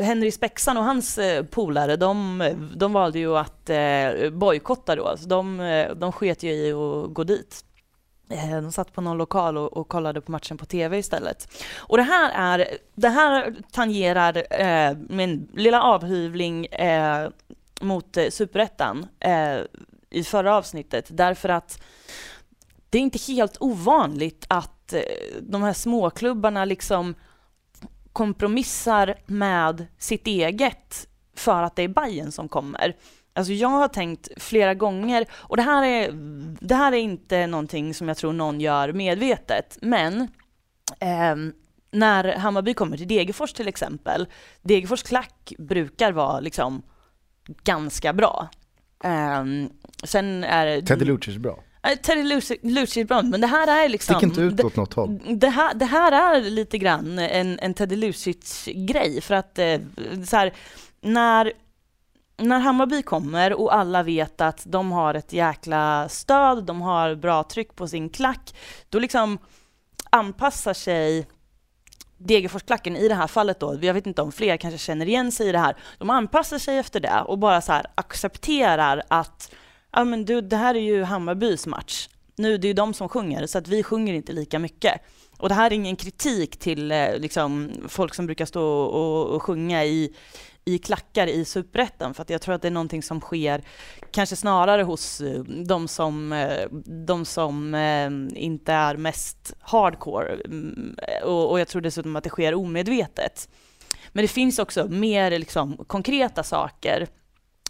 Henry 0.00 0.30
Spexan 0.30 0.76
och 0.76 0.84
hans 0.84 1.18
eh, 1.18 1.44
polare, 1.44 1.96
de, 1.96 2.42
de 2.76 2.92
valde 2.92 3.18
ju 3.18 3.36
att 3.36 3.70
eh, 3.70 4.30
bojkotta 4.30 4.96
då. 4.96 5.16
Så 5.16 5.28
de, 5.28 5.60
eh, 5.60 5.94
de 5.94 6.12
sket 6.12 6.42
ju 6.42 6.50
i 6.50 6.72
att 6.72 7.14
gå 7.14 7.24
dit. 7.24 7.64
De 8.62 8.72
satt 8.72 8.92
på 8.92 9.00
någon 9.00 9.18
lokal 9.18 9.58
och, 9.58 9.76
och, 9.76 9.88
kollade 9.88 10.20
på 10.20 10.32
matchen 10.32 10.58
på 10.58 10.66
tv 10.66 10.98
istället. 10.98 11.48
Och 11.76 11.96
det 11.96 12.02
här, 12.02 12.30
är, 12.34 12.68
det 12.94 13.08
här 13.08 13.54
tangerar 13.70 14.60
eh, 14.60 14.96
min 15.08 15.48
lilla 15.54 15.82
avhyvling 15.82 16.66
eh, 16.66 17.28
mot 17.80 18.16
eh, 18.16 18.28
superettan 18.28 19.06
eh, 19.20 19.58
i 20.10 20.24
förra 20.24 20.56
avsnittet, 20.56 21.06
därför 21.08 21.48
att 21.48 21.82
det 22.90 22.98
är 22.98 23.02
inte 23.02 23.32
helt 23.32 23.56
ovanligt 23.60 24.46
att 24.48 24.92
eh, 24.92 25.00
de 25.40 25.62
här 25.62 25.72
småklubbarna 25.72 26.64
liksom 26.64 27.14
kompromissar 28.12 29.14
med 29.26 29.86
sitt 29.98 30.26
eget 30.26 31.08
för 31.36 31.62
att 31.62 31.76
det 31.76 31.82
är 31.82 31.88
Bayern 31.88 32.32
som 32.32 32.48
kommer. 32.48 32.96
Alltså 33.34 33.52
jag 33.52 33.68
har 33.68 33.88
tänkt 33.88 34.28
flera 34.36 34.74
gånger, 34.74 35.26
och 35.32 35.56
det 35.56 35.62
här 35.62 35.84
är, 35.84 36.12
det 36.66 36.74
här 36.74 36.92
är 36.92 36.96
inte 36.96 37.46
någonting 37.46 37.94
som 37.94 38.08
jag 38.08 38.16
tror 38.16 38.32
någon 38.32 38.60
gör 38.60 38.92
medvetet, 38.92 39.78
men 39.82 40.20
eh, 41.00 41.36
när 41.90 42.36
Hammarby 42.36 42.74
kommer 42.74 42.96
till 42.96 43.08
Degerfors 43.08 43.52
till 43.52 43.68
exempel, 43.68 44.26
Degerfors 44.62 45.02
klack 45.02 45.52
brukar 45.58 46.12
vara 46.12 46.40
liksom 46.40 46.82
ganska 47.64 48.12
bra. 48.12 48.48
Eh, 49.04 49.44
sen 50.04 50.44
är... 50.44 50.66
det... 50.66 50.82
Teddy 50.82 51.04
Lucic 51.04 51.36
bra. 51.36 51.58
Terry 51.82 52.22
Lucic 52.62 52.96
är 52.96 53.04
bra, 53.04 53.22
men 53.22 53.40
det 53.40 53.46
här 53.46 53.84
är 53.84 53.88
liksom... 53.88 54.14
Stick 54.14 54.22
inte 54.22 54.40
ut 54.40 54.64
åt 54.64 54.76
något 54.76 54.94
håll. 54.94 55.20
Det 55.24 55.48
här, 55.48 55.74
det 55.74 55.84
här 55.84 56.12
är 56.12 56.40
lite 56.50 56.78
grann 56.78 57.18
en, 57.18 57.58
en 57.58 57.74
Teddy 57.74 57.96
Lucic-grej, 57.96 59.20
för 59.20 59.34
att 59.34 59.58
eh, 59.58 59.78
så 60.26 60.36
här, 60.36 60.52
när, 61.00 61.52
när 62.36 62.58
Hammarby 62.58 63.02
kommer 63.02 63.52
och 63.52 63.74
alla 63.74 64.02
vet 64.02 64.40
att 64.40 64.62
de 64.66 64.92
har 64.92 65.14
ett 65.14 65.32
jäkla 65.32 66.08
stöd, 66.08 66.64
de 66.64 66.80
har 66.80 67.14
bra 67.14 67.44
tryck 67.44 67.76
på 67.76 67.88
sin 67.88 68.08
klack, 68.08 68.54
då 68.88 68.98
liksom 68.98 69.38
anpassar 70.10 70.74
sig 70.74 71.26
Degerforsklacken 72.18 72.96
i 72.96 73.08
det 73.08 73.14
här 73.14 73.26
fallet 73.26 73.60
då, 73.60 73.78
jag 73.82 73.94
vet 73.94 74.06
inte 74.06 74.22
om 74.22 74.32
fler 74.32 74.56
kanske 74.56 74.78
känner 74.78 75.06
igen 75.06 75.32
sig 75.32 75.48
i 75.48 75.52
det 75.52 75.58
här, 75.58 75.76
de 75.98 76.10
anpassar 76.10 76.58
sig 76.58 76.78
efter 76.78 77.00
det 77.00 77.22
och 77.26 77.38
bara 77.38 77.60
så 77.60 77.72
accepterar 77.94 79.02
att 79.08 79.54
ja 79.92 80.04
men 80.04 80.24
du, 80.24 80.40
det 80.40 80.56
här 80.56 80.74
är 80.74 80.80
ju 80.80 81.02
Hammarbys 81.02 81.66
match. 81.66 82.08
Nu, 82.36 82.58
det 82.58 82.66
är 82.66 82.68
ju 82.68 82.74
de 82.74 82.94
som 82.94 83.08
sjunger, 83.08 83.46
så 83.46 83.58
att 83.58 83.68
vi 83.68 83.82
sjunger 83.82 84.14
inte 84.14 84.32
lika 84.32 84.58
mycket. 84.58 85.00
Och 85.38 85.48
det 85.48 85.54
här 85.54 85.70
är 85.70 85.74
ingen 85.74 85.96
kritik 85.96 86.56
till 86.56 86.92
eh, 86.92 87.16
liksom, 87.18 87.70
folk 87.88 88.14
som 88.14 88.26
brukar 88.26 88.44
stå 88.44 88.64
och, 88.82 89.26
och 89.26 89.42
sjunga 89.42 89.84
i, 89.84 90.14
i 90.64 90.78
klackar 90.78 91.26
i 91.26 91.44
superettan, 91.44 92.14
för 92.14 92.22
att 92.22 92.30
jag 92.30 92.42
tror 92.42 92.54
att 92.54 92.62
det 92.62 92.68
är 92.68 92.72
någonting 92.72 93.02
som 93.02 93.20
sker 93.20 93.62
kanske 94.10 94.36
snarare 94.36 94.82
hos 94.82 95.20
eh, 95.20 95.40
de 95.44 95.88
som, 95.88 96.32
eh, 96.32 96.68
de 97.06 97.24
som 97.24 97.74
inte 98.34 98.72
är 98.72 98.96
mest 98.96 99.54
hardcore. 99.60 100.34
Mm, 100.44 100.96
och, 101.24 101.50
och 101.50 101.60
jag 101.60 101.68
tror 101.68 101.82
dessutom 101.82 102.16
att 102.16 102.24
det 102.24 102.30
sker 102.30 102.54
omedvetet. 102.54 103.48
Men 104.12 104.22
det 104.22 104.28
finns 104.28 104.58
också 104.58 104.88
mer 104.88 105.30
liksom, 105.30 105.84
konkreta 105.86 106.42
saker 106.42 107.08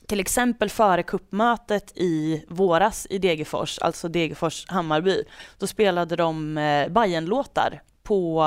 till 0.06 0.20
exempel 0.20 0.70
före 0.70 1.02
kuppmötet 1.02 1.92
i 1.94 2.44
våras 2.48 3.06
i 3.10 3.18
Degerfors, 3.18 3.78
alltså 3.78 4.08
Degerfors-Hammarby, 4.08 5.24
då 5.58 5.66
spelade 5.66 6.16
de 6.16 6.58
eh, 6.58 6.88
Bajen-låtar 6.88 7.82
på 8.02 8.44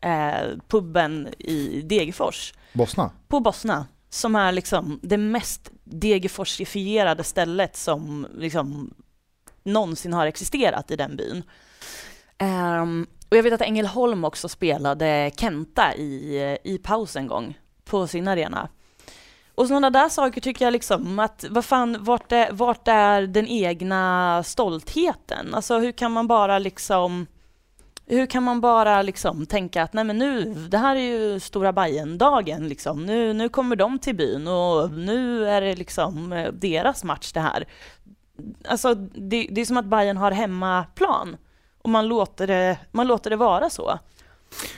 eh, 0.00 0.48
puben 0.68 1.28
i 1.38 1.82
Degerfors. 1.82 2.54
Bosna? 2.72 3.10
På 3.28 3.40
Bosna, 3.40 3.86
som 4.10 4.36
är 4.36 4.52
liksom 4.52 5.00
det 5.02 5.16
mest 5.16 5.70
Degerforsifierade 5.84 7.24
stället 7.24 7.76
som 7.76 8.26
liksom 8.34 8.94
någonsin 9.62 10.12
har 10.12 10.26
existerat 10.26 10.90
i 10.90 10.96
den 10.96 11.16
byn. 11.16 11.42
Um, 12.82 13.06
och 13.30 13.36
jag 13.36 13.42
vet 13.42 13.52
att 13.52 13.60
Ängelholm 13.60 14.24
också 14.24 14.48
spelade 14.48 15.30
Kenta 15.36 15.94
i, 15.94 16.58
i 16.64 16.78
paus 16.78 17.16
en 17.16 17.26
gång 17.26 17.58
på 17.84 18.06
sin 18.06 18.28
arena. 18.28 18.68
Och 19.54 19.66
sådana 19.68 19.90
där 19.90 20.08
saker 20.08 20.40
tycker 20.40 20.64
jag 20.64 20.72
liksom 20.72 21.18
att, 21.18 21.44
vad 21.50 21.64
fan, 21.64 21.96
vart 22.00 22.32
är, 22.32 22.52
vart 22.52 22.88
är 22.88 23.22
den 23.22 23.48
egna 23.48 24.42
stoltheten? 24.42 25.54
Alltså 25.54 25.78
hur 25.78 25.92
kan 25.92 26.12
man 26.12 26.26
bara 26.26 26.58
liksom, 26.58 27.26
hur 28.06 28.26
kan 28.26 28.42
man 28.42 28.60
bara 28.60 29.02
liksom 29.02 29.46
tänka 29.46 29.82
att 29.82 29.92
nej 29.92 30.04
men 30.04 30.18
nu, 30.18 30.54
det 30.54 30.78
här 30.78 30.96
är 30.96 31.00
ju 31.00 31.40
stora 31.40 31.72
Bajen-dagen 31.72 32.68
liksom, 32.68 33.06
nu, 33.06 33.32
nu 33.32 33.48
kommer 33.48 33.76
de 33.76 33.98
till 33.98 34.16
byn 34.16 34.48
och 34.48 34.90
nu 34.90 35.48
är 35.48 35.60
det 35.60 35.74
liksom 35.74 36.32
eh, 36.32 36.52
deras 36.52 37.04
match 37.04 37.32
det 37.32 37.40
här. 37.40 37.68
Alltså 38.68 38.94
det, 38.94 39.48
det 39.50 39.60
är 39.60 39.64
som 39.64 39.76
att 39.76 39.84
Bajen 39.84 40.16
har 40.16 40.30
hemmaplan 40.30 41.36
och 41.82 41.90
man 41.90 42.08
låter 42.08 42.46
det, 42.46 42.78
man 42.92 43.06
låter 43.06 43.30
det 43.30 43.36
vara 43.36 43.70
så. 43.70 43.98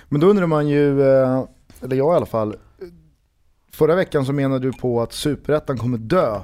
Men 0.09 0.21
då 0.21 0.27
undrar 0.27 0.47
man 0.47 0.69
ju, 0.69 1.03
eh, 1.03 1.45
eller 1.83 1.97
jag 1.97 2.15
i 2.15 2.17
alla 2.17 2.27
fall, 2.27 2.57
Förra 3.75 3.95
veckan 3.95 4.27
så 4.27 4.33
menade 4.33 4.67
du 4.67 4.73
på 4.73 5.03
att 5.03 5.13
superettan 5.13 5.79
kommer 5.79 5.99
dö 5.99 6.41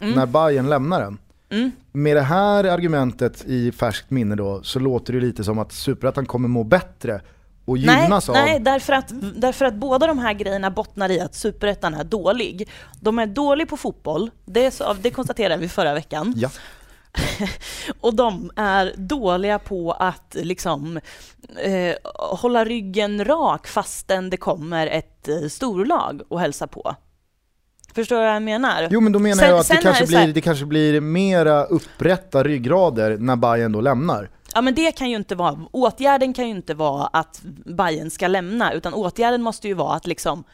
mm. 0.00 0.14
när 0.14 0.26
Bayern 0.26 0.68
lämnar 0.68 1.00
den. 1.00 1.18
Mm. 1.50 1.70
Med 1.92 2.16
det 2.16 2.22
här 2.22 2.64
argumentet 2.64 3.44
i 3.46 3.72
färskt 3.72 4.10
minne 4.10 4.34
då 4.36 4.62
så 4.62 4.78
låter 4.78 5.12
det 5.12 5.20
lite 5.20 5.44
som 5.44 5.58
att 5.58 5.72
superettan 5.72 6.26
kommer 6.26 6.48
må 6.48 6.64
bättre 6.64 7.20
och 7.64 7.78
gynnas 7.78 8.28
nej, 8.28 8.40
av... 8.40 8.46
Nej, 8.46 8.60
därför 8.60 8.92
att, 8.92 9.12
därför 9.36 9.64
att 9.64 9.74
båda 9.74 10.06
de 10.06 10.18
här 10.18 10.32
grejerna 10.32 10.70
bottnar 10.70 11.10
i 11.10 11.20
att 11.20 11.34
superettan 11.34 11.94
är 11.94 12.04
dålig. 12.04 12.68
De 13.00 13.18
är 13.18 13.26
dålig 13.26 13.68
på 13.68 13.76
fotboll, 13.76 14.30
det, 14.44 14.70
så, 14.70 14.96
det 15.00 15.10
konstaterade 15.10 15.60
vi 15.60 15.68
förra 15.68 15.94
veckan. 15.94 16.34
Ja. 16.36 16.50
och 18.00 18.14
de 18.14 18.50
är 18.56 18.94
dåliga 18.96 19.58
på 19.58 19.92
att 19.92 20.36
liksom 20.38 21.00
eh, 21.62 21.94
hålla 22.14 22.64
ryggen 22.64 23.24
rak 23.24 23.66
fastän 23.66 24.30
det 24.30 24.36
kommer 24.36 24.86
ett 24.86 25.28
eh, 25.28 25.48
storlag 25.48 26.22
och 26.28 26.40
hälsa 26.40 26.66
på. 26.66 26.94
Förstår 27.94 28.16
du 28.16 28.22
vad 28.22 28.34
jag 28.34 28.42
menar? 28.42 28.88
Jo 28.90 29.00
men 29.00 29.12
då 29.12 29.18
menar 29.18 29.36
sen, 29.36 29.48
jag 29.48 29.58
att 29.58 29.68
det 29.68 29.76
kanske, 29.76 30.06
blir, 30.06 30.18
här... 30.18 30.28
det 30.28 30.40
kanske 30.40 30.64
blir 30.64 31.00
mera 31.00 31.64
upprätta 31.64 32.42
ryggrader 32.42 33.18
när 33.18 33.36
Bayern 33.36 33.72
då 33.72 33.80
lämnar. 33.80 34.30
Ja 34.54 34.60
men 34.60 34.74
det 34.74 34.92
kan 34.92 35.10
ju 35.10 35.16
inte 35.16 35.34
vara, 35.34 35.58
åtgärden 35.72 36.32
kan 36.32 36.44
ju 36.44 36.50
inte 36.50 36.74
vara 36.74 37.06
att 37.06 37.40
Bayern 37.64 38.10
ska 38.10 38.28
lämna, 38.28 38.72
utan 38.72 38.94
åtgärden 38.94 39.42
måste 39.42 39.68
ju 39.68 39.74
vara 39.74 39.94
att 39.94 40.06
liksom 40.06 40.44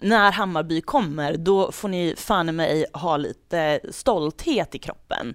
när 0.00 0.32
Hammarby 0.32 0.80
kommer, 0.80 1.36
då 1.36 1.72
får 1.72 1.88
ni 1.88 2.14
fan 2.16 2.56
mig 2.56 2.86
ha 2.92 3.16
lite 3.16 3.80
stolthet 3.90 4.74
i 4.74 4.78
kroppen. 4.78 5.34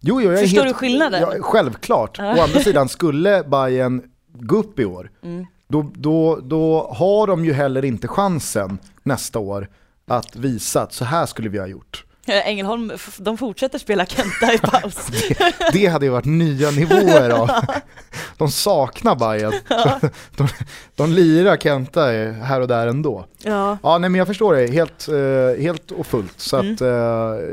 Jo, 0.00 0.20
jo, 0.20 0.30
jag 0.30 0.40
Förstår 0.40 0.62
helt, 0.62 0.68
du 0.68 0.74
skillnaden? 0.74 1.20
Ja, 1.20 1.34
självklart. 1.40 2.18
Å 2.18 2.22
andra 2.22 2.60
sidan, 2.60 2.88
skulle 2.88 3.44
Bayern 3.44 4.02
gå 4.32 4.56
upp 4.56 4.78
i 4.78 4.84
år, 4.84 5.10
mm. 5.22 5.46
då, 5.68 5.90
då, 5.94 6.40
då 6.42 6.92
har 6.96 7.26
de 7.26 7.44
ju 7.44 7.52
heller 7.52 7.84
inte 7.84 8.08
chansen 8.08 8.78
nästa 9.02 9.38
år 9.38 9.68
att 10.06 10.36
visa 10.36 10.82
att 10.82 10.92
så 10.92 11.04
här 11.04 11.26
skulle 11.26 11.48
vi 11.48 11.58
ha 11.58 11.66
gjort. 11.66 12.04
Eh, 12.28 12.48
Ängelholm, 12.48 12.92
de 13.18 13.38
fortsätter 13.38 13.78
spela 13.78 14.06
Kenta 14.06 14.52
i 14.54 14.58
paus. 14.58 15.06
Det 15.72 15.86
hade 15.86 16.06
ju 16.06 16.10
varit 16.12 16.24
nya 16.24 16.70
nivåer 16.70 17.30
av. 17.30 17.50
De 18.38 18.50
saknar 18.50 19.14
Bayern. 19.16 19.52
De, 20.36 20.48
de 20.96 21.12
lirar 21.12 21.56
Kenta 21.56 22.04
här 22.42 22.60
och 22.60 22.68
där 22.68 22.86
ändå. 22.86 23.24
ja. 23.42 23.78
Ja, 23.82 23.98
nej 23.98 24.10
men 24.10 24.18
jag 24.18 24.26
förstår 24.26 24.54
det 24.54 24.66
helt, 24.66 25.08
eh, 25.08 25.62
helt 25.62 25.90
och 25.90 26.06
fullt. 26.06 26.40
Så 26.40 26.56
Mm. 26.58 26.74
att 26.74 26.80
eh, 26.80 27.48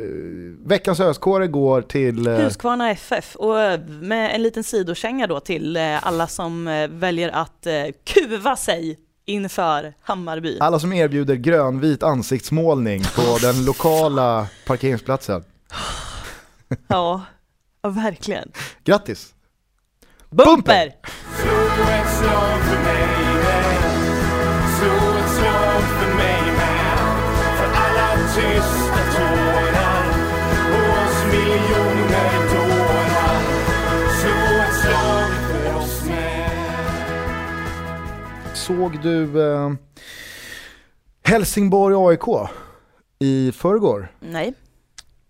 veckans 0.66 1.00
öskåre 1.00 1.48
går 1.48 1.82
till... 1.82 2.28
Huskvarna 2.28 2.92
FF 2.92 3.36
och 3.36 3.56
med 3.88 4.36
en 4.36 4.44
liten 4.44 4.64
sidokänga 4.64 5.28
då 5.28 5.40
till 5.40 5.78
alla 6.02 6.28
som 6.28 6.66
väljer 6.92 7.30
att 7.30 7.68
kuva 8.14 8.56
sig 8.56 8.98
inför 9.26 9.94
Hammarby. 10.02 10.58
alla 10.60 10.80
som 10.80 10.94
erbjuder 10.94 11.36
grönvit 11.36 12.04
ansiktsmålning 12.04 13.04
på 13.16 13.38
den 13.42 13.66
lokala 13.66 14.48
parkeringsplatsen. 14.68 15.44
Ja, 16.88 17.22
ja 17.82 17.90
verkligen. 17.90 18.52
Grattis! 18.84 19.34
Bumper! 20.30 20.94
Slå 21.42 23.14
Såg 38.67 39.01
du 39.01 39.41
eh, 39.51 39.71
Helsingborg-AIK 41.23 42.49
i 43.19 43.51
förrgår? 43.51 44.12
Nej. 44.19 44.54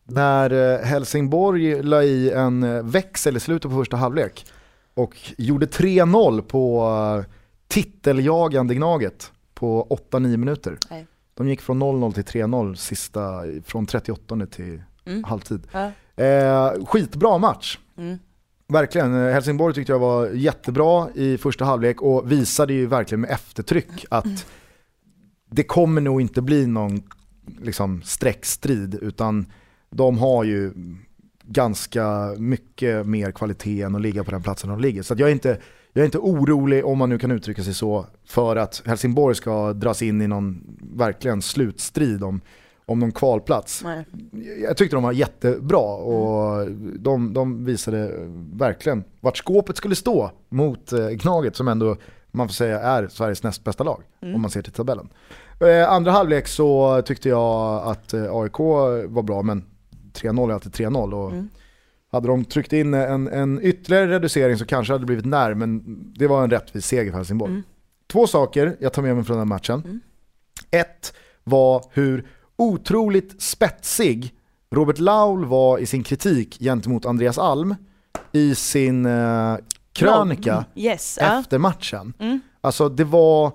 När 0.03 0.73
eh, 0.79 0.85
Helsingborg 0.85 1.83
la 1.83 2.03
i 2.03 2.31
en 2.31 2.63
eh, 2.63 2.83
växel 2.83 3.37
i 3.37 3.39
slutet 3.39 3.71
på 3.71 3.77
första 3.77 3.97
halvlek 3.97 4.45
och 4.93 5.15
gjorde 5.37 5.65
3-0 5.65 6.41
på 6.41 6.87
eh, 7.19 7.31
titeljagande 7.67 8.75
Gnaget 8.75 9.31
på 9.53 9.87
8-9 10.11 10.37
minuter. 10.37 10.77
Nej. 10.89 11.07
De 11.33 11.49
gick 11.49 11.61
från 11.61 11.83
0-0 11.83 12.13
till 12.13 12.23
3-0 12.23 12.75
sista, 12.75 13.41
från 13.65 13.85
38 13.85 14.45
till 14.51 14.81
Mm. 15.07 15.23
halvtid. 15.23 15.67
Ja. 15.71 15.91
Eh, 16.23 16.85
skitbra 16.85 17.37
match. 17.37 17.77
Mm. 17.97 18.19
Verkligen, 18.67 19.13
Helsingborg 19.13 19.73
tyckte 19.73 19.91
jag 19.91 19.99
var 19.99 20.27
jättebra 20.27 21.09
i 21.13 21.37
första 21.37 21.65
halvlek 21.65 22.01
och 22.01 22.31
visade 22.31 22.73
ju 22.73 22.85
verkligen 22.85 23.21
med 23.21 23.29
eftertryck 23.29 24.05
att 24.09 24.45
det 25.51 25.63
kommer 25.63 26.01
nog 26.01 26.21
inte 26.21 26.41
bli 26.41 26.67
någon 26.67 27.03
liksom, 27.61 28.01
streckstrid 28.03 28.95
utan 29.01 29.45
de 29.89 30.17
har 30.17 30.43
ju 30.43 30.73
ganska 31.43 32.33
mycket 32.37 33.07
mer 33.07 33.31
kvalitet 33.31 33.81
än 33.81 33.95
att 33.95 34.01
ligga 34.01 34.23
på 34.23 34.31
den 34.31 34.43
platsen 34.43 34.69
de 34.69 34.79
ligger. 34.79 35.03
Så 35.03 35.13
att 35.13 35.19
jag, 35.19 35.29
är 35.29 35.33
inte, 35.33 35.59
jag 35.93 36.01
är 36.01 36.05
inte 36.05 36.17
orolig, 36.17 36.85
om 36.85 36.97
man 36.97 37.09
nu 37.09 37.19
kan 37.19 37.31
uttrycka 37.31 37.63
sig 37.63 37.73
så, 37.73 38.05
för 38.25 38.55
att 38.55 38.83
Helsingborg 38.85 39.35
ska 39.35 39.73
dras 39.73 40.01
in 40.01 40.21
i 40.21 40.27
någon 40.27 40.77
verkligen 40.95 41.41
slutstrid 41.41 42.23
om, 42.23 42.41
om 42.85 42.99
någon 42.99 43.11
kvalplats 43.11 43.83
Nej. 43.83 44.05
jag 44.63 44.77
tyckte 44.77 44.95
de 44.95 45.03
var 45.03 45.11
jättebra 45.11 45.95
och 45.95 46.71
de, 46.99 47.33
de 47.33 47.65
visade 47.65 48.11
verkligen 48.53 49.03
vart 49.21 49.37
skåpet 49.37 49.77
skulle 49.77 49.95
stå 49.95 50.31
mot 50.49 50.93
eh, 50.93 51.09
Gnaget 51.09 51.55
som 51.55 51.67
ändå 51.67 51.97
man 52.31 52.47
får 52.47 52.53
säga 52.53 52.79
är 52.79 53.07
Sveriges 53.07 53.43
näst 53.43 53.63
bästa 53.63 53.83
lag 53.83 54.03
om 54.21 54.41
man 54.41 54.49
ser 54.51 54.61
till 54.61 54.71
tabellen. 54.73 55.09
Eh, 55.61 55.91
andra 55.91 56.11
halvlek 56.11 56.47
så 56.47 57.01
tyckte 57.01 57.29
jag 57.29 57.83
att 57.87 58.13
eh, 58.13 58.35
AIK 58.35 58.59
var 59.07 59.21
bra 59.23 59.41
men 59.41 59.65
3-0 60.13 60.49
är 60.49 60.53
alltid 60.53 60.71
3-0 60.71 61.13
och 61.13 61.31
Mm. 61.31 61.49
hade 62.11 62.27
de 62.27 62.45
tryckt 62.45 62.73
in 62.73 62.93
en, 62.93 63.27
en 63.27 63.59
ytterligare 63.61 64.07
reducering 64.07 64.57
så 64.57 64.65
kanske 64.65 64.93
det 64.93 64.95
hade 64.95 65.05
blivit 65.05 65.25
när 65.25 65.53
men 65.53 65.83
det 66.17 66.27
var 66.27 66.43
en 66.43 66.49
rättvis 66.49 66.85
seger 66.85 67.11
för 67.11 67.17
Helsingborg. 67.17 67.51
Mm. 67.51 67.63
Två 68.11 68.27
saker 68.27 68.75
jag 68.79 68.93
tar 68.93 69.01
med 69.01 69.15
mig 69.15 69.23
från 69.25 69.37
den 69.37 69.47
här 69.47 69.55
matchen. 69.55 69.81
Mm. 69.85 69.99
Ett 70.71 71.13
var 71.43 71.83
hur 71.91 72.27
otroligt 72.57 73.41
spetsig 73.41 74.33
Robert 74.71 74.99
Laul 74.99 75.45
var 75.45 75.77
i 75.77 75.85
sin 75.85 76.03
kritik 76.03 76.59
gentemot 76.59 77.05
Andreas 77.05 77.37
Alm 77.37 77.75
i 78.31 78.55
sin 78.55 79.05
eh, 79.05 79.55
krönika 79.93 80.53
Mm. 80.53 80.65
Yes. 80.75 81.17
Efter 81.17 81.57
matchen. 81.57 82.13
Mm. 82.19 82.39
Alltså 82.61 82.89
det 82.89 83.03
var, 83.03 83.51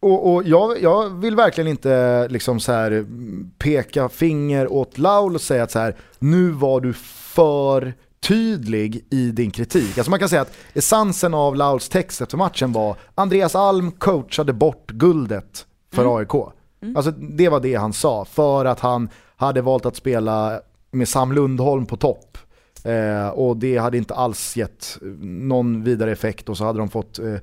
och, 0.00 0.32
och 0.32 0.42
jag, 0.44 0.82
jag 0.82 1.08
vill 1.08 1.36
verkligen 1.36 1.68
inte 1.68 2.28
liksom 2.28 2.60
så 2.60 2.72
här 2.72 2.90
mm, 2.90 3.50
peka 3.58 4.08
finger 4.08 4.72
åt 4.72 4.98
Laul 4.98 5.34
och 5.34 5.40
säga 5.40 5.62
att 5.62 5.70
så 5.70 5.78
här, 5.78 5.96
nu 6.18 6.50
var 6.50 6.80
du 6.80 6.92
för 6.92 7.94
tydlig 8.20 9.06
i 9.10 9.30
din 9.30 9.50
kritik. 9.50 9.98
Alltså 9.98 10.10
man 10.10 10.18
kan 10.18 10.28
säga 10.28 10.42
att 10.42 10.56
essensen 10.74 11.34
av 11.34 11.56
Lauls 11.56 11.88
text 11.88 12.20
efter 12.20 12.36
matchen 12.36 12.72
var 12.72 12.96
Andreas 13.14 13.54
Alm 13.54 13.92
coachade 13.92 14.52
bort 14.52 14.90
guldet 14.90 15.66
för 15.92 16.18
AIK. 16.18 16.59
Alltså 16.96 17.10
det 17.10 17.48
var 17.48 17.60
det 17.60 17.74
han 17.74 17.92
sa, 17.92 18.24
för 18.24 18.64
att 18.64 18.80
han 18.80 19.08
hade 19.36 19.62
valt 19.62 19.86
att 19.86 19.96
spela 19.96 20.60
med 20.90 21.08
Sam 21.08 21.32
Lundholm 21.32 21.86
på 21.86 21.96
topp. 21.96 22.38
Eh, 22.84 23.28
och 23.28 23.56
det 23.56 23.76
hade 23.76 23.98
inte 23.98 24.14
alls 24.14 24.56
gett 24.56 24.98
någon 25.22 25.84
vidare 25.84 26.12
effekt 26.12 26.48
och 26.48 26.56
så 26.56 26.64
hade 26.64 26.78
de 26.78 26.88
fått 26.88 27.18
eh, 27.18 27.36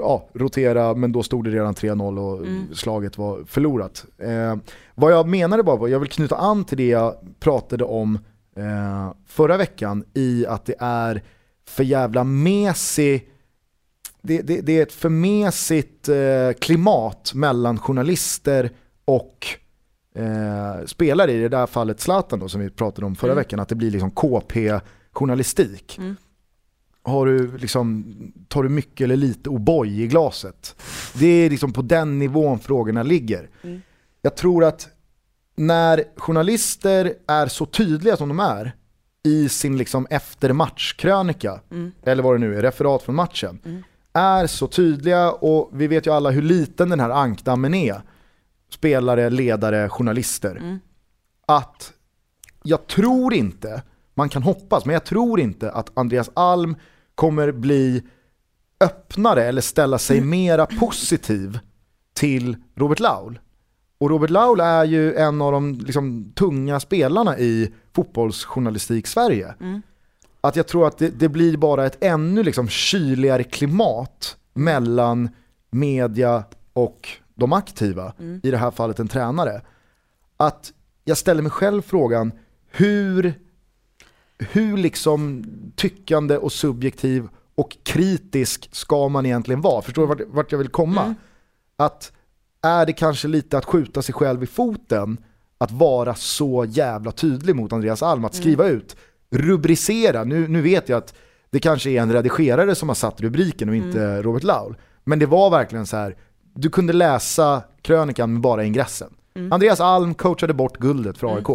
ja, 0.00 0.28
rotera, 0.34 0.94
men 0.94 1.12
då 1.12 1.22
stod 1.22 1.44
det 1.44 1.50
redan 1.50 1.74
3-0 1.74 2.18
och 2.18 2.76
slaget 2.76 3.18
var 3.18 3.44
förlorat. 3.46 4.04
Eh, 4.18 4.56
vad 4.94 5.12
jag 5.12 5.28
menade 5.28 5.62
bara 5.62 5.76
var, 5.76 5.88
jag 5.88 6.00
vill 6.00 6.08
knyta 6.08 6.36
an 6.36 6.64
till 6.64 6.78
det 6.78 6.88
jag 6.88 7.14
pratade 7.40 7.84
om 7.84 8.18
eh, 8.56 9.12
förra 9.26 9.56
veckan 9.56 10.04
i 10.14 10.46
att 10.46 10.66
det 10.66 10.76
är 10.78 11.22
för 11.68 11.84
jävla 11.84 12.24
mesig 12.24 13.28
det, 14.24 14.42
det, 14.42 14.60
det 14.60 14.78
är 14.78 14.82
ett 14.82 14.92
för 14.92 15.08
mesigt 15.08 16.08
eh, 16.08 16.52
klimat 16.60 17.32
mellan 17.34 17.78
journalister 17.78 18.70
och 19.04 19.46
eh, 20.14 20.86
spelare, 20.86 21.32
i 21.32 21.38
det 21.40 21.48
där 21.48 21.66
fallet 21.66 22.00
Zlatan 22.00 22.38
då, 22.38 22.48
som 22.48 22.60
vi 22.60 22.70
pratade 22.70 23.06
om 23.06 23.16
förra 23.16 23.32
Mm. 23.32 23.42
veckan, 23.42 23.60
att 23.60 23.68
det 23.68 23.74
blir 23.74 23.90
liksom 23.90 24.10
KP-journalistik. 24.10 25.98
Mm. 25.98 26.16
Har 27.02 27.26
du 27.26 27.56
liksom, 27.58 28.04
tar 28.48 28.62
du 28.62 28.68
mycket 28.68 29.04
eller 29.04 29.16
lite 29.16 29.50
O'boy 29.50 29.86
i 30.00 30.06
glaset? 30.06 30.76
Det 31.14 31.26
är 31.26 31.50
liksom 31.50 31.72
på 31.72 31.82
den 31.82 32.18
nivån 32.18 32.58
frågorna 32.58 33.02
ligger. 33.02 33.48
Mm. 33.62 33.82
Jag 34.22 34.36
tror 34.36 34.64
att 34.64 34.88
när 35.56 36.04
journalister 36.16 37.12
är 37.26 37.46
så 37.46 37.66
tydliga 37.66 38.16
som 38.16 38.28
de 38.28 38.40
är 38.40 38.72
i 39.26 39.48
sin 39.48 39.76
liksom 39.78 40.06
eftermatchkrönika, 40.10 41.60
Mm. 41.70 41.92
eller 42.02 42.22
vad 42.22 42.34
det 42.34 42.38
nu 42.38 42.56
är, 42.58 42.62
referat 42.62 43.02
från 43.02 43.14
matchen, 43.14 43.58
Mm. 43.64 43.82
Är 44.14 44.46
så 44.46 44.66
tydliga 44.66 45.32
och 45.32 45.70
vi 45.72 45.86
vet 45.86 46.06
ju 46.06 46.12
alla 46.12 46.30
hur 46.30 46.42
liten 46.42 46.88
den 46.88 47.00
här 47.00 47.10
ankdammen 47.10 47.74
är. 47.74 48.02
Spelare, 48.70 49.30
ledare, 49.30 49.88
journalister. 49.88 50.56
Mm. 50.56 50.78
Att 51.46 51.92
jag 52.62 52.86
tror 52.86 53.34
inte, 53.34 53.82
man 54.14 54.28
kan 54.28 54.42
hoppas, 54.42 54.84
men 54.84 54.92
jag 54.92 55.04
tror 55.04 55.40
inte 55.40 55.70
att 55.70 55.98
Andreas 55.98 56.30
Alm 56.34 56.76
kommer 57.14 57.52
bli 57.52 58.02
öppnare 58.80 59.44
eller 59.44 59.60
ställa 59.60 59.98
sig 59.98 60.20
mera 60.20 60.66
positiv 60.66 61.58
till 62.14 62.56
Robert 62.74 63.00
Laul. 63.00 63.38
Och 63.98 64.10
Robert 64.10 64.30
Laul 64.30 64.60
är 64.60 64.84
ju 64.84 65.14
en 65.14 65.42
av 65.42 65.52
de 65.52 65.72
liksom, 65.74 66.32
tunga 66.34 66.80
spelarna 66.80 67.38
i 67.38 67.72
fotbollsjournalistik 67.94 69.06
Sverige. 69.06 69.54
Mm. 69.60 69.82
Att 70.44 70.56
jag 70.56 70.66
tror 70.66 70.86
att 70.86 70.98
det, 70.98 71.08
det 71.08 71.28
blir 71.28 71.56
bara 71.56 71.86
ett 71.86 71.96
ännu 72.00 72.42
liksom, 72.42 72.68
kyligare 72.68 73.44
klimat 73.44 74.36
mellan 74.54 75.28
media 75.70 76.44
och 76.72 77.08
de 77.34 77.52
aktiva, 77.52 78.12
Mm. 78.18 78.40
i 78.42 78.50
det 78.50 78.56
här 78.56 78.70
fallet 78.70 78.98
en 78.98 79.08
tränare. 79.08 79.60
Att 80.36 80.72
jag 81.04 81.18
ställer 81.18 81.42
mig 81.42 81.50
själv 81.50 81.82
frågan, 81.82 82.32
hur, 82.70 83.34
hur 84.38 84.76
liksom 84.76 85.44
tyckande 85.76 86.36
och 86.36 86.52
subjektiv 86.52 87.28
och 87.54 87.76
kritisk 87.82 88.68
ska 88.72 89.08
man 89.08 89.26
egentligen 89.26 89.60
vara? 89.60 89.82
Förstår 89.82 90.02
du 90.02 90.08
vart, 90.08 90.20
vart 90.28 90.52
jag 90.52 90.58
vill 90.58 90.68
komma? 90.68 91.02
Mm. 91.02 91.14
Att 91.76 92.12
är 92.62 92.86
det 92.86 92.92
kanske 92.92 93.28
lite 93.28 93.58
att 93.58 93.64
skjuta 93.64 94.02
sig 94.02 94.14
själv 94.14 94.42
i 94.42 94.46
foten 94.46 95.18
att 95.58 95.70
vara 95.70 96.14
så 96.14 96.64
jävla 96.68 97.12
tydlig 97.12 97.56
mot 97.56 97.72
Andreas 97.72 98.02
Alm, 98.02 98.24
att 98.24 98.34
skriva 98.34 98.66
ut, 98.68 98.96
rubricera, 99.34 100.24
nu, 100.24 100.48
nu 100.48 100.62
vet 100.62 100.88
jag 100.88 100.98
att 100.98 101.14
det 101.50 101.60
kanske 101.60 101.90
är 101.90 102.00
en 102.00 102.12
redigerare 102.12 102.74
som 102.74 102.88
har 102.88 102.94
satt 102.94 103.20
rubriken 103.20 103.68
och 103.68 103.74
inte 103.74 104.22
Robert 104.22 104.42
Laul. 104.42 104.76
Men 105.04 105.18
det 105.18 105.26
var 105.26 105.50
verkligen 105.50 105.86
så 105.86 105.96
här, 105.96 106.16
du 106.54 106.70
kunde 106.70 106.92
läsa 106.92 107.62
krönikan 107.82 108.32
med 108.32 108.42
bara 108.42 108.64
ingressen. 108.64 109.14
Andreas 109.50 109.80
Alm 109.80 110.14
coachade 110.14 110.54
bort 110.54 110.76
guldet 110.76 111.18
för 111.18 111.36
AIK. 111.36 111.46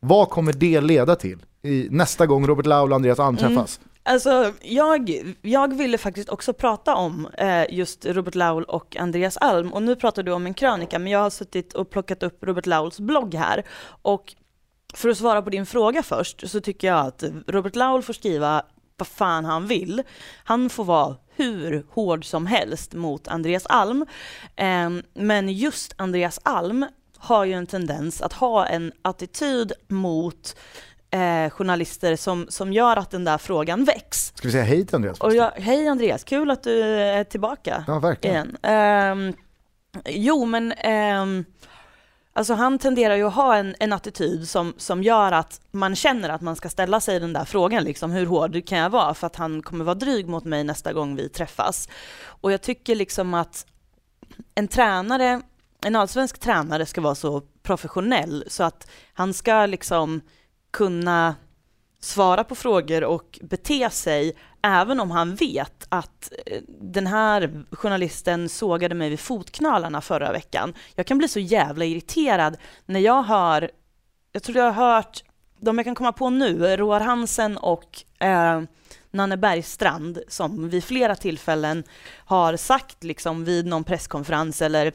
Vad 0.00 0.30
kommer 0.30 0.52
det 0.52 0.80
leda 0.80 1.16
till 1.16 1.38
i 1.62 1.88
nästa 1.90 2.26
gång 2.26 2.46
Robert 2.46 2.66
Laul 2.66 2.90
och 2.90 2.96
Andreas 2.96 3.18
Alm 3.18 3.36
träffas? 3.36 3.80
Alltså, 4.02 4.52
jag, 4.62 5.10
jag 5.42 5.76
ville 5.76 5.98
faktiskt 5.98 6.28
också 6.28 6.52
prata 6.52 6.94
om 6.94 7.28
eh, 7.38 7.64
just 7.70 8.06
Robert 8.06 8.34
Laul 8.34 8.64
och 8.64 8.96
Andreas 8.96 9.36
Alm. 9.36 9.72
Och 9.72 9.82
nu 9.82 9.96
pratar 9.96 10.22
du 10.22 10.32
om 10.32 10.46
en 10.46 10.54
krönika, 10.54 10.98
men 10.98 11.12
jag 11.12 11.18
har 11.18 11.30
suttit 11.30 11.72
och 11.72 11.90
plockat 11.90 12.22
upp 12.22 12.44
Robert 12.44 12.66
Lauls 12.66 13.00
blogg 13.00 13.34
här. 13.34 13.64
Och 14.02 14.34
för 14.94 15.08
att 15.08 15.18
svara 15.18 15.42
på 15.42 15.50
din 15.50 15.66
fråga 15.66 16.02
först, 16.02 16.48
så 16.50 16.60
tycker 16.60 16.88
jag 16.88 17.06
att 17.06 17.24
Robert 17.46 17.76
Laul 17.76 18.02
får 18.02 18.12
skriva 18.12 18.62
vad 18.96 19.08
fan 19.08 19.44
han 19.44 19.66
vill. 19.66 20.02
Han 20.44 20.70
får 20.70 20.84
vara 20.84 21.16
hur 21.36 21.86
hård 21.90 22.24
som 22.24 22.46
helst 22.46 22.94
mot 22.94 23.28
Andreas 23.28 23.66
Alm. 23.66 24.06
Eh, 24.56 24.90
men 25.14 25.48
just 25.48 25.94
Andreas 25.96 26.40
Alm 26.42 26.86
har 27.18 27.44
ju 27.44 27.52
en 27.52 27.66
tendens 27.66 28.22
att 28.22 28.32
ha 28.32 28.66
en 28.66 28.92
attityd 29.02 29.72
mot 29.88 30.56
eh, 31.10 31.50
journalister 31.50 32.16
som, 32.16 32.46
som 32.48 32.72
gör 32.72 32.96
att 32.96 33.10
den 33.10 33.24
där 33.24 33.38
frågan 33.38 33.84
väcks. 33.84 34.32
Ska 34.34 34.48
vi 34.48 34.52
säga 34.52 34.64
hej 34.64 34.86
till 34.86 34.94
Andreas? 34.96 35.20
Och 35.20 35.34
jag, 35.34 35.50
hej 35.50 35.88
Andreas, 35.88 36.24
kul 36.24 36.50
att 36.50 36.62
du 36.62 36.82
är 36.84 37.24
tillbaka 37.24 37.84
Ja, 37.86 37.98
verkligen. 37.98 38.36
igen. 38.36 38.56
Ehm, 38.62 39.32
jo, 40.06 40.44
men 40.44 40.72
ehm, 40.72 41.44
alltså 42.38 42.54
han 42.54 42.78
tenderar 42.78 43.16
ju 43.16 43.26
att 43.26 43.34
ha 43.34 43.56
en, 43.56 43.74
en 43.78 43.92
attityd 43.92 44.48
som, 44.48 44.74
som 44.76 45.02
gör 45.02 45.32
att 45.32 45.60
man 45.70 45.96
känner 45.96 46.28
att 46.28 46.40
man 46.40 46.56
ska 46.56 46.68
ställa 46.68 47.00
sig 47.00 47.20
den 47.20 47.32
där 47.32 47.44
frågan, 47.44 47.84
liksom, 47.84 48.10
hur 48.10 48.26
hård 48.26 48.66
kan 48.66 48.78
jag 48.78 48.90
vara? 48.90 49.14
För 49.14 49.26
att 49.26 49.36
han 49.36 49.62
kommer 49.62 49.84
vara 49.84 49.94
dryg 49.94 50.28
mot 50.28 50.44
mig 50.44 50.64
nästa 50.64 50.92
gång 50.92 51.16
vi 51.16 51.28
träffas. 51.28 51.88
Och 52.24 52.52
jag 52.52 52.62
tycker 52.62 52.94
liksom 52.94 53.34
att 53.34 53.66
en 54.54 54.68
tränare, 54.68 55.40
en 55.84 55.96
allsvensk 55.96 56.38
tränare 56.38 56.86
ska 56.86 57.00
vara 57.00 57.14
så 57.14 57.42
professionell 57.62 58.44
så 58.48 58.62
att 58.62 58.90
han 59.12 59.34
ska 59.34 59.66
liksom 59.66 60.20
kunna 60.70 61.34
svara 62.00 62.44
på 62.44 62.54
frågor 62.54 63.04
och 63.04 63.38
bete 63.42 63.90
sig 63.90 64.36
även 64.62 65.00
om 65.00 65.10
han 65.10 65.34
vet 65.34 65.86
att 65.88 66.32
eh, 66.46 66.62
den 66.80 67.06
här 67.06 67.64
journalisten 67.72 68.48
sågade 68.48 68.94
mig 68.94 69.10
vid 69.10 69.20
fotknölarna 69.20 70.00
förra 70.00 70.32
veckan. 70.32 70.74
Jag 70.94 71.06
kan 71.06 71.18
bli 71.18 71.28
så 71.28 71.40
jävla 71.40 71.84
irriterad 71.84 72.56
när 72.86 73.00
jag 73.00 73.22
hör, 73.22 73.70
jag 74.32 74.42
tror 74.42 74.56
jag 74.56 74.72
har 74.72 74.94
hört, 74.94 75.24
de 75.60 75.78
jag 75.78 75.84
kan 75.84 75.94
komma 75.94 76.12
på 76.12 76.30
nu, 76.30 76.76
Roar 76.76 77.00
Hansen 77.00 77.56
och 77.56 78.04
eh, 78.18 78.62
Nanne 79.10 79.36
Bergstrand 79.36 80.18
som 80.28 80.68
vid 80.68 80.84
flera 80.84 81.16
tillfällen 81.16 81.84
har 82.24 82.56
sagt 82.56 83.04
liksom 83.04 83.44
vid 83.44 83.66
någon 83.66 83.84
presskonferens 83.84 84.62
eller 84.62 84.92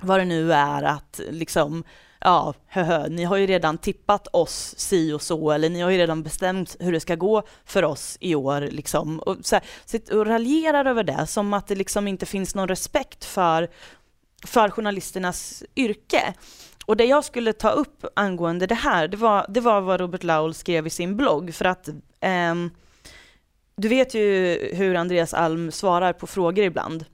vad 0.00 0.20
det 0.20 0.24
nu 0.24 0.52
är 0.52 0.82
att 0.82 1.20
liksom 1.30 1.84
ja, 2.24 2.54
höhö, 2.66 3.08
ni 3.08 3.24
har 3.24 3.36
ju 3.36 3.46
redan 3.46 3.78
tippat 3.78 4.28
oss 4.32 4.74
si 4.78 5.12
och 5.12 5.22
så, 5.22 5.50
eller 5.50 5.70
ni 5.70 5.80
har 5.80 5.90
ju 5.90 5.98
redan 5.98 6.22
bestämt 6.22 6.76
hur 6.80 6.92
det 6.92 7.00
ska 7.00 7.14
gå 7.14 7.42
för 7.64 7.84
oss 7.84 8.16
i 8.20 8.34
år, 8.34 8.60
liksom. 8.60 9.18
Och, 9.18 9.36
så 9.42 9.56
här, 9.56 9.64
sitter 9.84 10.18
och 10.18 10.26
raljerar 10.26 10.84
över 10.84 11.04
det, 11.04 11.26
som 11.26 11.52
att 11.54 11.66
det 11.66 11.74
liksom 11.74 12.08
inte 12.08 12.26
finns 12.26 12.54
någon 12.54 12.68
respekt 12.68 13.24
för, 13.24 13.68
för 14.46 14.70
journalisternas 14.70 15.62
yrke. 15.76 16.34
Och 16.86 16.96
det 16.96 17.04
jag 17.04 17.24
skulle 17.24 17.52
ta 17.52 17.70
upp 17.70 18.06
angående 18.16 18.66
det 18.66 18.74
här, 18.74 19.08
det 19.08 19.16
var, 19.16 19.46
det 19.48 19.60
var 19.60 19.80
vad 19.80 20.00
Robert 20.00 20.22
Laul 20.22 20.54
skrev 20.54 20.86
i 20.86 20.90
sin 20.90 21.16
blogg, 21.16 21.54
för 21.54 21.64
att 21.64 21.88
eh, 22.20 22.54
du 23.76 23.88
vet 23.88 24.14
ju 24.14 24.58
hur 24.74 24.94
Andreas 24.94 25.34
Alm 25.34 25.72
svarar 25.72 26.12
på 26.12 26.26
frågor 26.26 26.64
ibland. 26.64 27.04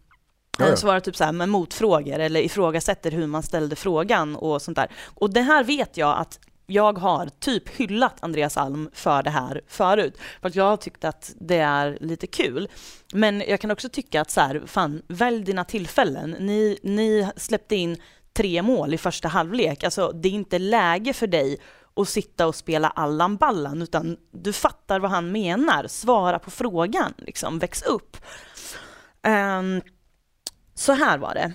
Ja, 0.58 0.64
ja. 0.64 0.68
Han 0.68 0.76
svarar 0.76 1.00
typ 1.00 1.16
så 1.16 1.24
här 1.24 1.32
med 1.32 1.48
motfrågor 1.48 2.18
eller 2.18 2.40
ifrågasätter 2.40 3.10
hur 3.10 3.26
man 3.26 3.42
ställde 3.42 3.76
frågan 3.76 4.36
och 4.36 4.62
sånt 4.62 4.76
där. 4.76 4.90
Och 5.14 5.32
det 5.32 5.40
här 5.40 5.64
vet 5.64 5.96
jag 5.96 6.18
att 6.18 6.38
jag 6.66 6.98
har 6.98 7.28
typ 7.40 7.68
hyllat 7.68 8.16
Andreas 8.20 8.56
Alm 8.56 8.90
för 8.92 9.22
det 9.22 9.30
här 9.30 9.60
förut. 9.68 10.18
För 10.40 10.48
att 10.48 10.54
jag 10.56 10.64
har 10.64 10.76
tyckt 10.76 11.04
att 11.04 11.32
det 11.40 11.58
är 11.58 11.98
lite 12.00 12.26
kul. 12.26 12.68
Men 13.14 13.42
jag 13.48 13.60
kan 13.60 13.70
också 13.70 13.88
tycka 13.88 14.20
att 14.20 14.30
så 14.30 14.40
här, 14.40 14.62
fan, 14.66 15.02
välj 15.08 15.44
dina 15.44 15.64
tillfällen. 15.64 16.30
Ni, 16.30 16.78
ni 16.82 17.28
släppte 17.36 17.76
in 17.76 17.96
tre 18.32 18.62
mål 18.62 18.94
i 18.94 18.98
första 18.98 19.28
halvlek. 19.28 19.84
Alltså, 19.84 20.12
det 20.12 20.28
är 20.28 20.32
inte 20.32 20.58
läge 20.58 21.12
för 21.12 21.26
dig 21.26 21.58
att 21.96 22.08
sitta 22.08 22.46
och 22.46 22.54
spela 22.54 22.88
Allan 22.88 23.36
Ballan, 23.36 23.82
utan 23.82 24.16
du 24.30 24.52
fattar 24.52 25.00
vad 25.00 25.10
han 25.10 25.32
menar. 25.32 25.86
Svara 25.86 26.38
på 26.38 26.50
frågan, 26.50 27.14
liksom, 27.16 27.58
väx 27.58 27.82
upp. 27.82 28.16
Um, 29.26 29.80
så 30.78 30.92
här 30.92 31.18
var 31.18 31.34
det. 31.34 31.52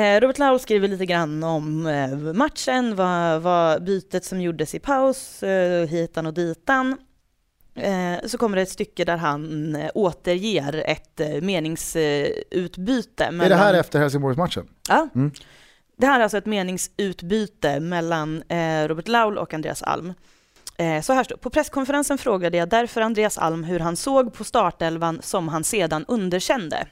Eh, 0.00 0.20
Robert 0.20 0.38
Laul 0.38 0.60
skriver 0.60 0.88
lite 0.88 1.06
grann 1.06 1.44
om 1.44 1.86
eh, 1.86 2.16
matchen, 2.16 2.96
vad, 2.96 3.42
vad 3.42 3.84
bytet 3.84 4.24
som 4.24 4.40
gjordes 4.40 4.74
i 4.74 4.78
paus, 4.78 5.42
eh, 5.42 5.88
hitan 5.88 6.26
och 6.26 6.34
ditan. 6.34 6.96
Så 8.26 8.38
kommer 8.38 8.56
det 8.56 8.62
ett 8.62 8.68
stycke 8.68 9.04
där 9.04 9.16
han 9.16 9.76
återger 9.94 10.84
ett 10.86 11.42
meningsutbyte. 11.42 13.24
Är 13.24 13.48
det 13.48 13.56
här 13.56 13.74
efter 13.74 13.98
Helsingborgsmatchen? 13.98 14.68
Ja. 14.88 15.08
Mm. 15.14 15.32
Det 15.96 16.06
här 16.06 16.18
är 16.18 16.22
alltså 16.22 16.38
ett 16.38 16.46
meningsutbyte 16.46 17.80
mellan 17.80 18.42
Robert 18.86 19.08
Laul 19.08 19.38
och 19.38 19.54
Andreas 19.54 19.82
Alm. 19.82 20.12
Så 21.02 21.12
här 21.12 21.24
står 21.24 21.36
På 21.36 21.50
presskonferensen 21.50 22.18
frågade 22.18 22.56
jag 22.56 22.68
därför 22.68 23.00
Andreas 23.00 23.38
Alm 23.38 23.64
hur 23.64 23.80
han 23.80 23.96
såg 23.96 24.34
på 24.34 24.44
startelvan 24.44 25.22
som 25.22 25.48
han 25.48 25.64
sedan 25.64 26.04
underkände. 26.08 26.86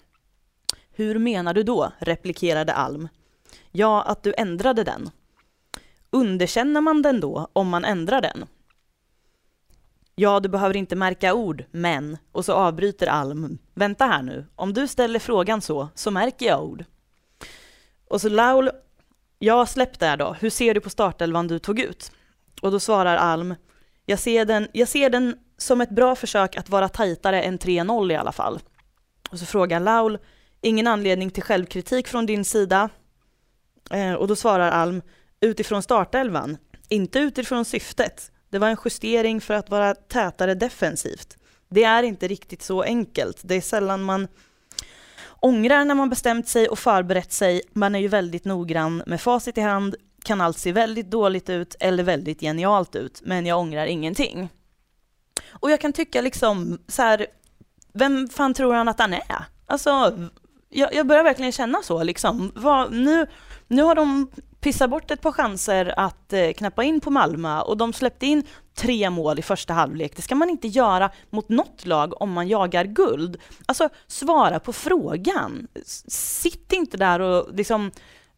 Hur 1.01 1.19
menar 1.19 1.55
du 1.55 1.63
då? 1.63 1.93
replikerade 1.99 2.73
Alm. 2.73 3.09
Ja, 3.73 4.03
att 4.03 4.23
du 4.23 4.35
ändrade 4.37 4.85
den. 4.85 5.11
Underkänner 6.11 6.81
man 6.81 7.03
den 7.03 7.21
då 7.21 7.49
om 7.53 7.69
man 7.69 7.85
ändrar 7.85 8.21
den? 8.21 8.47
Ja, 10.15 10.41
du 10.41 10.49
behöver 10.49 10.77
inte 10.77 10.97
märka 10.97 11.35
ord, 11.35 11.65
men... 11.71 12.19
Och 12.33 12.45
så 12.45 12.53
avbryter 12.53 13.07
Alm. 13.07 13.59
Vänta 13.75 14.05
här 14.05 14.23
nu, 14.23 14.47
om 14.57 14.75
du 14.75 14.89
ställer 14.89 15.19
frågan 15.19 15.61
så, 15.61 15.89
så 15.95 16.11
märker 16.11 16.47
jag 16.47 16.65
ord. 16.65 16.85
Och 18.09 18.21
så 18.21 18.29
Laul, 18.29 18.71
ja 19.39 19.67
släpp 19.67 19.99
där 19.99 20.17
då, 20.17 20.37
hur 20.41 20.51
ser 20.51 20.75
du 20.75 20.81
på 20.81 20.91
startelvan 20.91 21.49
du 21.49 21.59
tog 21.59 21.81
ut? 21.81 22.13
Och 22.63 22.71
då 22.71 22.81
svarar 22.81 23.17
Alm, 23.17 23.55
jag 24.07 24.19
ser 24.19 24.45
den, 24.45 24.69
jag 24.73 24.89
ser 24.89 25.11
den 25.11 25.37
som 25.59 25.81
ett 25.81 25.91
bra 25.91 26.15
försök 26.15 26.57
att 26.57 26.69
vara 26.69 26.89
tajtare 26.89 27.43
än 27.43 27.59
3-0 27.59 28.13
i 28.13 28.17
alla 28.17 28.33
fall. 28.33 28.61
Och 29.31 29.39
så 29.39 29.47
frågar 29.47 29.81
Laul, 29.81 30.19
ingen 30.61 30.87
anledning 30.87 31.31
till 31.31 31.43
självkritik 31.43 32.09
från 32.09 32.27
din 32.27 32.45
sida? 32.45 32.89
Eh, 33.91 34.13
och 34.13 34.29
då 34.29 34.37
svarar 34.37 34.71
Alm, 34.71 35.03
utifrån 35.41 35.83
startelvan, 35.83 36.57
inte 36.89 37.19
utifrån 37.19 37.65
syftet. 37.65 38.33
Det 38.51 38.59
var 38.59 38.69
en 38.69 38.77
justering 38.85 39.41
för 39.41 39.55
att 39.55 39.71
vara 39.71 39.95
tätare 39.95 40.55
defensivt. 40.55 41.37
Det 41.69 41.85
är 41.85 42.03
inte 42.03 42.29
riktigt 42.29 42.63
så 42.63 42.83
enkelt. 42.83 43.41
Det 43.43 43.55
är 43.55 43.61
sällan 43.61 44.03
man 44.03 44.29
ångrar 45.41 45.85
när 45.85 45.95
man 45.95 46.11
bestämt 46.11 46.49
sig 46.49 46.69
och 46.69 46.79
förberett 46.79 47.33
sig. 47.33 47.63
Man 47.73 47.95
är 47.95 47.99
ju 47.99 48.09
väldigt 48.09 48.45
noggrann 48.45 49.03
med 49.07 49.21
facit 49.21 49.59
i 49.59 49.61
hand, 49.61 49.97
kan 50.25 50.41
allt 50.41 50.59
se 50.59 50.73
väldigt 50.73 51.11
dåligt 51.11 51.51
ut 51.51 51.77
eller 51.81 52.03
väldigt 52.03 52.41
genialt 52.41 52.97
ut, 52.97 53.21
men 53.25 53.47
jag 53.47 53.59
ångrar 53.59 53.87
ingenting. 53.87 54.49
Och 55.49 55.71
jag 55.71 55.81
kan 55.81 55.93
tycka 55.93 56.21
liksom 56.21 56.79
så 56.89 57.03
här, 57.03 57.27
vem 57.93 58.29
fan 58.29 58.55
tror 58.55 58.75
han 58.75 58.89
att 58.89 58.99
han 58.99 59.15
är? 59.15 59.45
Alltså, 59.67 60.13
jag, 60.71 60.95
jag 60.95 61.07
börjar 61.07 61.25
verkligen 61.25 61.53
känna 61.53 61.83
så 61.83 62.03
liksom. 62.03 62.53
Vad, 62.55 62.93
nu, 62.93 63.27
nu 63.69 63.83
har 63.83 63.95
de 63.95 64.31
pissat 64.61 64.91
bort 64.91 65.11
ett 65.11 65.21
par 65.21 65.33
chanser 65.33 65.95
att 65.97 66.33
eh, 66.33 66.53
knappa 66.53 66.85
in 66.85 67.01
på 67.01 67.11
Malmö 67.11 67.61
och 67.61 67.77
de 67.77 67.93
släppte 67.93 68.27
in 68.27 68.43
tre 68.75 69.11
mål 69.11 69.39
i 69.39 69.43
första 69.43 69.73
halvlek. 69.73 70.17
Det 70.17 70.23
ska 70.23 70.35
man 70.35 70.51
inte 70.51 70.69
göra 70.69 71.11
mot 71.31 71.49
något 71.49 71.87
lag 71.87 72.23
om 72.23 72.33
man 72.33 72.49
jagar 72.49 72.85
guld. 72.85 73.37
Alltså, 73.67 73.89
svara 74.07 74.61
på 74.61 74.73
frågan. 74.73 75.67
Sitt 76.09 76.73
inte 76.73 76.97
där 76.97 77.21
och 77.21 77.55
liksom 77.55 77.91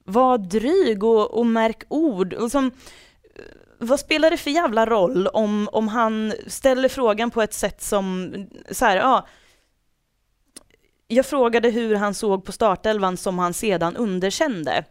var 0.05 0.39
dryg 0.39 1.05
och, 1.05 1.30
och 1.30 1.47
märk 1.47 1.85
ord. 1.89 2.33
Och 2.33 2.43
Liksom, 2.43 2.70
vad 3.78 4.01
spelar 4.01 4.30
det 4.30 4.37
för 4.37 4.51
jävla 4.51 4.87
roll 4.87 5.26
om, 5.26 5.68
om 5.72 5.89
han 5.89 6.35
ställer 6.47 6.89
frågan 6.89 7.30
på 7.30 7.43
ett 7.43 7.55
sätt 7.55 7.83
som, 7.83 8.35
så 8.70 8.85
här, 8.85 8.97
ja, 8.97 9.26
jag 11.12 11.26
frågade 11.26 11.70
hur 11.70 11.94
han 11.94 12.14
såg 12.14 12.44
på 12.44 12.52
startelvan 12.52 13.16
som 13.16 13.38
han 13.38 13.54
sedan 13.54 13.96
underkände. 13.96 14.84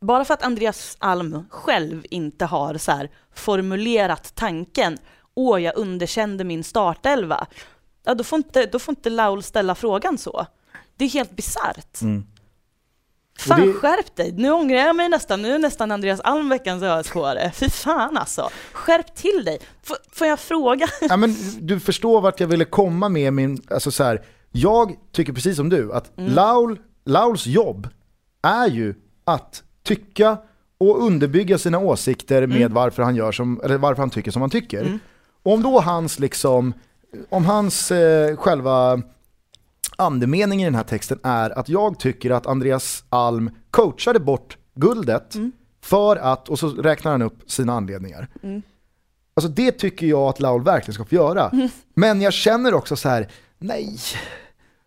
Bara 0.00 0.24
för 0.24 0.34
att 0.34 0.42
Andreas 0.42 0.96
Alm 1.00 1.44
själv 1.50 2.04
inte 2.10 2.44
har 2.44 2.76
så 2.78 3.08
formulerat 3.34 4.34
tanken, 4.34 4.98
åh 5.34 5.62
jag 5.62 5.76
underkände 5.76 6.44
min 6.44 6.64
startelva, 6.64 7.46
ja, 8.04 8.14
då, 8.14 8.24
får 8.24 8.36
inte, 8.36 8.66
då 8.66 8.78
får 8.78 8.92
inte 8.92 9.10
Laul 9.10 9.42
ställa 9.42 9.74
frågan 9.74 10.18
så. 10.18 10.46
Det 10.96 11.04
är 11.04 11.08
helt 11.08 11.36
bisarrt. 11.36 12.00
Mm. 12.02 12.26
Fan 13.38 13.60
det- 13.66 13.72
skärp 13.72 14.16
dig! 14.16 14.32
Nu 14.32 14.50
ångrar 14.50 14.78
jag 14.78 14.96
mig 14.96 15.08
nästan, 15.08 15.42
nu 15.42 15.54
är 15.54 15.58
nästan 15.58 15.92
Andreas 15.92 16.20
Alm 16.20 16.48
veckans 16.48 16.82
ösk 16.82 17.16
Fy 17.54 17.70
fan 17.70 18.16
alltså! 18.16 18.48
Skärp 18.72 19.14
till 19.14 19.44
dig! 19.44 19.58
F- 19.82 19.96
får 20.12 20.26
jag 20.26 20.40
fråga? 20.40 20.88
Ja, 21.08 21.16
men 21.16 21.36
du 21.60 21.80
förstår 21.80 22.20
vart 22.20 22.40
jag 22.40 22.46
ville 22.48 22.64
komma 22.64 23.08
med 23.08 23.32
min, 23.32 23.62
alltså 23.70 23.90
så 23.90 24.04
här, 24.04 24.22
jag 24.52 24.96
tycker 25.12 25.32
precis 25.32 25.56
som 25.56 25.68
du 25.68 25.92
att 25.92 26.12
Laul, 26.16 26.78
Lauls 27.04 27.46
jobb 27.46 27.88
är 28.42 28.66
ju 28.68 28.94
att 29.24 29.62
tycka 29.82 30.38
och 30.78 31.02
underbygga 31.06 31.58
sina 31.58 31.78
åsikter 31.78 32.46
med 32.46 32.70
varför 32.70 33.02
han 33.02 33.16
gör 33.16 33.32
som, 33.32 33.60
eller 33.64 33.78
varför 33.78 34.02
han 34.02 34.10
tycker 34.10 34.30
som 34.30 34.42
han 34.42 34.50
tycker. 34.50 34.98
Och 35.42 35.52
om 35.52 35.62
då 35.62 35.80
hans 35.80 36.18
liksom 36.18 36.74
om 37.28 37.44
hans 37.44 37.90
eh, 37.90 38.36
själva 38.36 39.02
andemening 39.96 40.62
i 40.62 40.64
den 40.64 40.74
här 40.74 40.82
texten 40.84 41.18
är 41.22 41.58
att 41.58 41.68
jag 41.68 41.98
tycker 41.98 42.30
att 42.30 42.46
Andreas 42.46 43.04
Alm 43.08 43.50
coachade 43.70 44.20
bort 44.20 44.58
guldet 44.74 45.34
för 45.84 46.16
att, 46.16 46.48
och 46.48 46.58
så 46.58 46.68
räknar 46.68 47.12
han 47.12 47.22
upp 47.22 47.50
sina 47.50 47.72
anledningar. 47.72 48.28
Alltså 49.34 49.50
det 49.50 49.72
tycker 49.72 50.06
jag 50.06 50.20
att 50.28 50.40
Laul 50.40 50.62
verkligen 50.62 50.94
ska 50.94 51.04
få 51.04 51.14
göra. 51.14 51.50
Men 51.94 52.20
jag 52.20 52.32
känner 52.32 52.74
också 52.74 52.96
så 52.96 53.08
här: 53.08 53.28
nej, 53.60 53.96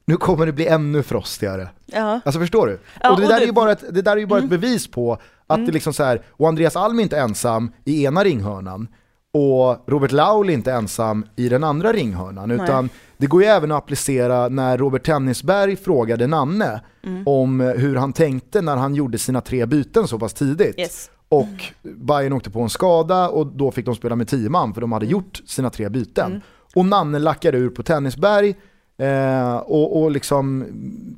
nu 0.05 0.17
kommer 0.17 0.45
det 0.45 0.51
bli 0.51 0.67
ännu 0.67 1.03
frostigare. 1.03 1.69
Ja. 1.85 2.19
Alltså 2.25 2.39
förstår 2.39 2.67
du? 2.67 2.79
Ja, 3.01 3.09
och 3.11 3.17
det 3.17 3.23
och 3.23 3.29
där 3.29 3.37
det- 3.39 3.43
är 3.43 3.47
ju 3.47 3.51
bara 3.53 3.71
ett, 3.71 3.83
det 3.91 4.01
där 4.01 4.11
är 4.11 4.17
ju 4.17 4.25
bara 4.25 4.39
ett 4.39 4.49
bevis 4.49 4.87
på 4.87 5.17
att 5.47 5.65
det 5.65 5.71
liksom 5.71 5.93
så 5.93 6.03
här, 6.03 6.21
och 6.29 6.47
Andreas 6.47 6.75
Alm 6.75 6.99
är 6.99 7.03
inte 7.03 7.17
ensam 7.19 7.71
i 7.85 8.05
ena 8.05 8.23
ringhörnan, 8.23 8.87
och 9.33 9.83
Robert 9.87 10.11
Laul 10.11 10.49
är 10.49 10.53
inte 10.53 10.71
ensam 10.73 11.25
i 11.35 11.49
den 11.49 11.63
andra 11.63 11.93
ringhörnan, 11.93 12.51
utan 12.51 12.89
det 13.17 13.27
går 13.27 13.41
ju 13.41 13.47
även 13.47 13.71
att 13.71 13.77
applicera 13.77 14.49
när 14.49 14.77
Robert 14.77 15.03
Tennisberg 15.05 15.75
frågade 15.75 16.27
Nanne 16.27 16.81
om 17.25 17.61
eh, 17.61 17.67
hur 17.69 17.95
han 17.95 18.13
tänkte 18.13 18.61
när 18.61 18.75
han 18.75 18.95
gjorde 18.95 19.17
sina 19.17 19.41
tre 19.41 19.65
byten 19.65 20.07
så 20.07 20.19
pass 20.19 20.33
tidigt. 20.33 20.79
Yes. 20.79 21.09
Och 21.29 21.63
Bayern 21.81 22.33
åkte 22.33 22.49
på 22.49 22.61
en 22.61 22.69
skada 22.69 23.29
och 23.29 23.47
då 23.47 23.71
fick 23.71 23.85
de 23.85 23.95
spela 23.95 24.15
med 24.15 24.27
tio 24.27 24.49
man 24.49 24.73
för 24.73 24.81
de 24.81 24.85
Mm. 24.85 24.91
hade 24.93 25.05
gjort 25.05 25.41
sina 25.45 25.69
tre 25.69 25.89
byten. 25.89 26.41
Och 26.73 26.85
Nanne 26.85 27.19
lackade 27.19 27.57
ur 27.57 27.69
på 27.69 27.83
Tennisberg 27.83 28.55
eh, 28.97 29.55
och, 29.55 30.01
och 30.01 30.11
liksom 30.11 30.65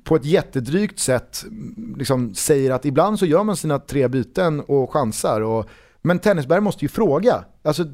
på 0.03 0.15
ett 0.15 0.25
jättedrygt 0.25 0.99
sätt 0.99 1.43
mm, 1.43 1.95
liksom 1.97 2.33
säger 2.33 2.71
att 2.71 2.85
ibland 2.85 3.19
så 3.19 3.25
gör 3.25 3.43
man 3.43 3.55
sina 3.55 3.79
tre 3.79 4.07
byten 4.07 4.59
och 4.59 4.93
chansar. 4.93 5.41
Och, 5.41 5.69
men 6.01 6.19
Tennisberg 6.19 6.61
måste 6.61 6.85
ju 6.85 6.89
fråga. 6.89 7.45
Alltså, 7.63 7.85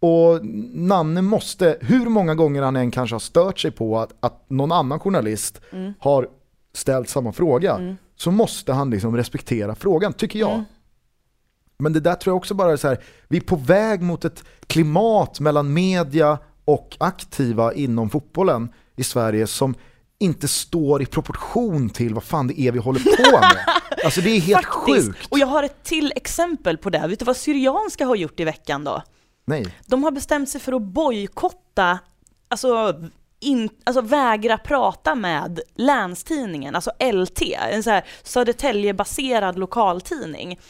och 0.00 0.46
Nanne 0.74 1.22
måste, 1.22 1.76
hur 1.80 2.08
många 2.08 2.34
gånger 2.34 2.62
han 2.62 2.76
än 2.76 2.90
kanske 2.90 3.14
har 3.14 3.20
stört 3.20 3.58
sig 3.58 3.70
på 3.70 3.98
att, 3.98 4.12
att 4.20 4.50
någon 4.50 4.72
annan 4.72 5.00
journalist 5.00 5.60
har 5.98 6.28
ställt 6.74 7.08
samma 7.08 7.32
fråga, 7.32 7.96
så 8.16 8.30
måste 8.30 8.72
han 8.72 8.90
liksom 8.90 9.16
respektera 9.16 9.74
frågan, 9.74 10.12
tycker 10.12 10.38
jag. 10.38 10.64
Men 11.78 11.92
det 11.92 12.00
där 12.00 12.14
tror 12.14 12.32
jag 12.32 12.36
också 12.36 12.54
bara 12.54 12.72
är 12.72 12.76
så 12.76 12.88
här, 12.88 12.98
vi 13.28 13.36
är 13.36 13.40
på 13.40 13.56
väg 13.56 14.02
mot 14.02 14.24
ett 14.24 14.44
klimat 14.66 15.40
mellan 15.40 15.72
media 15.72 16.38
och 16.68 16.96
aktiva 17.00 17.72
inom 17.72 18.10
fotbollen 18.10 18.72
i 18.96 19.04
Sverige 19.04 19.46
som 19.46 19.74
inte 20.18 20.48
står 20.48 21.02
i 21.02 21.06
proportion 21.06 21.90
till 21.90 22.14
vad 22.14 22.24
fan 22.24 22.46
det 22.46 22.60
är 22.60 22.72
vi 22.72 22.78
håller 22.78 23.00
på 23.00 23.40
med. 23.40 23.64
Alltså 24.04 24.20
det 24.20 24.30
är 24.30 24.40
helt 24.40 24.66
sjukt. 24.66 25.26
Och 25.30 25.38
jag 25.38 25.46
har 25.46 25.62
ett 25.62 25.84
till 25.84 26.12
exempel 26.16 26.78
på 26.78 26.90
det. 26.90 27.06
Vet 27.08 27.18
du 27.18 27.24
vad 27.24 27.36
Syrianska 27.36 28.06
har 28.06 28.16
gjort 28.16 28.40
i 28.40 28.44
veckan 28.44 28.84
då? 28.84 29.02
Nej. 29.44 29.76
De 29.86 30.04
har 30.04 30.10
bestämt 30.10 30.48
sig 30.48 30.60
för 30.60 30.72
att 30.72 30.82
bojkotta, 30.82 31.98
alltså, 32.48 32.94
in, 33.40 33.68
alltså 33.84 34.00
vägra 34.00 34.58
prata 34.58 35.14
med 35.14 35.60
Länstidningen, 35.74 36.74
alltså 36.74 36.90
LT, 37.12 37.42
en 37.72 37.82
så 37.82 37.90
här 37.90 38.04
Södertälje-baserad 38.22 39.58
lokaltidning. 39.58 40.60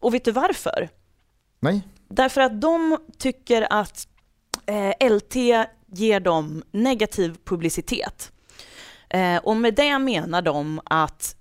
Och 0.00 0.14
vet 0.14 0.24
du 0.24 0.32
varför? 0.32 0.88
Nej. 1.60 1.82
Därför 2.08 2.40
att 2.40 2.60
de 2.60 2.98
tycker 3.18 3.72
att 3.72 4.08
eh, 4.66 5.10
LT 5.10 5.36
ger 5.92 6.20
dem 6.20 6.62
negativ 6.70 7.36
publicitet. 7.44 8.32
Eh, 9.10 9.36
och 9.36 9.56
med 9.56 9.74
det 9.74 9.98
menar 9.98 10.42
de 10.42 10.80
att 10.84 11.36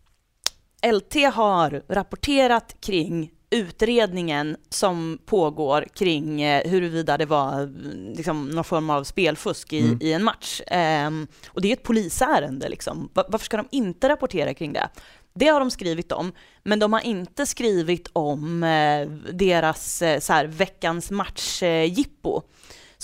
LT 0.94 1.16
har 1.34 1.84
rapporterat 1.90 2.76
kring 2.82 3.32
utredningen 3.50 4.58
som 4.70 5.20
pågår 5.26 5.88
kring 5.96 6.42
eh, 6.42 6.70
huruvida 6.70 7.18
det 7.18 7.26
var 7.26 7.54
mm, 7.64 8.14
liksom, 8.14 8.50
någon 8.50 8.64
form 8.64 8.90
av 8.90 9.04
spelfusk 9.04 9.74
i, 9.74 9.98
i 10.02 10.14
en 10.14 10.24
match. 10.24 10.62
Ehm, 10.68 11.28
och 11.48 11.62
det 11.62 11.68
är 11.68 11.74
ett 11.74 11.84
polisärende. 11.84 12.70
Liksom. 12.70 13.10
Va- 13.14 13.26
Varför 13.30 13.46
ska 13.46 13.58
de 13.58 13.68
inte 13.72 14.10
rapportera 14.10 14.54
kring 14.54 14.74
det? 14.74 14.90
Det 15.34 15.48
har 15.48 15.60
de 15.60 15.72
skrivit 15.72 16.12
om, 16.12 16.32
men 16.64 16.80
de 16.80 16.94
har 16.94 17.02
inte 17.02 17.46
skrivit 17.46 18.10
om 18.14 18.64
eh, 18.64 19.08
deras 19.34 20.02
eh, 20.02 20.20
så 20.20 20.34
här, 20.34 20.46
veckans 20.46 21.12
match-jippo 21.12 22.42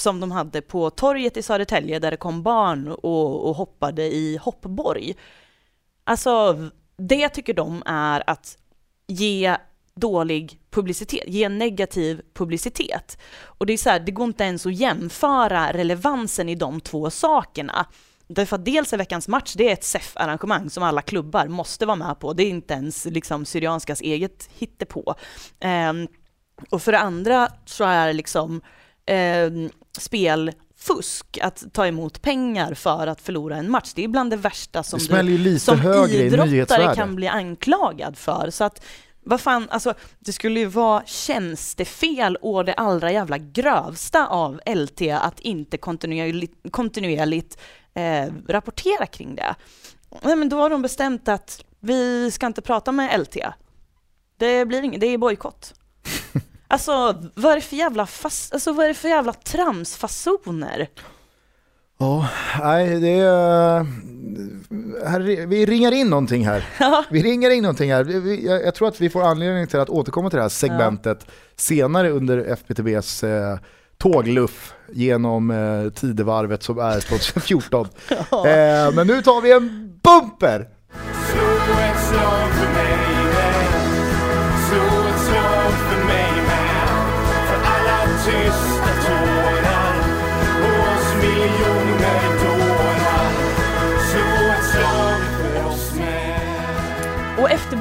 som 0.02 0.20
de 0.20 0.32
hade 0.32 0.62
på 0.62 0.90
torget 0.90 1.38
i 1.38 1.42
Södertälje 1.42 2.00
där 2.00 2.12
det 2.12 2.18
kom 2.18 2.44
barn 2.44 2.88
och, 2.88 3.50
och 3.50 3.56
hoppade 3.56 4.04
i 4.04 4.38
hoppborg. 4.38 5.16
Alltså, 6.04 6.58
det 6.98 7.30
tycker 7.30 7.54
de 7.54 7.84
är 7.86 8.24
att 8.30 8.58
ge 9.08 9.58
dålig 9.96 10.60
publicitet, 10.70 11.24
ge 11.28 11.50
negativ 11.50 12.22
publicitet. 12.34 13.18
Och 13.46 13.66
det 13.66 13.74
är 13.74 13.78
så 13.78 13.90
här, 13.90 14.00
det 14.00 14.12
går 14.12 14.26
inte 14.26 14.44
ens 14.44 14.66
att 14.66 14.76
jämföra 14.76 15.74
relevansen 15.74 16.50
i 16.50 16.56
de 16.56 16.82
två 16.82 17.10
sakerna. 17.10 17.86
Därför 18.28 18.56
att 18.56 18.66
dels 18.66 18.94
är 18.94 18.98
veckans 18.98 19.28
match, 19.28 19.54
det 19.58 19.70
är 19.70 19.74
ett 19.74 19.84
SEF-arrangemang 19.84 20.70
som 20.70 20.84
alla 20.84 21.02
klubbar 21.02 21.48
måste 21.48 21.86
vara 21.86 21.96
med 21.96 22.20
på. 22.20 22.34
Det 22.34 22.44
är 22.44 22.50
inte 22.50 22.74
ens 22.74 23.06
liksom 23.06 23.46
Syrianskas 23.46 24.02
eget 24.02 24.50
hittepå. 24.58 25.16
Ehm, 25.60 26.08
och 26.70 26.82
för 26.82 26.92
det 26.92 27.00
andra 27.00 27.50
så 27.66 27.84
är 27.84 28.14
liksom 28.14 28.62
ehm, 29.06 29.70
spelfusk, 29.98 31.38
att 31.42 31.64
ta 31.74 31.88
emot 31.88 32.22
pengar 32.22 32.74
för 32.74 33.08
att 33.08 33.22
förlora 33.22 33.58
en 33.58 33.72
match, 33.72 33.92
det 33.96 34.04
är 34.04 34.08
bland 34.08 34.30
det 34.30 34.38
värsta 34.38 34.84
som 34.84 35.00
Det 35.00 35.06
du 35.58 35.60
som 35.60 35.80
idrottare 35.80 36.96
kan 36.96 37.16
bli 37.16 37.28
anklagad 37.28 38.18
för. 38.18 38.50
Så 38.50 38.64
att, 38.64 38.86
vad 39.24 39.42
fan, 39.42 39.68
alltså 39.70 39.94
det 40.20 40.34
skulle 40.34 40.60
ju 40.60 40.66
vara 40.66 41.04
tjänstefel 41.06 42.36
och 42.36 42.66
det 42.66 42.74
allra 42.74 43.12
jävla 43.12 43.38
grövsta 43.38 44.28
av 44.28 44.60
LT 44.76 45.02
att 45.02 45.40
inte 45.40 45.78
kontinuerligt, 45.78 46.54
kontinuerligt 46.72 47.58
eh, 47.94 48.34
rapportera 48.48 49.06
kring 49.06 49.36
det. 49.36 49.56
Nej, 50.22 50.36
men 50.36 50.50
då 50.50 50.58
har 50.58 50.70
de 50.70 50.82
bestämt 50.82 51.28
att 51.28 51.64
vi 51.80 52.32
ska 52.32 52.46
inte 52.46 52.62
prata 52.62 52.92
med 52.92 53.20
LT. 53.20 53.38
Det 54.38 54.66
blir 54.66 54.84
inget, 54.84 55.02
det 55.02 55.08
är 55.08 55.18
bojkott. 55.18 55.74
Alltså 56.72 57.16
vad 57.36 57.52
är 57.52 57.56
det 57.56 57.62
för 57.62 57.76
jävla, 57.76 58.06
fas, 58.06 58.50
alltså, 58.52 58.72
vad 58.74 58.84
är 58.86 58.88
det 58.88 58.94
för 58.96 59.10
jävla 59.10 59.34
tramsfasoner? 59.34 60.88
Ja, 62.00 62.28
nej 62.64 63.00
det 63.00 63.10
är... 63.20 63.86
Här, 65.08 65.20
vi 65.46 65.66
ringar 65.66 65.92
in 66.02 66.08
någonting 66.10 66.46
här. 66.48 66.66
Vi 67.10 67.24
ringar 67.24 67.50
in 67.50 67.64
någonting 67.64 67.92
här. 67.94 68.04
Vi- 68.04 68.46
Jag, 68.48 68.66
jag 68.66 68.76
tror 68.76 68.88
att 68.88 69.02
vi 69.02 69.10
får 69.10 69.22
anledning 69.24 69.68
till 69.68 69.80
att 69.80 69.90
återkomma 69.90 70.30
till 70.30 70.38
det 70.38 70.42
här 70.44 70.50
segmentet 70.50 71.26
senare 71.56 72.10
under 72.10 72.38
FPTBs 72.38 73.24
eh, 73.24 73.58
tågluff 73.98 74.74
genom 74.94 75.52
eh, 75.52 75.90
tidevarvet 75.94 76.64
som 76.64 76.80
är 76.80 77.00
2014. 77.00 77.88
eh, 78.10 78.92
men 78.96 79.08
nu 79.08 79.22
tar 79.22 79.42
vi 79.42 79.52
en 79.52 80.00
bumper! 80.04 80.68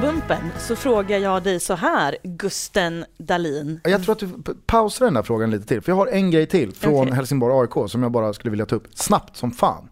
Med 0.01 0.09
Och 0.09 0.13
efter 0.15 0.37
bumpen 0.37 0.51
så 0.59 0.75
frågar 0.75 1.17
jag 1.17 1.43
dig 1.43 1.59
så 1.59 1.73
här, 1.73 2.17
Gusten 2.23 3.05
Dalin. 3.17 3.79
Jag 3.83 4.03
tror 4.03 4.11
att 4.11 4.19
du 4.19 4.29
pausar 4.65 5.05
den 5.05 5.13
där 5.13 5.23
frågan 5.23 5.51
lite 5.51 5.65
till, 5.65 5.81
för 5.81 5.91
jag 5.91 5.97
har 5.97 6.07
en 6.07 6.31
grej 6.31 6.45
till 6.45 6.71
från 6.73 6.93
Okej. 7.01 7.13
Helsingborg 7.13 7.53
AIK 7.61 7.89
som 7.91 8.03
jag 8.03 8.11
bara 8.11 8.33
skulle 8.33 8.51
vilja 8.51 8.65
ta 8.65 8.75
upp 8.75 8.87
snabbt 8.93 9.37
som 9.37 9.51
fan. 9.51 9.89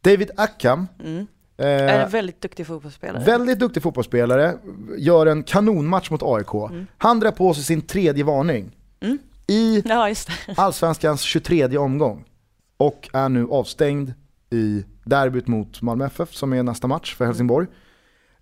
David 0.00 0.30
Ackham, 0.36 0.86
Mm. 1.04 1.26
eh, 1.56 1.66
Är 1.66 2.04
en 2.04 2.10
väldigt 2.10 2.40
duktig 2.40 2.66
fotbollsspelare. 2.66 3.24
Väldigt 3.24 3.58
duktig 3.58 3.82
fotbollsspelare, 3.82 4.54
gör 4.98 5.26
en 5.26 5.42
kanonmatch 5.42 6.10
mot 6.10 6.22
AIK. 6.22 6.70
Han 6.98 7.20
drar 7.20 7.30
på 7.30 7.54
sig 7.54 7.64
sin 7.64 7.82
tredje 7.82 8.24
varning 8.24 8.76
Mm. 9.00 9.18
i 9.46 9.82
Ja. 9.88 10.14
Allsvenskans 10.56 11.20
23 11.20 11.78
omgång. 11.78 12.24
Och 12.76 13.08
är 13.12 13.28
nu 13.28 13.46
avstängd 13.50 14.12
i 14.50 14.84
derbyt 15.04 15.46
mot 15.46 15.82
Malmö 15.82 16.06
FF 16.06 16.34
som 16.34 16.52
är 16.52 16.62
nästa 16.62 16.86
match 16.86 17.14
för 17.16 17.24
Helsingborg. 17.26 17.66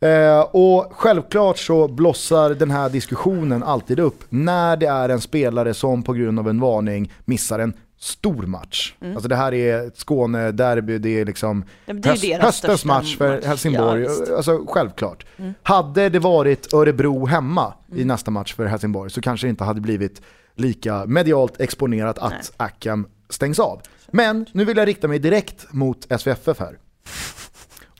Eh, 0.00 0.40
och 0.40 0.92
självklart 0.92 1.58
så 1.58 1.88
blossar 1.88 2.50
den 2.50 2.70
här 2.70 2.88
diskussionen 2.88 3.62
alltid 3.62 3.98
upp 4.00 4.24
när 4.28 4.76
det 4.76 4.86
är 4.86 5.08
en 5.08 5.20
spelare 5.20 5.74
som 5.74 6.02
på 6.02 6.12
grund 6.12 6.38
av 6.38 6.48
en 6.48 6.60
varning 6.60 7.12
missar 7.24 7.58
en 7.58 7.72
stor 8.00 8.42
match. 8.42 8.94
Alltså 9.12 9.28
det 9.28 9.36
här 9.36 9.54
är 9.54 9.86
ett 9.86 9.98
Skåne-derby, 9.98 10.98
det 10.98 11.20
är 11.20 11.24
liksom 11.24 11.64
Ja, 11.86 11.94
det 11.94 12.08
är 12.08 12.10
höst, 12.12 12.42
höstens 12.42 12.84
match 12.84 13.16
för 13.16 13.34
match. 13.36 13.44
Helsingborg. 13.44 14.02
Ja, 14.02 14.36
alltså 14.36 14.64
självklart. 14.68 15.26
Hade 15.62 16.08
det 16.08 16.18
varit 16.18 16.74
Örebro 16.74 17.26
hemma 17.26 17.72
i 17.88 17.94
Mm. 17.94 18.08
nästa 18.08 18.30
match 18.30 18.54
för 18.54 18.66
Helsingborg 18.66 19.10
så 19.10 19.20
kanske 19.20 19.46
det 19.46 19.50
inte 19.50 19.64
hade 19.64 19.80
blivit 19.80 20.22
lika 20.54 21.06
medialt 21.06 21.60
exponerat 21.60 22.18
att 22.18 22.30
Nej. 22.32 22.40
Ackham 22.56 23.06
stängs 23.30 23.58
av. 23.58 23.80
Men 24.12 24.46
nu 24.52 24.64
vill 24.64 24.76
jag 24.76 24.88
rikta 24.88 25.08
mig 25.08 25.18
direkt 25.18 25.72
mot 25.72 26.06
SVFF 26.20 26.58
här. 26.60 26.78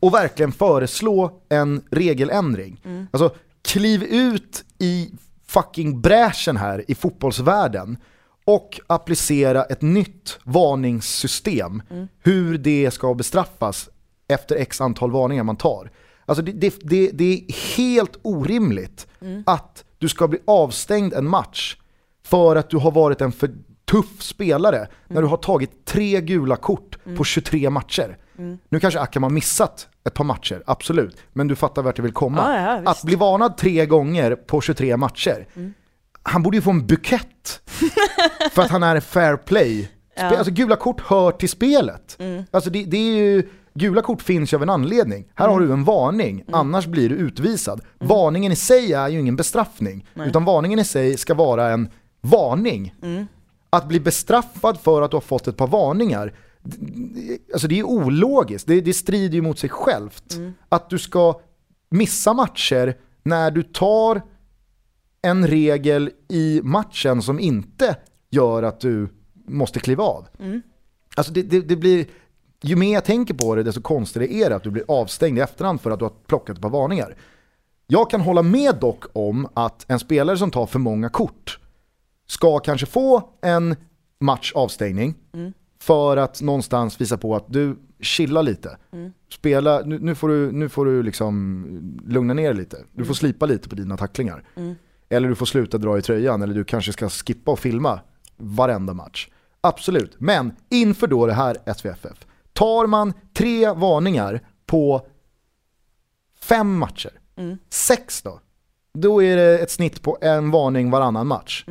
Och 0.01 0.15
verkligen 0.15 0.53
föreslå 0.53 1.41
en 1.49 1.83
regeländring. 1.91 2.81
Mm. 2.85 3.07
Alltså 3.11 3.35
kliv 3.63 4.03
ut 4.03 4.65
i 4.79 5.11
fucking 5.47 6.01
bräschen 6.01 6.57
här 6.57 6.85
i 6.89 6.95
fotbollsvärlden 6.95 7.97
och 8.45 8.81
applicera 8.87 9.65
ett 9.65 9.83
nytt 9.83 10.39
varningssystem. 10.45 11.83
Hur 12.23 12.59
det 12.59 12.91
ska 12.91 13.15
bestraffas 13.15 13.89
efter 14.29 14.57
x 14.57 14.81
antal 14.81 15.11
varningar 15.11 15.45
man 15.45 15.57
tar. 15.57 15.91
Alltså 16.27 16.43
det, 16.43 16.53
det, 16.53 16.75
det, 16.83 17.11
det 17.13 17.25
är 17.25 17.77
helt 17.77 18.19
orimligt 18.23 19.07
att 19.47 19.85
du 19.99 20.09
ska 20.09 20.29
bli 20.29 20.39
avstängd 20.45 21.13
en 21.15 21.29
match 21.29 21.77
för 22.25 22.57
att 22.57 22.71
du 22.71 22.77
har 22.77 22.91
varit 22.91 23.21
en 23.21 23.33
för 23.33 23.51
tuff 23.85 24.23
spelare 24.23 24.89
när 25.09 25.23
du 25.23 25.29
har 25.29 25.37
tagit 25.37 25.85
tre 25.85 26.21
gula 26.21 26.57
kort 26.57 26.99
på 27.17 27.25
23 27.25 27.71
matcher. 27.71 28.19
Nu 28.69 28.81
kanske 28.81 29.01
Akam 29.01 29.23
har 29.23 29.31
missat 29.31 29.89
ett 30.07 30.15
par 30.15 30.25
matcher, 30.25 30.63
absolut. 30.67 31.17
Men 31.33 31.49
du 31.49 31.57
fattar 31.57 31.83
vart 31.83 31.99
jag 31.99 32.03
vill 32.03 32.13
komma. 32.13 32.57
Ja, 32.57 32.83
ja, 32.85 32.91
att 32.91 33.03
bli 33.05 33.15
varnad 33.17 33.57
tre 33.57 33.87
gånger 33.87 34.35
på 34.37 34.61
23 34.61 34.97
matcher, 34.97 35.47
han 36.23 36.43
borde 36.43 36.57
ju 36.57 36.61
få 36.63 36.71
en 36.71 36.87
bukett 36.87 37.61
för 38.53 38.63
att 38.63 38.71
han 38.71 38.83
är 38.83 39.01
fair 39.01 39.37
play. 39.37 39.91
Spe- 40.17 40.37
Alltså 40.37 40.53
gula 40.53 40.77
kort 40.77 41.01
hör 41.01 41.31
till 41.33 41.49
spelet. 41.49 42.17
Alltså 42.51 42.71
det, 42.71 42.85
det 42.85 42.97
är 42.97 43.17
ju, 43.17 43.49
gula 43.75 44.03
kort 44.03 44.23
finns 44.23 44.53
ju 44.53 44.57
av 44.57 44.63
en 44.63 44.71
anledning. 44.71 45.25
Här 45.35 45.49
har 45.49 45.61
du 45.61 45.73
en 45.73 45.85
varning, 45.85 46.45
annars 46.53 46.87
blir 46.87 47.09
du 47.09 47.15
utvisad. 47.15 47.81
Varningen 47.99 48.53
i 48.53 48.57
sig 48.57 48.93
är 48.93 49.09
ju 49.09 49.21
ingen 49.21 49.37
bestraffning, 49.37 50.07
utan 50.29 50.45
varningen 50.45 50.79
i 50.79 50.85
sig 50.85 51.17
ska 51.17 51.35
vara 51.35 51.69
en 51.71 51.89
varning. 52.21 52.95
Att 53.71 53.89
bli 53.89 54.01
bestraffad 54.01 54.81
för 54.81 55.03
att 55.03 55.11
du 55.11 55.17
har 55.17 55.21
fått 55.23 55.47
ett 55.49 55.57
par 55.57 55.67
varningar, 55.67 56.33
alltså 57.53 57.69
det 57.69 57.79
är 57.79 57.83
ologiskt, 57.83 58.67
det, 58.67 58.81
det 58.81 58.95
strider 58.95 59.35
ju 59.35 59.43
mot 59.43 59.59
sig 59.59 59.71
självt. 59.71 60.35
Att 60.69 60.91
du 60.91 60.99
ska 60.99 61.41
missa 61.91 62.33
matcher 62.33 62.97
när 63.23 63.51
du 63.51 63.63
tar 63.63 64.23
en 65.23 65.47
regel 65.47 66.11
i 66.29 66.61
matchen 66.65 67.23
som 67.23 67.41
inte 67.41 67.97
gör 68.31 68.63
att 68.63 68.81
du 68.81 69.09
måste 69.49 69.81
kliva 69.81 70.05
av. 70.05 70.29
Alltså 71.17 71.33
det, 71.33 71.43
det, 71.43 71.61
det 71.61 71.77
blir, 71.77 72.07
ju 72.63 72.77
mer 72.77 72.95
jag 72.95 73.05
tänker 73.05 73.35
på 73.35 73.55
det 73.55 73.63
desto 73.63 73.81
konstigare 73.83 74.33
är 74.33 74.51
det 74.51 74.57
att 74.57 74.63
du 74.63 74.71
blir 74.71 74.85
avstängd 74.89 75.39
i 75.39 75.41
efterhand 75.41 75.81
för 75.81 75.91
att 75.91 75.99
du 75.99 76.05
har 76.05 76.13
plockat 76.27 76.57
ett 76.57 76.63
par 76.63 76.71
varningar. 76.71 77.17
Jag 77.87 78.11
kan 78.11 78.21
hålla 78.21 78.43
med 78.43 78.75
dock 78.81 79.05
om 79.13 79.49
att 79.55 79.85
en 79.89 79.99
spelare 79.99 80.37
som 80.37 80.51
tar 80.51 80.67
för 80.67 80.79
många 80.79 81.09
kort 81.09 81.59
ska 82.27 82.59
kanske 82.59 82.87
få 82.87 83.31
en 83.43 83.77
match 84.21 84.53
avstängning 84.55 85.15
för 85.89 86.17
att 86.17 86.41
någonstans 86.43 87.01
visa 87.01 87.19
på 87.19 87.37
att 87.37 87.45
du 87.53 87.77
chilla 88.01 88.43
lite. 88.43 88.77
Spela, 89.33 89.81
nu, 89.81 89.99
nu, 89.99 90.15
får 90.15 90.29
du, 90.29 90.53
nu 90.53 90.69
får 90.69 90.85
du 90.85 91.03
liksom 91.03 91.99
lugna 92.07 92.35
ner 92.35 92.55
lite. 92.55 92.77
Du 92.93 93.05
får 93.05 93.15
slipa 93.15 93.47
lite 93.47 93.69
på 93.69 93.75
dina 93.75 93.97
tacklingar. 93.97 94.45
Eller 95.09 95.29
du 95.29 95.35
får 95.35 95.47
sluta 95.47 95.79
dra 95.79 95.99
i 95.99 96.03
tröjan 96.03 96.43
eller 96.43 96.55
du 96.55 96.65
kanske 96.65 96.93
ska 96.93 97.09
skippa 97.09 97.51
och 97.51 97.59
filma 97.59 98.01
varenda 98.37 98.95
match. 98.95 99.29
Absolut, 99.61 100.15
men 100.19 100.53
inför 100.69 101.07
då 101.07 101.27
det 101.27 101.33
här 101.33 101.57
SVFF, 101.75 102.27
tar 102.53 102.87
man 102.87 103.13
tre 103.35 103.73
varningar 103.73 104.41
på 104.67 105.07
fem 106.41 106.79
matcher, 106.79 107.11
sex 107.71 108.23
då, 108.23 108.41
då 108.95 109.23
är 109.23 109.37
det 109.37 109.59
ett 109.59 109.71
snitt 109.71 110.03
på 110.03 110.19
en 110.21 110.51
varning 110.51 110.91
varannan 110.91 111.27
match. 111.27 111.65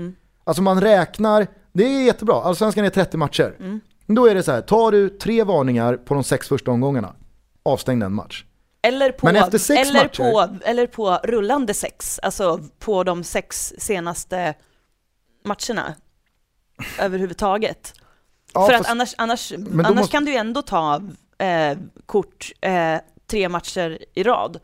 Alltså 0.44 0.62
man 0.62 0.82
räknar, 0.82 1.48
det 1.74 1.84
är 1.84 2.06
jättebra, 2.06 2.36
allsvenskan 2.44 2.86
är 2.86 2.90
30 2.90 3.18
matcher. 3.18 3.56
Då 4.08 4.26
är 4.26 4.36
det 4.36 4.44
så 4.44 4.52
här, 4.52 4.62
tar 4.62 4.92
du 4.92 5.10
tre 5.10 5.44
varningar 5.44 5.98
på 5.98 6.14
de 6.14 6.24
sex 6.24 6.48
första 6.48 6.72
omgångarna, 6.72 7.16
avstäng 7.64 8.00
den 8.00 8.14
match. 8.14 8.46
Eller 8.82 9.12
på, 9.12 9.28
eller, 9.30 9.42
matcher- 9.42 10.18
på, 10.32 10.58
eller 10.66 10.88
på 10.88 11.20
rullande 11.24 11.74
sex, 11.74 12.20
alltså 12.24 12.60
på 12.80 13.04
de 13.04 13.24
sex 13.24 13.74
senaste 13.78 14.54
matcherna 15.46 15.94
överhuvudtaget. 17.00 17.94
Ja, 18.54 18.66
För 18.68 18.74
fast- 18.74 18.86
att 18.86 18.92
annars, 18.92 19.16
annars, 19.18 19.54
annars 19.54 19.96
måste- 19.96 20.12
kan 20.12 20.26
du 20.26 20.32
ju 20.32 20.38
ändå 20.38 20.62
ta 20.62 21.02
eh, 21.38 21.78
kort 22.06 22.52
eh, 22.62 22.98
tre 23.28 23.50
matcher 23.50 23.98
i 24.14 24.24
rad 24.24 24.60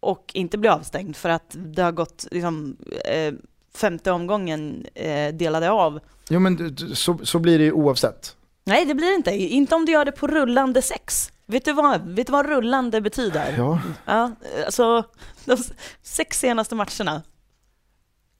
och 0.00 0.30
inte 0.34 0.58
bli 0.58 0.68
avstängd 0.68 1.16
för 1.16 1.28
att 1.28 1.46
det 1.54 1.82
har 1.82 1.92
gått 1.92 2.26
liksom, 2.30 2.76
eh, 3.04 3.34
femte 3.74 4.10
omgången 4.10 4.86
eh, 4.94 5.34
delade 5.34 5.70
av. 5.70 6.00
Jo 6.28 6.40
men 6.40 6.76
så, 6.94 7.18
så 7.22 7.38
blir 7.38 7.58
det 7.58 7.64
ju 7.64 7.72
oavsett. 7.72 8.36
Nej, 8.64 8.84
det 8.84 8.94
blir 8.94 9.14
inte. 9.14 9.30
Inte 9.30 9.74
om 9.74 9.84
du 9.86 9.92
gör 9.92 10.04
det 10.04 10.12
på 10.12 10.26
rullande 10.26 10.82
sex. 10.82 11.32
Vet 11.46 11.64
du 11.64 11.72
vad, 11.72 12.00
vet 12.14 12.26
du 12.26 12.32
vad 12.32 12.46
rullande 12.46 13.00
betyder? 13.00 13.54
Ja, 13.58 13.80
Ja, 14.06 14.30
alltså 14.66 15.04
de 15.44 15.56
sex 16.02 16.38
senaste 16.40 16.74
matcherna. 16.74 17.22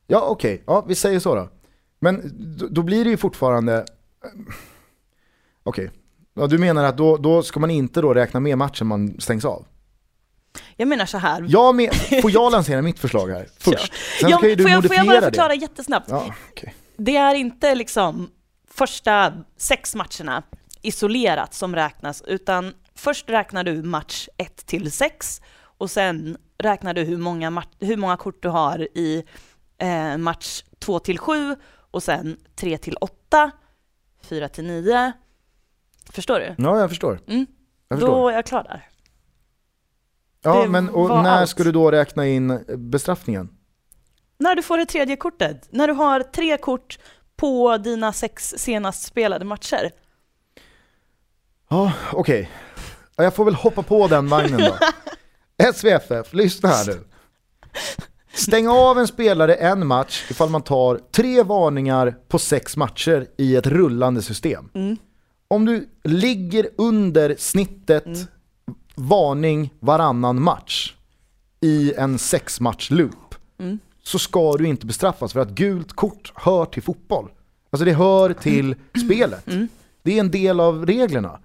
ja 0.06 0.20
okej, 0.20 0.62
ja, 0.66 0.84
vi 0.88 0.94
säger 0.94 1.20
så 1.20 1.34
då. 1.34 1.48
Men 2.00 2.22
då, 2.58 2.66
då 2.68 2.82
blir 2.82 3.04
det 3.04 3.10
ju 3.10 3.16
fortfarande... 3.16 3.84
Okej, 5.62 5.90
ja, 6.34 6.46
du 6.46 6.58
menar 6.58 6.84
att 6.84 6.96
då, 6.96 7.16
då 7.16 7.42
ska 7.42 7.60
man 7.60 7.70
inte 7.70 8.00
då 8.00 8.14
räkna 8.14 8.40
med 8.40 8.58
matchen 8.58 8.86
man 8.86 9.20
stängs 9.20 9.44
av? 9.44 9.66
Jag 10.76 10.88
menar 10.88 11.06
så 11.06 11.18
här. 11.18 11.46
Jag 11.48 11.74
med, 11.74 11.90
får 12.22 12.30
jag 12.30 12.52
lansera 12.52 12.82
mitt 12.82 12.98
förslag 12.98 13.28
här 13.28 13.48
först? 13.58 13.92
Sen 14.20 14.30
Ja, 14.30 14.36
ska 14.38 14.48
ju 14.48 14.54
du 14.54 14.62
får, 14.62 14.70
jag, 14.70 14.82
får 14.82 14.88
modifiera 14.88 15.14
jag 15.14 15.22
bara 15.22 15.30
förklara 15.30 15.48
det. 15.48 15.54
jättesnabbt? 15.54 16.06
Ja, 16.10 16.34
okej. 16.50 16.74
Det 16.96 17.16
är 17.16 17.34
inte 17.34 17.74
liksom 17.74 18.30
första 18.74 19.32
sex 19.56 19.94
matcherna 19.94 20.42
isolerat 20.82 21.54
som 21.54 21.74
räknas, 21.74 22.22
utan 22.26 22.74
först 22.94 23.30
räknar 23.30 23.64
du 23.64 23.82
match 23.82 24.28
1 24.36 24.66
till 24.66 24.92
6 24.92 25.40
och 25.78 25.90
sen 25.90 26.36
räknar 26.58 26.94
du 26.94 27.02
hur 27.02 27.16
många, 27.16 27.62
hur 27.80 27.96
många 27.96 28.16
kort 28.16 28.42
du 28.42 28.48
har 28.48 28.78
i 28.78 29.24
eh, 29.78 30.16
match 30.16 30.62
2 30.78 30.98
till 30.98 31.18
7 31.18 31.56
och 31.90 32.02
sen 32.02 32.36
3 32.56 32.78
till 32.78 32.96
8, 33.00 33.50
4 34.22 34.48
till 34.48 34.64
9. 34.64 35.12
Förstår 36.10 36.40
du? 36.40 36.54
Ja, 36.58 36.78
jag 36.78 36.88
förstår. 36.88 37.20
Mm. 37.26 37.46
Jag 37.88 37.98
förstår. 37.98 38.14
Då 38.14 38.28
är 38.28 38.32
jag 38.32 38.46
klar 38.46 38.64
där. 38.64 38.88
ja, 40.42 40.62
det 40.62 40.68
men 40.68 40.88
och 40.88 41.08
när 41.08 41.30
allt. 41.30 41.50
ska 41.50 41.64
du 41.64 41.72
då 41.72 41.90
räkna 41.90 42.26
in 42.26 42.64
bestraffningen? 42.76 43.48
När 44.38 44.54
du 44.54 44.62
får 44.62 44.78
det 44.78 44.86
tredje 44.86 45.16
kortet, 45.16 45.68
när 45.70 45.88
du 45.88 45.94
har 45.94 46.20
tre 46.20 46.56
kort 46.56 46.98
på 47.37 47.76
dina 47.78 48.12
sex 48.12 48.55
senast 48.57 49.03
spelade 49.03 49.45
matcher. 49.45 49.91
Ja, 51.68 51.93
okej. 52.12 52.51
Ja, 53.16 53.24
Jag 53.24 53.35
får 53.35 53.45
väl 53.45 53.55
hoppa 53.55 53.82
på 53.82 54.09
den 54.09 54.28
vagnen 54.28 54.61
då. 54.61 54.76
SVFF, 55.74 56.32
lyssna 56.35 56.68
här 56.68 56.87
nu. 56.87 57.05
Stäng 58.35 58.68
av 58.68 58.99
en 58.99 59.07
spelare 59.07 59.55
en 59.55 59.87
match 59.87 60.30
ifall 60.30 60.51
man 60.51 60.62
tar 60.62 61.01
tre 61.12 61.43
varningar 61.43 62.16
på 62.28 62.39
sex 62.39 62.76
matcher 62.76 63.26
i 63.39 63.57
ett 63.57 63.66
rullande 63.66 64.22
system. 64.22 64.70
Om 65.49 65.64
du 65.64 65.89
ligger 66.05 66.68
under 66.78 67.37
snittet 67.39 68.05
varning 68.95 69.72
varannan 69.80 70.43
match 70.43 70.95
i 71.61 71.95
en 71.97 72.18
sexmatch 72.18 72.91
loop 72.91 73.35
så 74.07 74.18
ska 74.18 74.57
du 74.57 74.66
inte 74.66 74.86
bestraffas 74.86 75.32
för 75.32 75.40
att 75.40 75.50
gult 75.50 75.92
kort 75.92 76.32
hör 76.34 76.64
till 76.64 76.82
fotboll. 76.82 77.30
Alltså 77.70 77.84
det 77.84 77.92
hör 77.92 78.32
till 78.32 78.74
spelet. 79.05 79.44
Det 80.02 80.16
är 80.16 80.20
en 80.20 80.30
del 80.30 80.61
av 80.61 80.86
reglerna. 80.86 81.40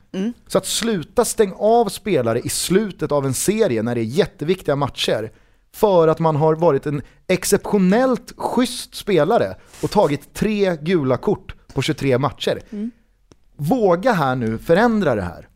Så 0.47 0.57
att 0.57 0.66
sluta 0.66 1.26
stäng 1.26 1.53
av 1.57 1.89
spelare 1.89 2.39
i 2.39 2.49
slutet 2.49 3.12
av 3.12 3.26
en 3.26 3.34
serie 3.34 3.84
när 3.84 3.95
det 3.95 4.01
är 4.01 4.05
jätteviktiga 4.05 4.76
matcher 4.76 5.32
för 5.74 6.07
att 6.07 6.20
man 6.20 6.36
har 6.36 6.55
varit 6.55 6.86
en 6.86 7.01
exceptionellt 7.28 8.34
schysst 8.38 8.95
spelare 8.95 9.55
och 9.84 9.91
tagit 9.91 10.34
tre 10.34 10.78
gula 10.82 11.18
kort 11.18 11.55
på 11.74 11.82
23 11.82 12.18
matcher. 12.18 12.60
Våga 13.55 14.14
här 14.14 14.36
nu 14.36 14.57
förändra 14.57 15.16
det 15.16 15.22
här. 15.22 15.47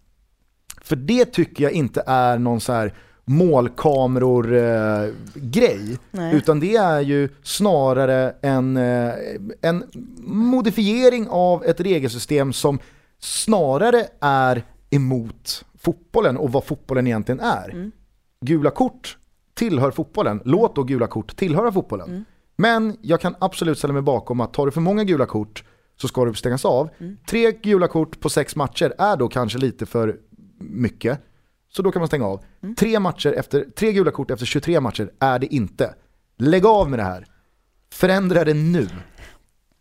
För 0.81 0.95
det 0.95 1.25
tycker 1.25 1.63
jag 1.63 1.73
inte 1.73 2.03
är 2.07 2.37
någon 2.37 2.61
så 2.61 2.73
här 2.73 2.93
målkameror-grej. 3.25 5.97
Nej. 6.11 6.35
utan 6.35 6.59
det 6.59 6.75
är 6.75 7.01
ju 7.01 7.29
snarare 7.43 8.35
en, 8.41 8.77
eh, 8.77 9.13
en 9.61 9.83
modifiering 10.27 11.27
av 11.29 11.63
ett 11.63 11.79
regelsystem 11.79 12.53
som 12.53 12.79
snarare 13.19 14.05
är 14.21 14.63
emot 14.89 15.65
fotbollen 15.79 16.37
och 16.37 16.51
vad 16.51 16.63
fotbollen 16.63 17.07
egentligen 17.07 17.39
är. 17.39 17.91
Gula 18.41 18.69
kort 18.69 19.17
tillhör 19.53 19.91
fotbollen, 19.91 20.41
låt 20.45 20.75
då 20.75 20.83
gula 20.83 21.07
kort 21.07 21.35
tillhöra 21.35 21.71
fotbollen. 21.71 22.25
Men 22.55 22.97
jag 23.01 23.21
kan 23.21 23.35
absolut 23.39 23.77
ställa 23.77 23.93
mig 23.93 24.01
bakom 24.01 24.41
att 24.41 24.53
tar 24.53 24.65
du 24.65 24.71
för 24.71 24.81
många 24.81 25.03
gula 25.03 25.25
kort 25.25 25.63
så 26.01 26.07
ska 26.07 26.25
du 26.25 26.33
stängas 26.33 26.65
av. 26.65 26.89
Tre 27.27 27.51
gula 27.51 27.87
kort 27.87 28.19
på 28.19 28.29
sex 28.29 28.55
matcher 28.55 28.93
är 28.97 29.17
då 29.17 29.27
kanske 29.27 29.59
lite 29.59 29.85
för 29.85 30.15
mycket. 30.57 31.19
Så 31.75 31.81
då 31.81 31.91
kan 31.91 31.99
man 31.99 32.07
stänga 32.07 32.25
av. 32.27 32.43
Tre, 32.77 32.99
matcher 32.99 33.31
efter, 33.37 33.65
tre 33.75 33.91
gula 33.93 34.11
kort 34.11 34.31
efter 34.31 34.45
23 34.45 34.79
matcher 34.79 35.11
är 35.19 35.39
det 35.39 35.53
inte. 35.55 35.93
Lägg 36.37 36.65
av 36.65 36.89
med 36.89 36.99
det 36.99 37.03
här. 37.03 37.25
Förändra 37.93 38.43
det 38.43 38.53
nu. 38.53 38.87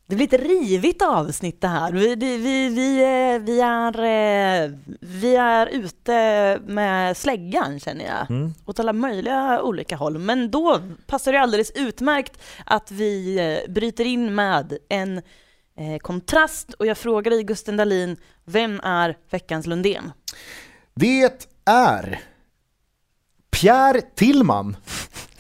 Det 0.07 0.16
blir 0.16 0.34
ett 0.34 0.43
rivigt 0.43 1.03
avsnitt 1.03 1.61
det 1.61 1.68
här. 1.68 1.93
Vi, 1.93 2.14
det- 2.14 2.36
vi, 2.36 2.68
vi, 2.68 3.01
eh, 3.03 3.43
vi, 3.43 3.61
är, 3.61 3.99
eh, 3.99 4.70
vi 5.01 5.36
är 5.36 5.66
ute 5.66 6.59
med 6.66 7.16
släggan 7.16 7.80
känner 7.80 8.05
jag. 8.05 8.26
Åt 8.66 8.80
alla 8.80 8.93
möjliga 8.93 9.62
olika 9.62 9.97
håll. 9.97 10.18
Men 10.18 10.51
då 10.51 10.78
passar 11.07 11.32
det 11.32 11.40
alldeles 11.40 11.70
utmärkt 11.74 12.38
att 12.66 12.90
vi 12.90 13.38
eh, 13.66 13.72
bryter 13.72 14.05
in 14.05 14.34
med 14.34 14.78
en 14.88 15.22
kontrast 16.01 16.72
och 16.72 16.86
jag 16.86 16.99
frågar 16.99 17.30
dig 17.30 17.43
Gusten 17.43 17.76
Dahlin, 17.76 18.16
vem 18.45 18.80
är 18.84 19.16
veckans 19.30 19.66
Lundén? 19.66 20.12
Det 20.95 21.49
är 21.65 22.21
Pierre 23.51 24.01
Tillman. 24.01 24.77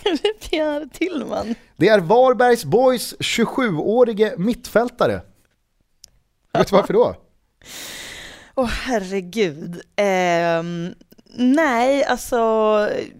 Pierre 0.50 0.88
Tillman. 0.92 1.54
Det 1.76 1.88
är 1.88 1.98
Varbergs 1.98 2.64
Boys 2.64 3.14
27-årige 3.18 4.34
mittfältare. 4.38 5.20
Vet 6.52 6.68
du 6.68 6.76
varför 6.76 6.92
då? 6.92 7.16
Åh 8.54 8.66
herregud. 8.66 9.80
Ehm, 9.96 10.94
nej, 11.34 12.04
alltså 12.04 12.38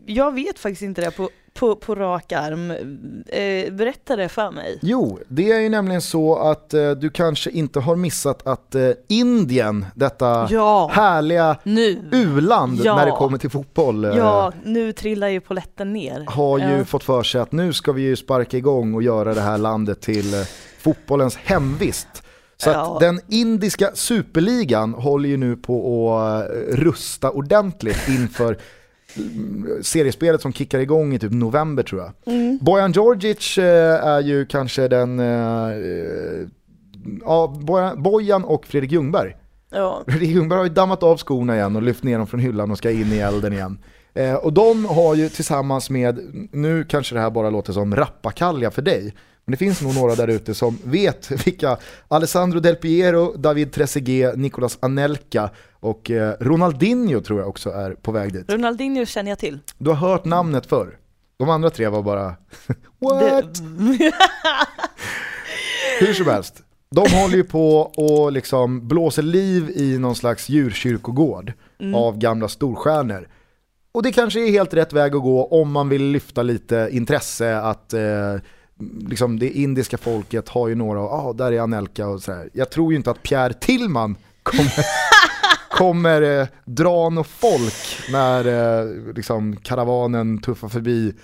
jag 0.06 0.34
vet 0.34 0.58
faktiskt 0.58 0.82
inte 0.82 1.00
det 1.00 1.10
på, 1.10 1.30
på, 1.54 1.76
på 1.76 1.94
rak 1.94 2.32
arm. 2.32 2.70
Eh, 3.26 3.72
berätta 3.72 4.16
det 4.16 4.28
för 4.28 4.50
mig. 4.50 4.78
Jo, 4.82 5.18
det 5.28 5.52
är 5.52 5.60
ju 5.60 5.68
nämligen 5.68 6.02
så 6.02 6.36
att 6.36 6.74
eh, 6.74 6.90
du 6.90 7.10
kanske 7.10 7.50
inte 7.50 7.80
har 7.80 7.96
missat 7.96 8.46
att 8.46 8.74
eh, 8.74 8.90
Indien, 9.08 9.86
detta 9.94 10.48
Ja. 10.50 10.90
härliga 10.92 11.56
Nu. 11.62 12.02
u-land 12.12 12.80
Ja. 12.84 12.96
när 12.96 13.06
det 13.06 13.12
kommer 13.12 13.38
till 13.38 13.50
fotboll, 13.50 14.04
eh, 14.04 14.16
Ja, 14.16 14.52
nu 14.64 14.92
trillar 14.92 15.28
ju 15.28 15.40
polletten 15.40 15.92
ner. 15.92 16.24
har 16.28 16.58
ju 16.58 16.78
Ja. 16.78 16.84
fått 16.84 17.04
för 17.04 17.22
sig 17.22 17.40
att 17.40 17.52
nu 17.52 17.72
ska 17.72 17.92
vi 17.92 18.02
ju 18.02 18.16
sparka 18.16 18.56
igång 18.56 18.94
och 18.94 19.02
göra 19.02 19.34
det 19.34 19.40
här 19.40 19.58
landet 19.58 20.00
till 20.00 20.34
eh, 20.34 20.40
fotbollens 20.80 21.36
hemvist. 21.36 22.08
Så 22.56 22.70
Ja. 22.70 22.94
att 22.94 23.00
den 23.00 23.20
indiska 23.28 23.90
superligan 23.94 24.94
håller 24.94 25.28
ju 25.28 25.36
nu 25.36 25.56
på 25.56 26.14
att 26.14 26.42
eh, 26.50 26.76
rusta 26.76 27.30
ordentligt 27.30 28.08
inför 28.08 28.58
seriespelet 29.82 30.42
som 30.42 30.52
kickar 30.52 30.78
igång 30.78 31.14
i 31.14 31.18
typ 31.18 31.32
november 31.32 31.82
tror 31.82 32.00
jag. 32.00 32.34
Mm. 32.34 32.58
Bojan 32.60 32.92
Djordjic 32.92 33.58
eh, 33.58 34.04
är 34.06 34.20
ju 34.20 34.46
kanske 34.46 34.88
den, 34.88 35.20
eh, 35.20 36.46
ja, 37.24 37.54
Bojan- 37.60 38.02
Bojan 38.02 38.44
och 38.44 38.66
Fredrik 38.66 38.92
Ljungberg. 38.92 39.36
Ja. 39.70 40.02
Fredrik 40.08 40.30
Ljungberg 40.30 40.58
har 40.58 40.64
ju 40.64 40.72
dammat 40.72 41.02
av 41.02 41.16
skorna 41.16 41.56
igen 41.56 41.76
och 41.76 41.82
lyft 41.82 42.02
ner 42.04 42.18
dem 42.18 42.26
från 42.26 42.40
hyllan 42.40 42.70
och 42.70 42.78
ska 42.78 42.90
in 42.90 43.12
i 43.12 43.18
elden 43.18 43.52
igen. 43.52 43.78
Eh, 44.14 44.34
och 44.34 44.52
de 44.52 44.84
har 44.84 45.14
ju 45.14 45.28
tillsammans 45.28 45.90
med, 45.90 46.18
nu 46.52 46.84
kanske 46.84 47.14
det 47.14 47.20
här 47.20 47.30
bara 47.30 47.50
låter 47.50 47.72
som 47.72 47.96
rappakalja 47.96 48.70
för 48.70 48.82
dig, 48.82 49.14
men 49.44 49.50
det 49.50 49.56
finns 49.56 49.82
nog 49.82 49.94
några 49.94 50.14
där 50.14 50.28
ute 50.28 50.54
som 50.54 50.78
vet 50.84 51.30
vilka 51.46 51.76
Alessandro 52.08 52.60
Del 52.60 52.76
Piero, 52.76 53.36
David 53.36 53.72
Trezeguet, 53.72 54.36
Nicolas 54.36 54.78
Anelka 54.80 55.50
och 55.80 56.10
eh, 56.10 56.34
Ronaldinho 56.40 57.20
tror 57.20 57.40
jag 57.40 57.48
också 57.48 57.70
är 57.70 57.90
på 57.90 58.12
väg 58.12 58.32
dit. 58.32 58.52
Ronaldinho 58.52 59.06
känner 59.06 59.30
jag 59.30 59.38
till. 59.38 59.58
Du 59.78 59.90
har 59.90 59.96
hört 59.96 60.24
namnet 60.24 60.66
förr. 60.66 60.98
De 61.36 61.50
andra 61.50 61.70
tre 61.70 61.88
var 61.88 62.02
bara 62.02 62.24
what? 62.98 63.58
Hur 66.00 66.14
som 66.14 66.26
helst. 66.26 66.62
De 66.90 67.10
håller 67.10 67.36
ju 67.36 67.44
på 67.44 67.78
och 67.80 68.32
liksom 68.32 68.88
blåser 68.88 69.22
liv 69.22 69.70
i 69.70 69.98
någon 69.98 70.16
slags 70.16 70.48
djurkyrkogård 70.48 71.52
av 71.94 72.18
gamla 72.18 72.48
storstjärnor. 72.48 73.28
Och 73.92 74.02
det 74.02 74.12
kanske 74.12 74.40
är 74.40 74.50
helt 74.50 74.74
rätt 74.74 74.92
väg 74.92 75.14
att 75.14 75.22
gå 75.22 75.46
om 75.46 75.72
man 75.72 75.88
vill 75.88 76.04
lyfta 76.04 76.42
lite 76.42 76.88
intresse 76.92 77.58
att 77.58 77.92
eh, 77.92 78.36
liksom 79.08 79.38
det 79.38 79.50
indiska 79.50 79.98
folket 79.98 80.48
har 80.48 80.68
ju 80.68 80.74
några, 80.74 81.00
ja 81.00 81.06
ah, 81.06 81.32
där 81.32 81.52
är 81.52 81.60
Anelka 81.60 82.08
och 82.08 82.22
sådär. 82.22 82.50
Jag 82.52 82.70
tror 82.70 82.92
ju 82.92 82.96
inte 82.96 83.10
att 83.10 83.22
Pierre 83.22 83.52
Tillman 83.52 84.16
kommer, 84.42 84.72
kommer 85.70 86.40
eh, 86.40 86.46
dra 86.64 87.08
något 87.08 87.26
folk 87.26 87.98
när 88.12 88.46
eh, 88.46 89.14
liksom 89.14 89.56
karavanen 89.56 90.38
tuffar 90.38 90.68
förbi 90.68 91.14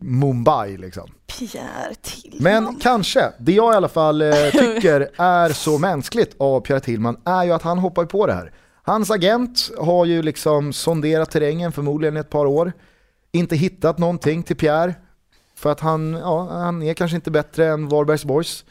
Mumbai 0.00 0.76
liksom. 0.76 1.10
Pierre 1.38 1.94
Tillman. 2.02 2.64
Men 2.64 2.76
kanske, 2.76 3.32
det 3.38 3.52
jag 3.52 3.74
i 3.74 3.76
alla 3.76 3.88
fall 3.88 4.22
eh, 4.22 4.30
tycker 4.52 5.10
är 5.16 5.48
så 5.48 5.78
mänskligt 5.78 6.36
av 6.38 6.60
Pierre 6.60 6.80
Tillman 6.80 7.16
är 7.24 7.44
ju 7.44 7.52
att 7.52 7.62
han 7.62 7.78
hoppar 7.78 8.04
på 8.04 8.26
det 8.26 8.32
här. 8.32 8.52
Hans 8.82 9.10
agent 9.10 9.70
har 9.78 10.04
ju 10.04 10.22
liksom 10.22 10.72
sonderat 10.72 11.30
terrängen 11.30 11.72
förmodligen 11.72 12.16
i 12.16 12.20
ett 12.20 12.30
par 12.30 12.46
år. 12.46 12.72
Inte 13.32 13.56
hittat 13.56 13.98
någonting 13.98 14.42
till 14.42 14.56
Pierre. 14.56 14.94
För 15.64 15.70
att 15.70 15.80
han, 15.80 16.12
ja, 16.12 16.48
han 16.50 16.82
är 16.82 16.94
kanske 16.94 17.16
inte 17.16 17.30
bättre 17.30 17.66
än 17.66 17.88
Varbergs 17.88 18.24
Boys. 18.24 18.64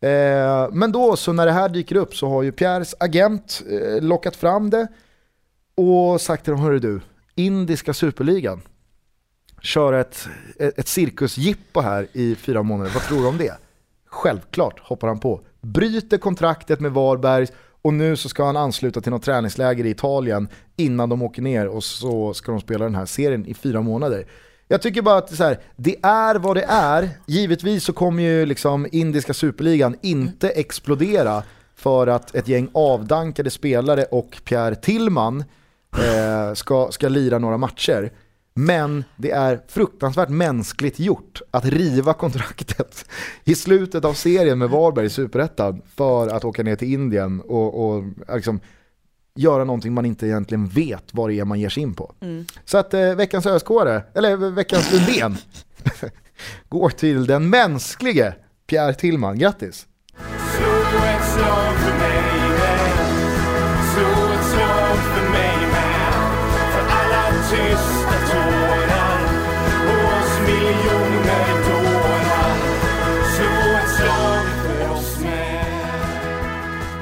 Eh, 0.00 0.68
men 0.72 0.92
då, 0.92 1.16
så 1.16 1.32
när 1.32 1.46
det 1.46 1.52
här 1.52 1.68
dyker 1.68 1.96
upp 1.96 2.16
så 2.16 2.28
har 2.28 2.42
ju 2.42 2.52
Pierres 2.52 2.94
agent 3.00 3.62
eh, 3.70 4.02
lockat 4.02 4.36
fram 4.36 4.70
det 4.70 4.88
och 5.74 6.20
sagt 6.20 6.44
till 6.44 6.50
dem, 6.50 6.60
hörru 6.60 6.78
du, 6.78 7.00
indiska 7.34 7.94
superligan, 7.94 8.62
köra 9.62 10.00
ett, 10.00 10.28
ett, 10.58 10.78
ett 10.78 10.88
cirkusjippo 10.88 11.80
här 11.80 12.08
i 12.12 12.34
fyra 12.34 12.62
månader, 12.62 12.90
vad 12.94 13.02
tror 13.02 13.18
du 13.18 13.26
om 13.26 13.38
det? 13.38 13.54
Självklart 14.06 14.80
hoppar 14.80 15.08
han 15.08 15.20
på. 15.20 15.40
Bryter 15.60 16.18
kontraktet 16.18 16.80
med 16.80 16.92
Varbergs 16.92 17.52
och 17.82 17.94
nu 17.94 18.16
så 18.16 18.28
ska 18.28 18.44
han 18.44 18.56
ansluta 18.56 19.00
till 19.00 19.12
något 19.12 19.22
träningsläger 19.22 19.86
i 19.86 19.90
Italien 19.90 20.48
innan 20.76 21.08
de 21.08 21.22
åker 21.22 21.42
ner 21.42 21.68
och 21.68 21.84
så 21.84 22.34
ska 22.34 22.52
de 22.52 22.60
spela 22.60 22.84
den 22.84 22.94
här 22.94 23.06
serien 23.06 23.46
i 23.46 23.54
fyra 23.54 23.80
månader. 23.80 24.26
Jag 24.68 24.82
tycker 24.82 25.02
bara 25.02 25.18
att 25.18 25.34
så 25.34 25.44
här, 25.44 25.58
det 25.76 25.96
är 26.02 26.34
vad 26.34 26.56
det 26.56 26.64
är. 26.68 27.08
Givetvis 27.26 27.84
så 27.84 27.92
kommer 27.92 28.22
ju 28.22 28.46
liksom 28.46 28.86
indiska 28.92 29.34
superligan 29.34 29.96
inte 30.02 30.48
explodera 30.48 31.42
för 31.74 32.06
att 32.06 32.34
ett 32.34 32.48
gäng 32.48 32.68
avdankade 32.72 33.50
spelare 33.50 34.04
och 34.04 34.40
Pierre 34.44 34.74
Tillman 34.74 35.44
eh, 35.96 36.54
ska, 36.54 36.88
ska 36.90 37.08
lira 37.08 37.38
några 37.38 37.56
matcher. 37.56 38.12
Men 38.54 39.04
det 39.16 39.30
är 39.30 39.60
fruktansvärt 39.68 40.28
mänskligt 40.28 40.98
gjort 40.98 41.42
att 41.50 41.64
riva 41.64 42.14
kontraktet 42.14 43.06
i 43.44 43.54
slutet 43.54 44.04
av 44.04 44.12
serien 44.12 44.58
med 44.58 44.70
Varberg 44.70 45.06
i 45.06 45.10
Superettan 45.10 45.82
för 45.96 46.28
att 46.28 46.44
åka 46.44 46.62
ner 46.62 46.76
till 46.76 46.92
Indien 46.92 47.40
och, 47.40 47.88
och 47.88 48.04
liksom 48.34 48.60
göra 49.38 49.64
någonting 49.64 49.92
man 49.92 50.06
inte 50.06 50.26
egentligen 50.26 50.66
vet 50.66 51.04
vad 51.12 51.30
det 51.30 51.34
är 51.34 51.44
man 51.44 51.60
ger 51.60 51.68
sig 51.68 51.82
in 51.82 51.94
på. 51.94 52.14
Så 52.64 52.78
att 52.78 52.94
eh, 52.94 53.14
veckans 53.14 53.46
ösk 53.46 53.66
eller 54.14 54.36
veckans 54.36 54.92
Lundén, 54.92 55.36
går 56.68 56.88
till 56.90 57.26
den 57.26 57.50
mänsklige 57.50 58.34
Pierre 58.66 58.94
Tillman. 58.94 59.38
Grattis! 59.38 59.86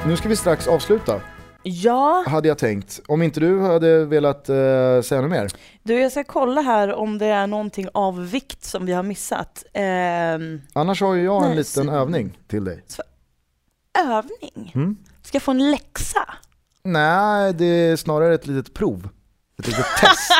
Nu 0.05 0.17
ska 0.17 0.29
vi 0.29 0.35
strax 0.35 0.67
avsluta, 0.67 1.21
Ja, 1.63 2.23
hade 2.27 2.47
jag 2.47 2.57
tänkt. 2.57 2.99
Om 3.07 3.21
inte 3.21 3.39
du 3.39 3.61
hade 3.61 4.05
velat 4.05 4.49
eh, 4.49 4.55
säga 5.01 5.21
något 5.21 5.29
mer. 5.31 5.49
du 5.83 5.99
jag 6.01 6.11
ska 6.11 6.23
kolla 6.23 6.61
här 6.61 6.93
om 6.93 7.17
det 7.17 7.25
är 7.25 7.47
någonting 7.47 7.87
av 7.93 8.29
vikt 8.29 8.63
som 8.63 8.85
vi 8.85 8.93
har 8.93 9.03
missat. 9.03 9.63
Ehm, 9.73 10.61
Annars 10.73 11.01
har 11.01 11.13
ju 11.13 11.23
jag 11.23 11.41
en 11.41 11.47
Nej, 11.47 11.57
liten 11.57 11.85
så- 11.85 11.91
övning 11.91 12.37
till 12.47 12.63
dig. 12.63 12.83
övning? 13.99 14.71
Mm. 14.75 14.97
Ska 15.23 15.35
jag 15.35 15.43
få 15.43 15.51
en 15.51 15.71
läxa? 15.71 16.33
Nej, 16.83 17.53
det 17.53 17.65
är 17.65 17.95
snarare 17.95 18.33
ett 18.35 18.47
litet 18.47 18.73
prov. 18.73 19.09
Ett 19.59 19.67
litet 19.67 19.85
test. 20.01 20.31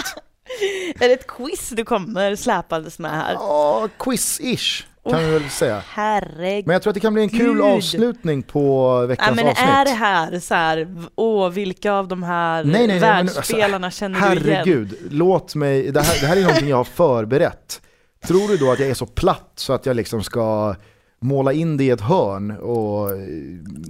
Är 0.99 1.07
det 1.07 1.13
ett 1.13 1.27
quiz 1.27 1.69
du 1.69 1.85
kommer 1.85 2.35
släpandes 2.35 2.99
med 2.99 3.11
här? 3.11 3.33
Ja, 3.33 3.87
quiz-ish 3.97 4.83
kan 5.11 5.23
vi 5.25 5.31
väl 5.31 5.49
säga. 5.49 5.83
Herregud. 5.87 6.67
Men 6.67 6.73
jag 6.73 6.81
tror 6.81 6.91
att 6.91 6.95
det 6.95 6.99
kan 6.99 7.13
bli 7.13 7.23
en 7.23 7.29
kul 7.29 7.61
avslutning 7.61 8.43
på 8.43 8.97
veckans 9.05 9.27
Ja, 9.29 9.35
men 9.43 9.47
avsnitt. 9.51 9.67
är 9.69 9.85
det 9.85 9.91
här 9.91 10.39
så 10.39 10.53
här, 10.55 10.95
åh 11.15 11.49
vilka 11.49 11.93
av 11.93 12.07
de 12.07 12.23
här 12.23 12.63
Nej, 12.63 12.73
nej, 12.73 12.87
nej, 12.87 12.99
men 12.99 13.09
alltså, 13.19 13.35
världsspelarna 13.37 13.91
känner 13.91 14.19
du 14.35 14.41
igen? 14.41 14.55
Herregud, 14.55 14.97
låt 15.11 15.55
mig, 15.55 15.91
det 15.91 16.01
här, 16.01 16.21
det 16.21 16.27
här 16.27 16.37
är 16.37 16.41
någonting 16.41 16.69
jag 16.69 16.77
har 16.77 16.83
förberett. 16.83 17.81
Tror 18.27 18.47
du 18.47 18.57
då 18.57 18.71
att 18.71 18.79
jag 18.79 18.89
är 18.89 18.93
så 18.93 19.05
platt 19.05 19.51
så 19.55 19.73
att 19.73 19.85
jag 19.85 19.95
liksom 19.95 20.23
ska 20.23 20.75
måla 21.19 21.53
in 21.53 21.77
det 21.77 21.83
i 21.83 21.89
ett 21.89 22.01
hörn 22.01 22.51
och 22.51 23.09
eh, 23.11 23.17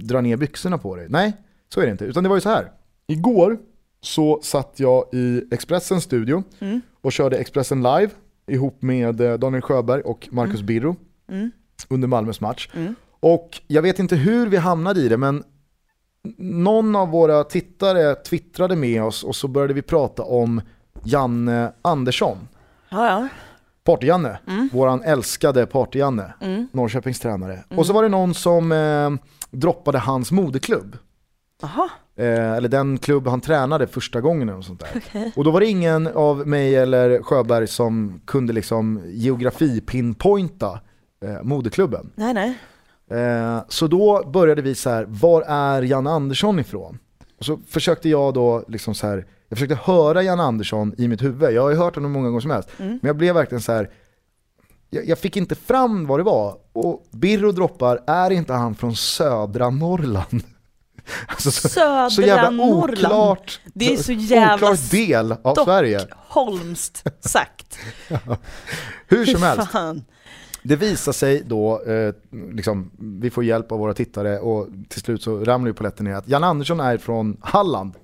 dra 0.04 0.20
ner 0.20 0.36
byxorna 0.36 0.78
på 0.78 0.96
dig? 0.96 1.06
Nej, 1.08 1.32
så 1.74 1.80
är 1.80 1.84
det 1.86 1.92
inte. 1.92 2.04
Utan 2.04 2.22
det 2.22 2.28
var 2.28 2.36
ju 2.36 2.40
så 2.40 2.48
här. 2.48 2.70
Igår 3.06 3.56
så 4.00 4.40
satt 4.42 4.72
jag 4.76 5.04
i 5.12 5.42
Expressens 5.52 6.04
studio 6.04 6.42
Mm. 6.60 6.80
och 7.02 7.12
körde 7.12 7.36
Expressen 7.36 7.82
live 7.82 8.08
ihop 8.46 8.82
med 8.82 9.20
eh, 9.20 9.34
Daniel 9.34 9.62
Sjöberg 9.62 10.02
och 10.02 10.28
Marcus 10.32 10.62
Birro 10.62 10.96
Mm. 11.28 11.50
under 11.88 12.08
Malmös 12.08 12.40
match. 12.40 12.68
Mm. 12.74 12.94
Och 13.20 13.60
jag 13.66 13.82
vet 13.82 13.98
inte 13.98 14.16
hur 14.16 14.46
vi 14.46 14.56
hamnade 14.56 15.00
i 15.00 15.08
det, 15.08 15.16
men 15.16 15.44
någon 16.38 16.96
av 16.96 17.08
våra 17.08 17.44
tittare 17.44 18.14
twittrade 18.14 18.76
med 18.76 19.02
oss 19.02 19.24
och 19.24 19.36
så 19.36 19.48
började 19.48 19.74
vi 19.74 19.82
prata 19.82 20.22
om 20.22 20.60
Janne 21.04 21.72
Andersson. 21.82 22.36
Ja, 22.88 23.06
ja. 23.06 23.28
Party-Janne, 23.84 24.38
Mm. 24.46 24.68
våran 24.72 25.02
älskade 25.02 25.66
Party-Janne, 25.66 26.32
Mm. 26.40 26.68
Norrköpings 26.72 27.20
tränare. 27.20 27.64
Och 27.76 27.86
så 27.86 27.92
var 27.92 28.02
det 28.02 28.08
någon 28.08 28.34
som 28.34 28.72
eh, 28.72 29.10
droppade 29.50 29.98
hans 29.98 30.32
moderklubb. 30.32 30.96
Jaha, 31.62 31.88
Eh, 32.16 32.52
eller 32.52 32.68
den 32.68 32.98
klubb 32.98 33.28
han 33.28 33.40
tränade 33.40 33.86
första 33.86 34.20
gången 34.20 34.46
något 34.46 34.64
sånt 34.64 34.80
där. 34.80 34.88
okej. 34.96 35.32
Och 35.36 35.44
då 35.44 35.50
var 35.50 35.60
det 35.60 35.66
ingen 35.66 36.06
av 36.06 36.48
mig 36.48 36.76
eller 36.76 37.22
Sjöberg 37.22 37.66
som 37.66 38.20
kunde 38.24 38.52
liksom 38.52 39.00
geografi-pinpointa 39.06 40.80
eh, 41.24 41.42
moderklubben. 41.42 42.10
Nej, 42.14 42.34
nej. 42.34 42.58
Eh, 43.10 43.62
så 43.68 43.86
då 43.86 44.30
började 44.32 44.62
vi 44.62 44.74
så 44.74 44.90
här, 44.90 45.04
var 45.08 45.42
är 45.42 45.82
Jan 45.82 46.06
Andersson 46.06 46.58
ifrån? 46.58 46.98
Och 47.38 47.44
så 47.44 47.60
försökte 47.68 48.08
jag 48.08 48.34
då 48.34 48.64
liksom 48.68 48.94
så 48.94 49.06
här, 49.06 49.26
jag 49.48 49.58
försökte 49.58 49.92
höra 49.92 50.22
Jan 50.22 50.40
Andersson 50.40 50.94
i 50.98 51.08
mitt 51.08 51.22
huvud. 51.22 51.52
Jag 51.52 51.62
har 51.62 51.70
ju 51.70 51.76
hört 51.76 51.94
honom 51.94 52.12
många 52.12 52.28
gånger 52.28 52.40
som 52.40 52.50
helst. 52.50 52.68
Men 52.78 53.00
jag 53.02 53.16
blev 53.16 53.34
verkligen 53.34 53.62
så 53.62 53.72
här, 53.72 53.90
jag, 54.90 55.06
jag 55.06 55.18
fick 55.18 55.36
inte 55.36 55.54
fram 55.54 56.06
vad 56.06 56.18
det 56.18 56.22
var. 56.22 56.56
Och 56.72 57.04
Birro 57.10 57.52
droppar, 57.52 58.00
är 58.06 58.30
inte 58.30 58.52
han 58.52 58.74
från 58.74 58.96
södra 58.96 59.70
Norrland? 59.70 60.42
Alltså 61.28 61.50
så, 61.50 61.68
Södra 61.68 62.10
så 62.10 62.22
jävla 62.22 62.50
Norrland. 62.50 62.94
oklart, 62.94 63.60
Det 63.64 63.92
är 63.94 63.96
så 63.96 64.12
jävla 64.12 64.70
oklar 64.70 64.90
del 64.90 65.34
av 65.42 65.64
Sverige. 65.64 66.00
Stockholmskt 66.00 67.04
sagt. 67.20 67.78
Hur 69.08 69.26
som 69.26 69.42
helst. 69.42 69.70
Fan. 69.70 70.04
Det 70.62 70.76
visar 70.76 71.12
sig 71.12 71.42
då, 71.46 71.82
eh, 71.82 72.14
liksom, 72.52 72.90
vi 73.20 73.30
får 73.30 73.44
hjälp 73.44 73.72
av 73.72 73.78
våra 73.78 73.94
tittare 73.94 74.38
och 74.38 74.68
till 74.88 75.00
slut 75.00 75.22
så 75.22 75.44
ramlar 75.44 75.68
ju 75.68 75.74
polletten 75.74 76.06
ner 76.06 76.14
att 76.14 76.28
Jan 76.28 76.44
Andersson 76.44 76.80
är 76.80 76.98
från 76.98 77.36
Halland. 77.40 77.94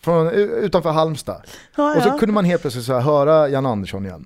Från, 0.00 0.30
utanför 0.30 0.90
Halmstad. 0.90 1.42
Ja, 1.76 1.96
Och 1.96 2.02
så 2.02 2.08
ja. 2.08 2.18
kunde 2.18 2.32
man 2.34 2.44
helt 2.44 2.62
plötsligt 2.62 2.84
så 2.84 2.98
höra 2.98 3.48
Jan 3.48 3.66
Andersson 3.66 4.06
igen. 4.06 4.24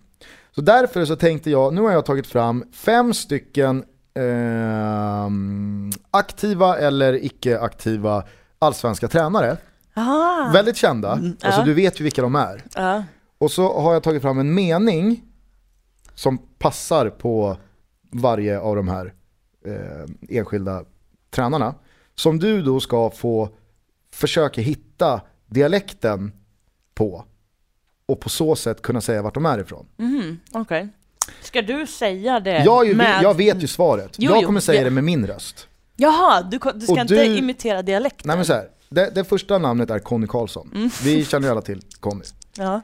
Så 0.54 0.60
därför 0.60 1.04
så 1.04 1.16
tänkte 1.16 1.50
jag, 1.50 1.74
nu 1.74 1.80
har 1.80 1.90
jag 1.90 2.04
tagit 2.04 2.26
fram 2.26 2.64
fem 2.72 3.14
stycken 3.14 3.84
ehm, 4.14 5.90
aktiva 6.10 6.78
eller 6.78 7.24
icke-aktiva 7.24 8.24
allsvenska 8.58 9.08
tränare. 9.08 9.56
Ah. 9.94 10.50
Väldigt 10.52 10.76
kända, 10.76 11.10
alltså 11.10 11.60
ja. 11.60 11.64
du 11.64 11.74
vet 11.74 12.00
ju 12.00 12.04
vilka 12.04 12.22
de 12.22 12.34
är. 12.34 12.64
Ja. 12.74 13.04
Och 13.38 13.50
så 13.50 13.80
har 13.80 13.92
jag 13.92 14.02
tagit 14.02 14.22
fram 14.22 14.38
en 14.38 14.54
mening 14.54 15.24
som 16.14 16.38
passar 16.38 17.10
på 17.10 17.56
varje 18.12 18.60
av 18.60 18.76
de 18.76 18.88
här 18.88 19.14
eh, 19.64 20.36
enskilda 20.38 20.84
tränarna. 21.30 21.74
Som 22.14 22.38
du 22.38 22.62
då 22.62 22.80
ska 22.80 23.10
få 23.10 23.48
försöka 24.12 24.60
hitta 24.60 25.20
dialekten 25.46 26.32
på. 26.94 27.24
Och 28.06 28.20
på 28.20 28.28
så 28.28 28.56
sätt 28.56 28.82
kunna 28.82 29.00
säga 29.00 29.22
vart 29.22 29.34
de 29.34 29.46
är 29.46 29.58
ifrån. 29.58 29.86
Mhm, 29.96 30.40
Okej. 30.52 30.88
Ska 31.42 31.62
du 31.62 31.86
säga 31.86 32.40
det 32.40 32.64
Jag, 32.64 32.86
ju, 32.86 32.94
med... 32.94 33.22
jag 33.22 33.36
vet 33.36 33.62
ju 33.62 33.66
svaret. 33.66 34.10
Jo, 34.18 34.30
jag 34.32 34.40
jo, 34.42 34.46
kommer 34.46 34.60
säga 34.60 34.80
ja. 34.80 34.84
det 34.84 34.90
med 34.90 35.04
min 35.04 35.26
röst. 35.26 35.68
Jaha, 35.96 36.42
du, 36.42 36.58
du 36.74 36.80
ska 36.80 36.92
Och 36.92 36.98
inte 36.98 37.14
du- 37.14 37.36
imitera 37.36 37.82
dialekten? 37.82 38.28
Nej 38.28 38.36
men 38.36 38.44
så 38.46 38.52
här, 38.52 38.64
det, 38.88 39.10
det 39.14 39.24
första 39.24 39.58
namnet 39.58 39.90
är 39.90 39.98
Conny 39.98 40.26
Karlsson. 40.26 40.70
Mm. 40.74 40.90
Vi 41.04 41.24
känner 41.24 41.46
ju 41.46 41.52
alla 41.52 41.62
till 41.62 41.82
Conny. 42.00 42.24
Ja. 42.56 42.80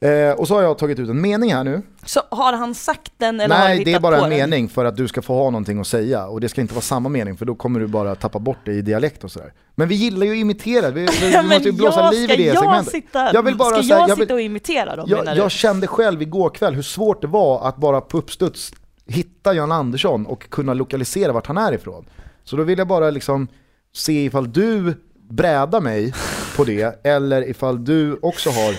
Eh, 0.00 0.30
och 0.38 0.48
så 0.48 0.54
har 0.54 0.62
jag 0.62 0.78
tagit 0.78 0.98
ut 0.98 1.08
en 1.08 1.20
mening 1.20 1.52
här 1.54 1.64
nu. 1.64 1.82
Så 2.04 2.20
har 2.30 2.52
han 2.52 2.74
sagt 2.74 3.12
den 3.16 3.40
eller 3.40 3.54
har 3.54 3.62
du 3.62 3.68
Nej, 3.68 3.76
det 3.78 3.82
är 3.82 3.86
hittat 3.86 4.02
bara 4.02 4.16
en 4.16 4.20
den? 4.22 4.30
mening 4.30 4.68
för 4.68 4.84
att 4.84 4.96
du 4.96 5.08
ska 5.08 5.22
få 5.22 5.34
ha 5.34 5.44
någonting 5.50 5.80
att 5.80 5.86
säga. 5.86 6.26
Och 6.26 6.40
det 6.40 6.48
ska 6.48 6.60
inte 6.60 6.74
vara 6.74 6.82
samma 6.82 7.08
mening 7.08 7.36
för 7.36 7.44
då 7.44 7.54
kommer 7.54 7.80
du 7.80 7.86
bara 7.86 8.14
tappa 8.14 8.38
bort 8.38 8.58
det 8.64 8.72
i 8.72 8.82
dialekt 8.82 9.24
och 9.24 9.30
sådär. 9.30 9.52
Men 9.74 9.88
vi 9.88 9.94
gillar 9.94 10.26
ju 10.26 10.32
att 10.32 10.38
imitera, 10.38 10.90
vi, 10.90 11.00
vi 11.20 11.42
måste 11.48 11.64
ju 11.68 11.72
blåsa 11.72 12.00
jag, 12.00 12.14
liv 12.14 12.30
i 12.30 12.36
det 12.36 12.42
jag 12.42 12.58
segmentet. 12.58 12.92
sitta, 12.92 13.30
Jag 13.34 13.42
vill 13.42 13.56
bara 13.56 13.68
ska 13.82 13.94
jag, 13.94 14.00
jag 14.00 14.16
vill- 14.16 14.24
sitta 14.24 14.34
och 14.34 14.40
imitera 14.40 14.96
dem 14.96 15.06
Jag, 15.08 15.36
jag 15.36 15.50
kände 15.50 15.86
själv 15.86 16.22
igår 16.22 16.50
kväll 16.50 16.74
hur 16.74 16.82
svårt 16.82 17.20
det 17.22 17.26
var 17.28 17.68
att 17.68 17.76
bara 17.76 18.00
på 18.00 18.18
uppstuds 18.18 18.72
hitta 19.06 19.54
Jan 19.54 19.72
Andersson 19.72 20.26
och 20.26 20.50
kunna 20.50 20.74
lokalisera 20.74 21.32
vart 21.32 21.46
han 21.46 21.58
är 21.58 21.72
ifrån. 21.72 22.04
Så 22.44 22.56
då 22.56 22.62
vill 22.62 22.78
jag 22.78 22.88
bara 22.88 23.10
liksom 23.10 23.48
se 23.94 24.24
ifall 24.24 24.52
du 24.52 24.94
brädar 25.30 25.80
mig 25.80 26.14
på 26.56 26.64
det 26.64 27.00
eller 27.06 27.48
ifall 27.50 27.84
du 27.84 28.18
också 28.22 28.50
har 28.50 28.74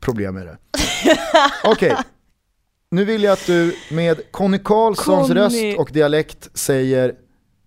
problem 0.00 0.34
med 0.34 0.46
det. 0.46 0.58
Okej, 1.64 1.96
nu 2.90 3.04
vill 3.04 3.22
jag 3.22 3.32
att 3.32 3.46
du 3.46 3.76
med 3.90 4.32
Conny 4.32 4.58
Karlssons 4.58 5.28
Conny- 5.30 5.34
röst 5.34 5.78
och 5.78 5.90
dialekt 5.92 6.48
säger 6.58 7.14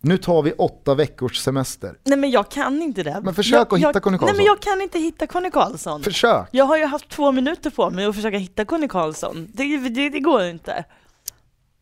nu 0.01 0.17
tar 0.17 0.41
vi 0.41 0.51
åtta 0.51 0.95
veckors 0.95 1.37
semester. 1.37 1.97
Nej 2.03 2.17
men 2.17 2.31
jag 2.31 2.51
kan 2.51 2.81
inte 2.81 3.03
det. 3.03 3.21
Men 3.23 3.33
försök 3.35 3.53
jag, 3.55 3.73
att 3.73 3.79
hitta 3.79 3.91
jag, 3.93 4.03
Conny 4.03 4.13
Nej 4.13 4.19
Karlsson. 4.19 4.37
men 4.37 4.45
jag 4.45 4.59
kan 4.61 4.81
inte 4.81 4.99
hitta 4.99 5.27
Conny 5.27 5.51
Karlsson. 5.51 6.03
Försök! 6.03 6.47
Jag 6.51 6.65
har 6.65 6.77
ju 6.77 6.85
haft 6.85 7.09
två 7.09 7.31
minuter 7.31 7.69
på 7.69 7.89
mig 7.89 8.05
att 8.05 8.15
försöka 8.15 8.37
hitta 8.37 8.65
Conny 8.65 8.87
Karlsson. 8.87 9.47
Det, 9.53 9.77
det, 9.89 10.09
det 10.09 10.19
går 10.19 10.43
inte. 10.43 10.85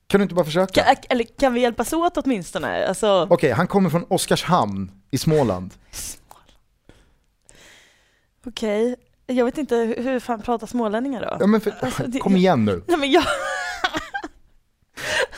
Kan 0.07 0.19
du 0.19 0.23
inte 0.23 0.35
bara 0.35 0.45
försöka? 0.45 0.83
Kan, 0.83 0.95
eller 1.09 1.23
kan 1.23 1.53
vi 1.53 1.61
hjälpas 1.61 1.93
åt 1.93 2.17
åtminstone? 2.17 2.87
Alltså, 2.87 3.27
Okej, 3.29 3.51
han 3.51 3.67
kommer 3.67 3.89
från 3.89 4.05
Oskarshamn 4.09 4.91
i 5.11 5.17
Småland. 5.17 5.73
okej. 8.47 8.95
Jag 9.27 9.45
vet 9.45 9.57
inte, 9.57 9.75
hur, 9.75 10.19
fan 10.19 10.41
pratar 10.41 10.67
smålänningar 10.67 11.21
då? 11.21 11.37
Ja, 11.39 11.47
men 11.47 11.61
för, 11.61 11.73
Alltså, 11.81 12.03
det- 12.03 12.19
kom 12.19 12.35
igen 12.35 12.65
nu. 12.65 12.83
Nej 12.87 12.97
men 12.97 13.11
jag, 13.11 13.23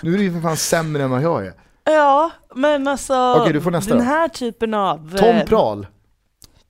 Nu 0.02 0.14
är 0.14 0.18
du 0.18 0.24
ju 0.24 0.34
för 0.34 0.42
fan 0.42 0.58
sämre 0.58 1.04
än 1.04 1.10
vad 1.10 1.22
jag 1.22 1.46
är. 1.46 1.54
ja 1.84 2.32
men 2.56 2.88
alltså 2.88 3.36
Okej, 3.38 3.54
du 3.54 3.62
får 3.62 3.72
nästa 3.72 3.96
den 3.96 4.06
här 4.06 4.28
typen 4.28 4.74
av... 4.74 5.18
Tom 5.18 5.28
eh, 5.36 5.46
Prahl. 5.46 5.88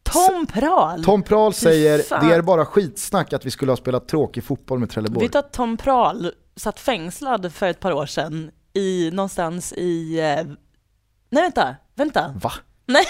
Tom 0.04 0.46
Prahl? 0.46 1.04
Tom 1.04 1.24
Prahl 1.24 1.54
säger 1.54 2.00
fan. 2.00 2.28
det 2.28 2.34
är 2.36 2.42
bara 2.42 2.66
skitsnack 2.66 3.34
att 3.34 3.46
vi 3.46 3.52
skulle 3.52 3.72
ha 3.72 3.78
spelat 3.78 4.08
tråkig 4.08 4.44
fotboll 4.44 4.80
med 4.80 4.90
Trelleborg. 4.90 5.26
Vet 5.26 5.34
du 5.34 5.40
att 5.40 5.54
Tom 5.54 5.78
Prahl 5.78 6.32
satt 6.56 6.80
fängslad 6.80 7.54
för 7.54 7.68
ett 7.70 7.80
par 7.80 7.92
år 7.92 8.06
sedan 8.06 8.52
i, 8.74 9.12
någonstans 9.14 9.74
i... 9.74 10.20
eh, 10.20 10.44
Nej 11.32 11.44
vänta, 11.44 11.76
vänta. 11.96 12.34
Va? 12.42 12.52
Nej. 12.90 13.06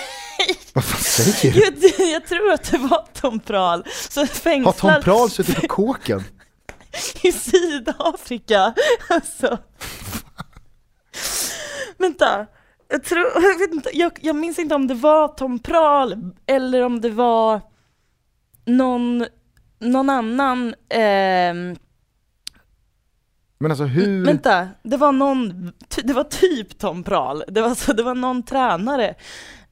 Vad 0.73 0.83
fan 0.83 1.01
säger 1.01 1.53
du? 1.53 1.59
Jag, 1.59 2.09
jag 2.11 2.27
tror 2.27 2.51
att 2.51 2.71
det 2.71 2.77
var 2.77 3.05
Tom 3.13 3.39
Prahl 3.39 3.83
som 4.09 4.21
Har 4.21 4.27
fängslad 4.27 4.77
Tom 4.77 5.03
Prahl 5.03 5.29
suttit 5.29 5.55
på 5.55 5.67
kåken? 5.67 6.23
i 7.23 7.31
Sydafrika. 7.31 8.73
Alltså. 9.09 9.57
Vänta, 11.97 12.45
jag, 12.89 13.03
tror, 13.03 13.25
jag, 13.35 13.59
vet 13.59 13.73
inte, 13.73 13.89
jag, 13.93 14.11
jag 14.21 14.35
minns 14.35 14.59
inte 14.59 14.75
om 14.75 14.87
det 14.87 14.93
var 14.93 15.27
Tom 15.27 15.59
Prahl 15.59 16.33
eller 16.45 16.81
om 16.81 17.01
det 17.01 17.09
var 17.09 17.61
någon, 18.65 19.25
någon 19.79 20.09
annan 20.09 20.75
ehm, 20.89 21.75
Men 23.59 23.71
alltså 23.71 23.83
hur... 23.83 24.25
Vänta, 24.25 24.67
det 24.83 24.97
var 24.97 25.11
någon, 25.11 25.71
det 26.03 26.13
var 26.13 26.23
typ 26.23 26.79
Tom 26.79 27.03
Prahl, 27.03 27.43
det 27.47 27.61
var, 27.61 27.75
så, 27.75 27.93
det 27.93 28.03
var 28.03 28.15
någon 28.15 28.43
tränare. 28.43 29.15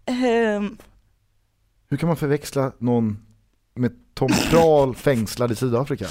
Ehm, 0.08 0.78
Hur 1.90 1.98
kan 1.98 2.08
man 2.08 2.18
förväxla 2.18 2.72
någon 2.78 3.18
med 3.76 3.92
Tom 4.14 4.32
Prahl 4.50 4.96
fängslad 4.96 5.52
i 5.52 5.56
Sydafrika? 5.56 6.08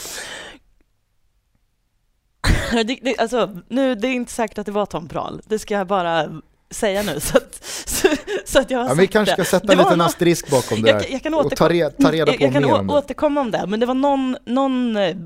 det, 2.73 2.99
det, 3.03 3.19
alltså, 3.19 3.57
nu, 3.69 3.95
det 3.95 4.09
är 4.09 4.13
inte 4.13 4.33
säkert 4.33 4.59
att 4.59 4.67
det 4.67 4.73
var 4.73 4.87
Tom 4.87 5.09
Prahl, 5.09 5.41
det 5.47 5.59
ska 5.59 5.75
jag 5.75 5.87
bara 5.87 6.41
säga 6.71 7.03
nu 7.03 7.21
så 7.21 7.37
att, 7.39 7.65
så, 7.65 8.09
så 8.45 8.61
att 8.61 8.71
jag 8.71 8.79
har 8.79 8.85
Ja, 8.85 8.89
sagt 8.89 9.01
vi 9.03 9.07
kanske 9.07 9.33
ska 9.35 9.45
sätta 9.45 9.67
Det 9.67 9.73
en 9.73 9.79
liten 9.79 10.01
asterisk 10.01 10.51
bakom 10.51 10.83
det 10.83 10.91
jag, 10.91 11.11
jag 11.11 11.23
kan 11.23 11.35
och 11.35 11.57
ta, 11.57 11.69
re, 11.69 11.91
ta 11.91 12.13
reda 12.13 12.31
jag, 12.33 12.39
på 12.39 12.45
jag 12.45 12.53
kan 12.53 12.63
mer 12.63 12.75
om 12.75 12.87
det. 12.87 12.93
återkomma 12.93 13.41
om 13.41 13.51
det, 13.51 13.65
men 13.67 13.81
det 13.81 13.87
var 13.87 13.95
någon, 13.95 14.37
någon 14.47 14.97
eh, 14.97 15.17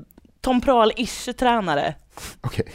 Tom 0.41 0.61
Prahl-ish 0.61 1.33
tränare. 1.33 1.95
Okej. 2.41 2.65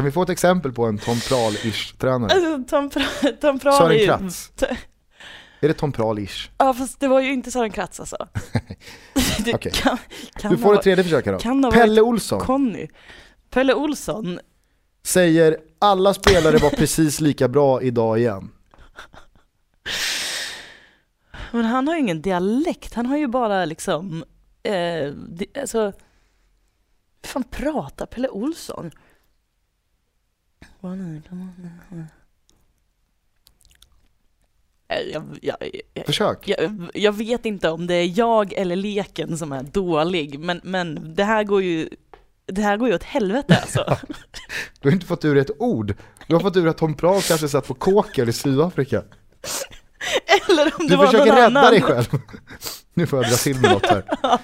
Kan 0.00 0.04
vi 0.04 0.10
få 0.10 0.22
ett 0.22 0.28
exempel 0.28 0.72
på 0.72 0.84
en 0.86 0.98
Tom 0.98 1.16
Prahl-ish 1.16 1.96
tränare? 1.98 2.32
Alltså, 2.32 2.64
Tom, 2.68 2.90
Prahl, 2.90 3.36
Tom 3.40 3.58
Prahl 3.58 3.74
är 3.74 3.78
Sören 3.78 3.98
ju... 3.98 4.06
Kratz. 4.06 4.52
Är 5.60 5.68
det 5.68 5.74
Tom 5.74 5.92
Prahl-ish? 5.92 6.50
Ja 6.58 6.74
fast 6.74 7.00
det 7.00 7.08
var 7.08 7.20
ju 7.20 7.32
inte 7.32 7.50
Sören 7.50 7.70
Kratz 7.70 8.00
alltså. 8.00 8.16
det 9.44 9.54
Okej. 9.54 9.72
kan, 9.72 9.98
kan 10.34 10.50
Du 10.50 10.56
ha 10.56 10.62
får 10.62 10.74
ett 10.74 10.82
tredje 10.82 11.04
försök 11.04 11.26
här 11.26 11.62
då. 11.62 11.70
Pelle 11.70 12.00
Olsson 12.00 12.40
Conny. 12.40 12.88
Pelle 13.50 13.74
Olsson, 13.74 14.40
säger 15.02 15.56
alla 15.78 16.14
spelare 16.14 16.56
var 16.56 16.70
precis 16.70 17.20
lika 17.20 17.48
bra 17.48 17.82
idag 17.82 18.18
igen. 18.18 18.50
men 21.52 21.64
han 21.64 21.88
har 21.88 21.94
ju 21.94 22.00
ingen 22.00 22.22
dialekt, 22.22 22.94
han 22.94 23.06
har 23.06 23.16
ju 23.16 23.26
bara 23.26 23.64
liksom, 23.64 24.24
eh, 24.62 25.12
alltså, 25.60 25.92
fan 27.24 27.44
pratar 27.44 28.06
Pelle 28.06 28.28
Olsson? 28.28 28.90
Eh, 34.88 35.00
Jag, 35.12 35.38
jag, 35.42 35.56
jag, 35.94 36.06
Försök. 36.06 36.48
jag, 36.48 36.88
jag 36.94 37.12
vet 37.12 37.46
inte 37.46 37.70
om 37.70 37.86
det 37.86 37.94
är 37.94 38.18
jag 38.18 38.52
eller 38.52 38.76
leken 38.76 39.38
som 39.38 39.52
är 39.52 39.62
dålig, 39.62 40.38
men, 40.38 40.60
men 40.64 41.14
det 41.14 41.24
här 41.24 41.44
går 41.44 41.62
ju 41.62 41.88
det 42.46 42.62
här 42.62 42.76
går 42.76 42.88
ju 42.88 42.94
åt 42.94 43.02
helvete 43.02 43.58
alltså. 43.60 43.96
Du 44.80 44.88
har 44.88 44.92
inte 44.94 45.06
fått 45.06 45.24
ur 45.24 45.36
ett 45.36 45.50
ord. 45.58 45.94
Du 46.26 46.34
har 46.34 46.40
fått 46.40 46.56
ur 46.56 46.68
att 46.68 46.78
Tom 46.78 46.94
Prahl 46.94 47.22
kanske 47.22 47.48
satt 47.48 47.66
på 47.66 47.74
kåken 47.74 48.28
i 48.28 48.32
Sydafrika. 48.32 49.02
Eller 50.48 50.64
om 50.80 50.86
det 50.86 50.88
Du 50.88 50.96
var 50.96 51.06
försöker 51.06 51.26
någon 51.26 51.36
rädda 51.36 51.46
annan. 51.60 51.72
dig 51.72 51.82
själv. 51.82 52.06
Nu 52.94 53.06
får 53.06 53.22
jag 53.22 53.30
dra 53.32 53.36
till 53.36 53.60
med 53.60 53.70
något 53.70 53.86
här. 53.86 54.04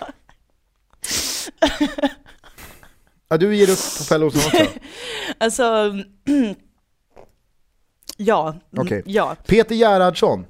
Ja, 3.29 3.37
du 3.37 3.57
ger 3.57 3.71
upp 3.71 3.99
på 3.99 4.05
Pelle 4.09 4.25
Olsson 4.25 4.43
också. 4.61 4.73
Alltså, 5.39 5.95
ja. 8.17 8.55
Okej. 8.77 9.03
Ja. 9.07 9.37
Peter 9.47 9.75
Gerhardsson 9.75 10.47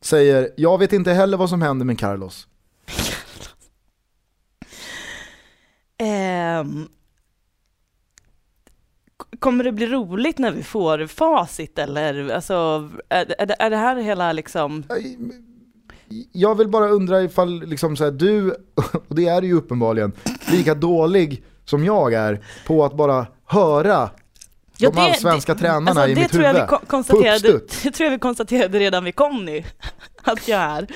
säger, 0.00 0.50
jag 0.56 0.78
vet 0.78 0.92
inte 0.92 1.12
heller 1.12 1.36
vad 1.36 1.48
som 1.50 1.62
händer 1.62 1.86
med 1.86 1.98
Carlos. 1.98 2.46
K- 9.16 9.26
kommer 9.38 9.64
det 9.64 9.72
bli 9.72 9.86
roligt 9.86 10.38
när 10.38 10.50
vi 10.50 10.62
får 10.62 11.06
facit 11.06 11.78
eller 11.78 12.28
alltså, 12.30 12.90
är, 13.08 13.34
är, 13.38 13.46
det, 13.46 13.56
är 13.58 13.70
det 13.70 13.76
här 13.76 13.96
hela 13.96 14.32
liksom, 14.32 14.84
Jag 16.32 16.54
vill 16.54 16.68
bara 16.68 16.88
undra 16.88 17.22
ifall 17.22 17.62
liksom 17.66 17.96
så 17.96 18.04
här, 18.04 18.10
du, 18.10 18.50
och 19.08 19.14
det 19.14 19.26
är 19.26 19.40
du 19.40 19.46
ju 19.46 19.54
uppenbarligen, 19.54 20.12
lika 20.52 20.74
dålig 20.74 21.44
som 21.64 21.84
jag 21.84 22.12
är 22.14 22.40
på 22.66 22.84
att 22.84 22.96
bara 22.96 23.26
höra 23.46 24.10
Ja, 24.76 24.90
de 24.90 25.00
allsvenska 25.00 25.54
tränarna 25.54 25.90
alltså, 25.90 26.06
i 26.08 26.14
det 26.14 26.20
mitt 26.20 26.30
tror 26.32 26.44
jag 26.44 26.52
huvud. 26.52 26.66
vi 26.70 26.76
ko- 26.76 26.86
konstaterade. 26.86 27.52
Det 27.82 27.90
tror 27.90 28.04
jag 28.04 28.10
vi 28.10 28.18
konstaterade 28.18 28.78
redan 28.78 29.04
vid 29.04 29.16
Conny, 29.16 29.64
att 30.22 30.48
jag 30.48 30.60
är. 30.60 30.86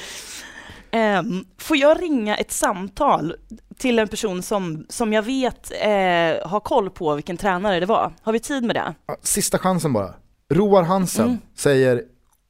Ehm, 0.90 1.44
får 1.58 1.76
jag 1.76 2.02
ringa 2.02 2.36
ett 2.36 2.52
samtal 2.52 3.34
till 3.78 3.98
en 3.98 4.08
person 4.08 4.42
som, 4.42 4.86
som 4.88 5.12
jag 5.12 5.22
vet 5.22 5.70
eh, 5.80 6.48
har 6.48 6.60
koll 6.60 6.90
på 6.90 7.14
vilken 7.14 7.36
tränare 7.36 7.80
det 7.80 7.86
var? 7.86 8.12
Har 8.22 8.32
vi 8.32 8.40
tid 8.40 8.64
med 8.64 8.76
det? 8.76 8.94
Sista 9.22 9.58
chansen 9.58 9.92
bara. 9.92 10.14
Roar 10.54 10.82
Hansen 10.82 11.24
Mm. 11.26 11.38
säger, 11.56 12.02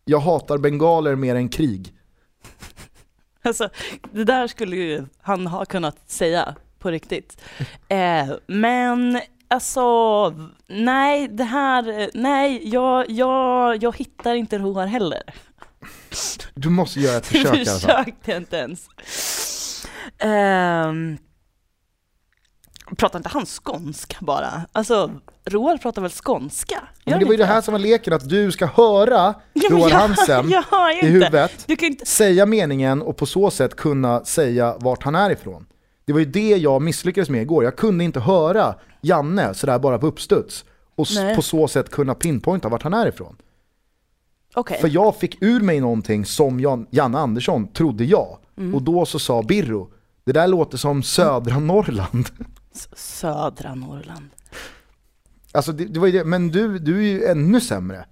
jag 0.04 0.18
hatar 0.20 0.58
bengaler 0.58 1.14
mer 1.14 1.34
än 1.34 1.48
krig. 1.48 1.92
Alltså, 3.42 3.68
det 4.12 4.24
där 4.24 4.46
skulle 4.46 4.76
ju 4.76 5.06
han 5.22 5.46
ha 5.46 5.64
kunnat 5.64 5.96
säga 6.10 6.54
på 6.78 6.90
riktigt. 6.90 7.40
Eh, 7.88 8.28
men 8.46 9.20
alltså, 9.48 10.34
nej, 10.66 11.28
det 11.28 11.44
här, 11.44 12.10
nej, 12.14 12.68
jag, 12.68 13.10
jag, 13.10 13.82
jag 13.82 13.96
hittar 13.96 14.34
inte 14.34 14.58
Roar 14.58 14.86
heller. 14.86 15.22
Du 16.54 16.68
måste 16.68 17.00
göra 17.00 17.16
ett 17.16 17.26
försök 17.26 17.44
i 17.44 17.48
alla 17.48 17.64
fall. 17.64 17.80
Försökte 17.80 18.30
jag 18.30 18.40
inte 18.40 18.56
ens. 18.56 18.88
Ehm, 20.18 21.18
pratar 22.96 23.18
inte 23.18 23.28
han 23.28 23.46
skånska 23.46 24.16
bara? 24.20 24.66
Alltså, 24.72 25.10
Roar 25.44 25.76
pratar 25.76 26.02
väl 26.02 26.10
skånska? 26.10 26.82
Men 27.04 27.18
det 27.18 27.24
var 27.24 27.32
ju 27.32 27.38
det 27.38 27.46
här 27.46 27.60
som 27.60 27.72
var 27.72 27.78
leken, 27.78 28.12
att 28.12 28.28
du 28.28 28.52
ska 28.52 28.66
höra 28.66 29.34
Ja, 29.52 29.68
Roar 29.70 29.90
Hansen 29.90 30.50
i 31.02 31.06
huvudet, 31.06 31.68
inte... 31.68 32.06
säga 32.06 32.46
meningen 32.46 33.02
och 33.02 33.16
på 33.16 33.26
så 33.26 33.50
sätt 33.50 33.76
kunna 33.76 34.24
säga 34.24 34.76
vart 34.80 35.02
han 35.02 35.14
är 35.14 35.30
ifrån. 35.30 35.66
Det 36.08 36.12
var 36.12 36.20
ju 36.20 36.26
det 36.26 36.48
jag 36.56 36.82
misslyckades 36.82 37.28
med 37.28 37.42
igår. 37.42 37.64
Jag 37.64 37.76
kunde 37.76 38.04
inte 38.04 38.20
höra 38.20 38.74
Janne 39.00 39.54
sådär 39.54 39.78
bara 39.78 39.98
på 39.98 40.06
uppstuds 40.06 40.64
och 40.94 41.06
Nej. 41.14 41.36
på 41.36 41.42
så 41.42 41.68
sätt 41.68 41.90
kunna 41.90 42.14
pinpointa 42.14 42.68
vart 42.68 42.82
han 42.82 42.94
är 42.94 43.06
ifrån. 43.06 43.36
Okej. 44.54 44.80
För 44.80 44.88
jag 44.88 45.16
fick 45.16 45.42
ur 45.42 45.60
mig 45.60 45.80
någonting 45.80 46.24
som 46.24 46.60
Jan, 46.60 46.86
Janne 46.90 47.18
Andersson 47.18 47.72
trodde 47.72 48.04
jag. 48.04 48.38
Mm. 48.58 48.74
Och 48.74 48.82
då 48.82 49.06
så 49.06 49.18
sa 49.18 49.42
Birro, 49.42 49.90
det 50.24 50.32
där 50.32 50.46
låter 50.48 50.78
som 50.78 51.02
södra 51.02 51.58
Norrland. 51.58 52.28
S- 52.74 52.88
Södra 52.96 53.74
Norrland. 53.74 54.28
Alltså 55.52 55.72
det, 55.72 55.84
det 55.84 56.00
var 56.00 56.06
ju 56.06 56.12
det, 56.18 56.24
men 56.24 56.48
du, 56.48 56.78
du 56.78 56.96
är 56.98 57.02
ju 57.02 57.24
ännu 57.24 57.60
sämre 57.60 58.04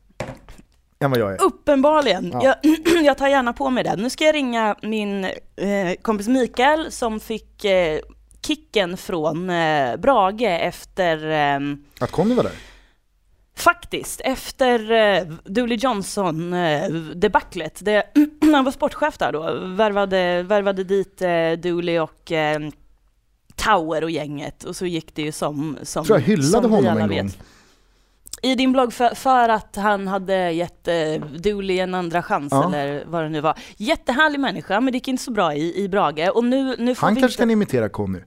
än 0.98 1.10
vad 1.10 1.20
jag 1.20 1.32
är. 1.32 1.42
Uppenbarligen. 1.42 2.30
Ja. 2.32 2.56
Jag, 2.62 2.76
jag 3.04 3.18
tar 3.18 3.28
gärna 3.28 3.52
på 3.52 3.70
mig 3.70 3.84
det. 3.84 3.96
Nu 3.96 4.10
ska 4.10 4.24
jag 4.24 4.34
ringa 4.34 4.76
min 4.82 5.24
eh, 5.56 5.94
kompis 6.02 6.28
Mikael 6.28 6.92
som 6.92 7.20
fick 7.20 7.64
eh, 7.64 7.98
kicken 8.46 8.96
från 8.96 9.50
eh, 9.50 9.96
Brage 9.96 10.42
efter, 10.42 11.30
eh, 11.30 11.60
Att 12.00 12.10
Conny 12.10 12.34
var 12.34 12.42
där? 12.42 12.52
faktiskt, 13.58 14.20
efter 14.24 14.92
eh, 14.92 15.26
Dooley 15.44 15.78
Johnson 15.78 16.52
eh, 16.52 16.88
han 18.52 18.64
var 18.64 18.70
sportchef 18.70 19.18
där 19.18 19.32
då, 19.32 19.58
värvade, 19.76 20.42
värvade 20.42 20.84
dit 20.84 21.22
eh, 21.22 21.52
Dooley 21.52 21.98
och 21.98 22.32
eh, 22.32 22.58
Tower 23.56 24.04
och 24.04 24.10
gänget 24.10 24.64
och 24.64 24.76
så 24.76 24.86
gick 24.86 25.14
det 25.14 25.22
ju 25.22 25.32
som, 25.32 25.78
som, 25.82 26.00
Jag 26.00 26.06
tror 26.06 26.18
jag 26.18 26.26
hyllade 26.26 26.62
som 26.62 26.70
honom 26.70 26.98
en 26.98 27.08
vet. 27.08 27.38
I 28.42 28.54
din 28.54 28.72
blogg 28.72 28.92
för, 28.92 29.14
för 29.14 29.48
att 29.48 29.76
han 29.76 30.08
hade 30.08 30.50
gett 30.52 30.88
eh, 30.88 30.94
Dooley 31.38 31.78
en 31.78 31.94
andra 31.94 32.22
chans 32.22 32.52
Ja. 32.52 32.64
eller 32.74 33.04
vad 33.06 33.22
det 33.22 33.28
nu 33.28 33.40
var. 33.40 33.58
Jättehärlig 33.76 34.40
människa 34.40 34.80
men 34.80 34.92
det 34.92 34.96
gick 34.96 35.08
inte 35.08 35.22
så 35.22 35.30
bra 35.30 35.54
i, 35.54 35.82
i 35.84 35.88
Brage 35.88 36.30
och 36.34 36.44
nu, 36.44 36.76
nu 36.78 36.94
får 36.94 37.06
Han 37.06 37.14
vi 37.14 37.20
kanske 37.20 37.34
inte, 37.34 37.42
kan 37.42 37.50
imitera 37.50 37.88
Conny. 37.88 38.18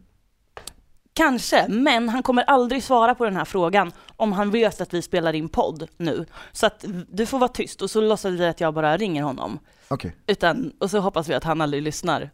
Kanske, 1.13 1.67
men 1.69 2.09
han 2.09 2.23
kommer 2.23 2.43
aldrig 2.43 2.83
svara 2.83 3.15
på 3.15 3.25
den 3.25 3.35
här 3.35 3.45
frågan 3.45 3.91
om 4.15 4.31
han 4.31 4.51
vet 4.51 4.81
att 4.81 4.93
vi 4.93 5.01
spelar 5.01 5.33
in 5.33 5.49
podd 5.49 5.87
nu. 5.97 6.25
Så 6.51 6.65
att 6.65 6.85
du 7.07 7.25
får 7.25 7.39
vara 7.39 7.47
tyst 7.47 7.81
och 7.81 7.89
så 7.91 8.01
låtsas 8.01 8.31
vi 8.31 8.45
att 8.47 8.59
jag 8.61 8.73
bara 8.73 8.97
ringer 8.97 9.23
honom. 9.23 9.59
Okej, 9.87 10.15
Utan, 10.27 10.71
och 10.79 10.89
så 10.91 10.99
hoppas 10.99 11.29
vi 11.29 11.33
att 11.33 11.43
han 11.43 11.61
aldrig 11.61 11.83
lyssnar 11.83 12.29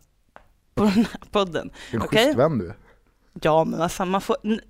på 0.74 0.84
den 0.84 0.92
här 0.92 1.08
podden. 1.32 1.70
en 1.92 2.02
Okej. 2.02 2.26
schysst 2.26 2.38
vän 2.40 2.58
du 2.58 2.68
är. 2.68 2.76
Ja 3.42 3.64
men 3.64 3.80
vad 3.80 3.92
fan, 3.92 4.10
man 4.10 4.22
får, 4.22 4.38
n- 4.44 4.62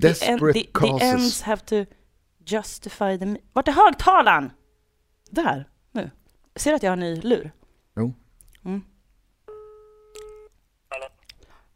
The, 0.00 0.08
en, 0.08 0.12
Desperate 0.14 0.52
the, 0.52 0.66
the 0.66 0.72
causes. 0.72 1.02
ends 1.02 1.42
have 1.42 1.62
to 1.64 1.84
justify 2.46 3.18
the... 3.18 3.36
Vart 3.52 3.68
är 3.68 3.72
högtalaren? 3.72 4.50
Där, 5.30 5.68
nu. 5.92 6.10
Ser 6.56 6.70
du 6.70 6.76
att 6.76 6.82
jag 6.82 6.90
har 6.90 6.96
en 6.96 7.00
ny 7.00 7.20
lur? 7.20 7.52
Jo. 7.96 8.14
Mm. 8.64 8.82
Hallå? 10.88 11.06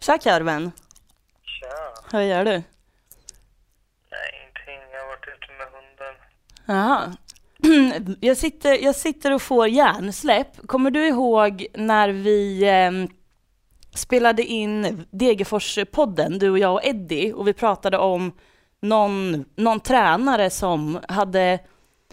Tja 0.01 0.19
Karven, 0.19 0.73
Tja. 1.43 2.09
hur 2.19 2.21
gör 2.25 2.45
du? 2.45 2.51
Nej, 2.51 2.63
ingenting. 4.41 4.93
Jag 4.93 5.01
har 5.01 5.07
varit 5.09 5.29
ute 5.29 5.53
med 5.59 5.67
hunden. 5.73 6.15
Jaha. 6.67 7.17
Jag 8.21 8.37
sitter, 8.37 8.85
jag 8.85 8.95
sitter 8.97 9.33
och 9.35 9.43
får 9.43 9.69
hjärnsläpp. 9.69 10.67
Kommer 10.67 10.91
du 10.91 11.07
ihåg 11.09 11.67
när 11.75 12.09
vi 12.09 12.65
ehm, 12.69 13.09
spelade 13.95 14.43
in 14.43 15.07
Degerfors-podden, 15.11 16.39
du 16.39 16.51
och 16.51 16.59
jag 16.59 16.73
och 16.73 16.85
Eddie, 16.85 17.33
och 17.33 17.49
vi 17.49 17.53
pratade 17.53 17.99
om 17.99 18.33
någon, 18.81 19.45
någon 19.57 19.81
tränare 19.81 20.51
som 20.51 21.01
hade 21.09 21.59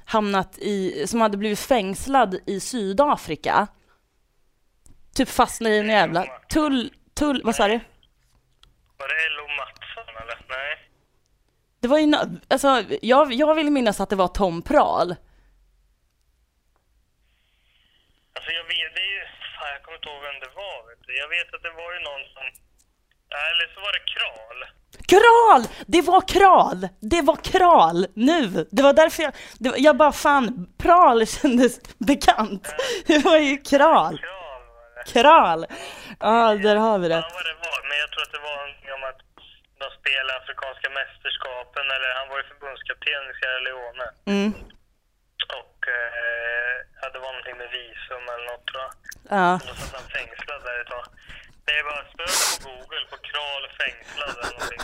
hamnat 0.06 0.58
i, 0.58 1.08
som 1.08 1.22
hade 1.22 1.38
blivit 1.38 1.60
fängslad 1.60 2.40
i 2.46 2.60
Sydafrika. 2.60 3.68
Typ 5.16 5.30
fastnade 5.30 5.76
i 5.76 5.80
en 5.80 5.90
jävla 5.90 6.26
tull, 6.50 6.94
tull, 7.14 7.42
vad 7.44 7.56
sa 7.56 7.68
du? 7.68 7.80
Var 8.98 9.08
det 9.08 9.14
L.O. 9.14 9.48
Mattsson 9.58 10.16
eller? 10.24 10.46
Nej. 10.50 10.90
Det 11.80 11.88
var 11.88 12.00
ju, 12.00 12.14
alltså, 12.48 12.84
jag, 13.02 13.34
jag 13.34 13.56
vill 13.56 13.72
minnas 13.72 14.02
att 14.02 14.10
det 14.10 14.16
var 14.16 14.28
Tom 14.28 14.62
Prahl. 14.62 15.16
Alltså 18.36 18.52
jag 18.52 18.64
vet, 18.64 18.96
det 18.96 19.02
är 19.02 19.14
ju... 19.20 19.26
Fan, 19.56 19.70
jag 19.74 19.84
kommer 19.84 19.98
inte 19.98 20.10
ihåg 20.10 20.22
vem 20.22 20.40
det 20.40 20.56
var 20.56 20.91
Jag 21.18 21.30
vet 21.36 21.53
att 21.53 21.64
det 21.64 21.74
var 21.82 21.93
ju 21.93 21.99
någon 21.99 22.24
som... 22.34 22.43
Eller 23.49 23.74
så 23.74 23.80
var 23.86 23.91
det 23.97 24.03
Kral. 24.16 24.59
Kral! 25.14 25.64
Det 25.88 26.01
var 26.01 26.22
Kral! 26.36 26.88
Det 27.14 27.22
var 27.22 27.36
Kral! 27.51 28.07
Nu! 28.16 28.68
Det 28.72 28.84
var 28.84 28.93
därför 28.93 29.24
jag... 29.24 29.34
Var, 29.59 29.74
jag 29.78 29.97
bara 29.97 30.12
fan, 30.12 30.45
Pral 30.84 31.28
kändes 31.28 31.74
bekant. 32.09 32.76
Det 33.07 33.18
var 33.26 33.38
ju 33.38 33.57
Kral. 33.57 34.18
Kral 34.18 34.62
var 34.86 34.95
det. 34.95 35.12
Kral! 35.12 35.62
Ja, 36.20 36.55
där 36.66 36.76
har 36.76 36.97
vi 36.99 37.07
det. 37.07 37.16
Ja, 37.16 37.30
vad 37.38 37.45
det 37.51 37.57
var. 37.68 37.80
Men 37.89 37.97
jag 38.03 38.09
tror 38.12 38.24
att 38.28 38.34
det 38.38 38.43
var 38.49 38.55
någonting 38.62 38.91
om 38.97 39.03
att 39.09 39.22
de 39.82 39.88
spelade 39.99 40.38
Afrikanska 40.41 40.88
mästerskapen 40.99 41.86
eller 41.95 42.09
han 42.20 42.28
var 42.32 42.38
ju 42.41 42.45
förbundskapten 42.51 43.24
i 43.32 43.34
Sierra 43.39 43.59
Leone. 43.68 44.07
Mm. 44.34 44.49
Och 45.62 45.80
eh, 45.97 46.76
ja, 47.01 47.05
det 47.14 47.20
var 47.24 47.32
någonting 47.36 47.57
med 47.62 47.70
visum 47.78 48.24
eller 48.34 48.45
något 48.51 48.66
tror 48.70 48.82
jag. 48.86 48.93
Ja. 49.38 49.49
Då 49.68 49.74
satt 49.82 49.93
han 49.99 50.07
fängslad. 50.16 50.41
Det 51.72 51.78
är 51.80 51.84
bara 51.84 52.06
stöd 52.14 52.64
på 52.64 52.70
Google 52.70 53.06
på 53.12 53.18
Kral 53.30 53.64
fängslad 53.80 54.36
eller 54.44 54.54
någonting. 54.60 54.82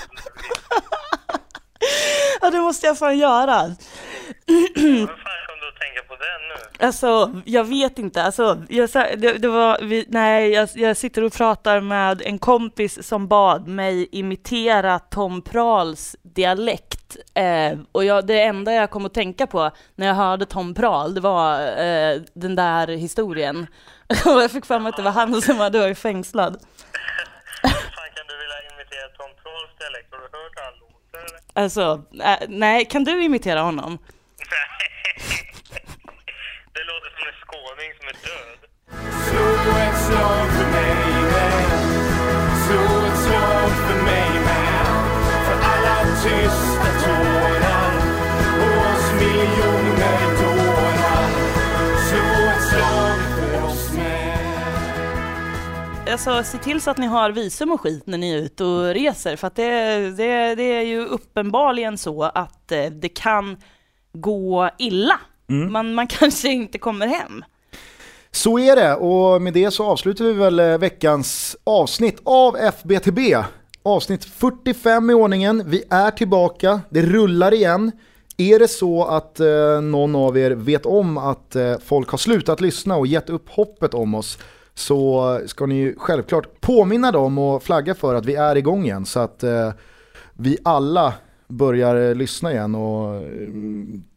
ja, 2.41 2.49
det 2.49 2.61
måste 2.61 2.87
jag 2.87 2.97
fan 2.97 3.17
göra. 3.17 3.57
Du 4.75 5.07
att 5.77 5.81
tänka 5.81 6.03
på 6.07 6.15
det 6.15 6.25
nu? 6.47 6.85
Alltså, 6.85 7.41
jag 7.45 7.63
vet 7.63 7.99
inte. 7.99 8.23
Alltså, 8.23 8.63
jag, 8.69 8.89
det, 8.93 9.37
det 9.37 9.47
var, 9.47 9.79
vi, 9.81 10.05
nej, 10.07 10.49
jag, 10.51 10.69
jag 10.73 10.97
sitter 10.97 11.23
och 11.23 11.33
pratar 11.33 11.81
med 11.81 12.21
en 12.21 12.39
kompis 12.39 13.07
som 13.07 13.27
bad 13.27 13.67
mig 13.67 14.09
imitera 14.11 14.99
Tom 14.99 15.41
Prahls 15.41 16.15
dialekt. 16.21 17.17
Eh, 17.33 17.79
och 17.91 18.05
jag, 18.05 18.27
det 18.27 18.41
enda 18.41 18.73
jag 18.73 18.89
kom 18.89 19.05
att 19.05 19.13
tänka 19.13 19.47
på 19.47 19.71
när 19.95 20.07
jag 20.07 20.15
hörde 20.15 20.45
Tom 20.45 20.73
Prahl, 20.73 21.13
det 21.13 21.21
var 21.21 21.61
eh, 21.61 22.21
den 22.33 22.55
där 22.55 22.87
historien. 22.87 23.67
och 24.25 24.41
jag 24.41 24.51
fick 24.51 24.65
för 24.65 24.79
mig 24.79 24.89
att 24.89 24.97
det 24.97 25.03
var 25.03 25.11
han 25.11 25.41
som 25.41 25.57
hade 25.57 25.79
varit 25.79 25.97
fängslad. 25.97 26.53
Hur 27.63 27.69
fan 27.69 28.09
kan 28.15 28.27
du 28.27 28.37
vilja 28.37 28.59
imitera 28.73 29.07
Tom 29.17 29.31
Prahls 29.43 29.77
dialekt? 29.79 30.07
Har 30.11 30.17
du 30.17 30.23
hört 30.23 30.55
hur 30.55 30.63
han 30.63 30.73
låter 30.79 31.19
eller? 31.19 31.63
Alltså, 31.63 32.01
eh, 32.23 32.47
nej, 32.49 32.85
kan 32.85 33.03
du 33.03 33.23
imitera 33.23 33.61
honom? 33.61 33.97
Slag 40.07 40.47
för 40.57 40.71
mig 40.71 41.05
med 41.33 41.67
Slå 42.63 43.05
ett 43.07 43.19
slag 43.25 43.69
för 43.87 44.03
mig 44.03 44.29
med 44.47 44.85
För 45.45 45.57
alla 45.71 45.97
tysta 46.23 46.89
tårar 47.03 47.91
Och 48.61 48.77
oss 48.91 49.11
miljoner 49.21 50.21
dårar 50.41 51.27
Slå 52.07 52.49
ett 52.51 52.63
slag 52.69 53.19
för 53.35 53.65
oss 53.65 53.93
med 53.93 54.37
alltså, 56.11 56.43
se 56.43 56.57
till 56.57 56.81
så 56.81 56.91
att 56.91 56.97
ni 56.97 57.07
har 57.07 57.31
visum 57.31 57.71
och 57.71 57.81
skit 57.81 58.07
när 58.07 58.17
ni 58.17 58.33
är 58.33 58.37
ute 58.37 58.63
och 58.63 58.93
reser, 58.93 59.35
för 59.35 59.47
att 59.47 59.55
det, 59.55 59.99
det, 60.11 60.55
det 60.55 60.63
är 60.63 60.81
ju 60.81 61.05
uppenbarligen 61.05 61.97
så 61.97 62.23
att 62.23 62.71
eh, 62.71 62.85
det 62.85 63.09
kan 63.09 63.57
gå 64.13 64.69
illa. 64.77 65.19
Mm. 65.49 65.71
Man, 65.73 65.93
man 65.93 66.07
kanske 66.19 66.49
inte 66.49 66.77
kommer 66.77 67.07
hem. 67.07 67.43
Så 68.31 68.59
är 68.59 68.75
det 68.75 68.95
och 68.95 69.41
med 69.41 69.53
det 69.53 69.71
så 69.71 69.85
avslutar 69.85 70.25
vi 70.25 70.33
väl 70.33 70.59
eh, 70.59 70.77
veckans 70.77 71.57
avsnitt 71.63 72.19
av 72.23 72.57
FBTB. 72.57 73.19
Avsnitt 73.83 74.25
45 74.25 75.09
i 75.09 75.13
ordningen, 75.13 75.63
vi 75.65 75.83
är 75.89 76.11
tillbaka, 76.11 76.81
det 76.89 77.01
rullar 77.01 77.53
igen. 77.53 77.91
Är 78.37 78.59
det 78.59 78.67
så 78.67 79.03
att 79.03 79.39
eh, 79.39 79.81
någon 79.81 80.15
av 80.15 80.37
er 80.37 80.51
vet 80.51 80.85
om 80.85 81.17
att 81.17 81.55
eh, 81.55 81.77
folk 81.85 82.09
har 82.09 82.17
slutat 82.17 82.61
lyssna 82.61 82.95
och 82.95 83.07
gett 83.07 83.29
upp 83.29 83.49
hoppet 83.49 83.93
om 83.93 84.15
oss 84.15 84.37
så 84.77 85.41
ska 85.45 85.65
ni 85.65 85.75
ju 85.75 85.95
självklart 85.97 86.61
påminna 86.61 87.11
dem 87.11 87.37
och 87.37 87.63
flagga 87.63 87.95
för 87.95 88.15
att 88.15 88.25
vi 88.25 88.35
är 88.35 88.55
igång 88.55 88.85
igen 88.85 89.05
så 89.05 89.19
att 89.19 89.43
eh, 89.43 89.71
vi 90.33 90.57
alla 90.63 91.13
börjar 91.47 92.09
eh, 92.09 92.15
lyssna 92.15 92.51
igen 92.51 92.75
och 92.75 93.15
eh, 93.15 93.47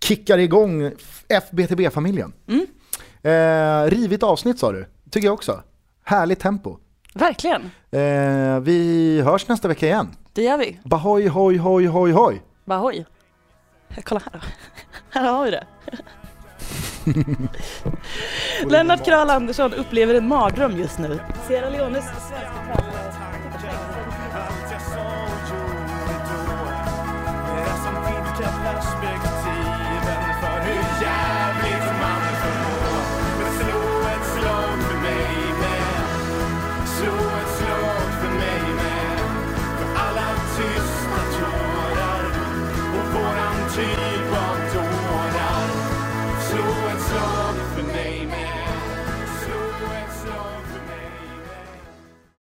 kickar 0.04 0.38
igång 0.38 0.92
FBTB-familjen. 1.28 2.32
Mm. 2.48 2.66
Eh, 3.23 3.83
rivigt 3.91 4.23
avsnitt 4.23 4.59
sa 4.59 4.73
du, 4.73 4.87
tycker 5.11 5.27
jag 5.29 5.35
också. 5.35 5.62
Härligt 6.05 6.41
tempo. 6.41 6.77
Verkligen, 7.14 7.71
Eh, 7.93 8.61
vi 8.61 9.21
hörs 9.25 9.49
nästa 9.49 9.68
vecka 9.68 9.87
igen. 9.87 10.09
det 10.33 10.43
gör 10.43 10.59
vi. 10.59 10.81
Bahoj, 10.85 11.27
hoj, 11.29 11.57
hoj, 11.57 11.87
hoj, 11.87 12.11
hoj. 12.12 12.43
Bara 12.64 12.79
hoj. 12.79 13.07
Kolla 14.05 14.21
här 14.33 14.41
då. 14.41 14.47
Här 15.21 15.33
har 15.33 15.45
vi 15.45 15.51
det. 15.51 15.66
Lennart 18.66 19.05
Kral 19.05 19.31
Andersson 19.31 19.75
upplever 19.75 20.14
en 20.14 20.29
mardröm 20.29 20.77
just 20.79 20.99
nu. 20.99 21.21
Sierra 21.49 21.71
Leones 21.71 22.05
svenska 22.05 22.83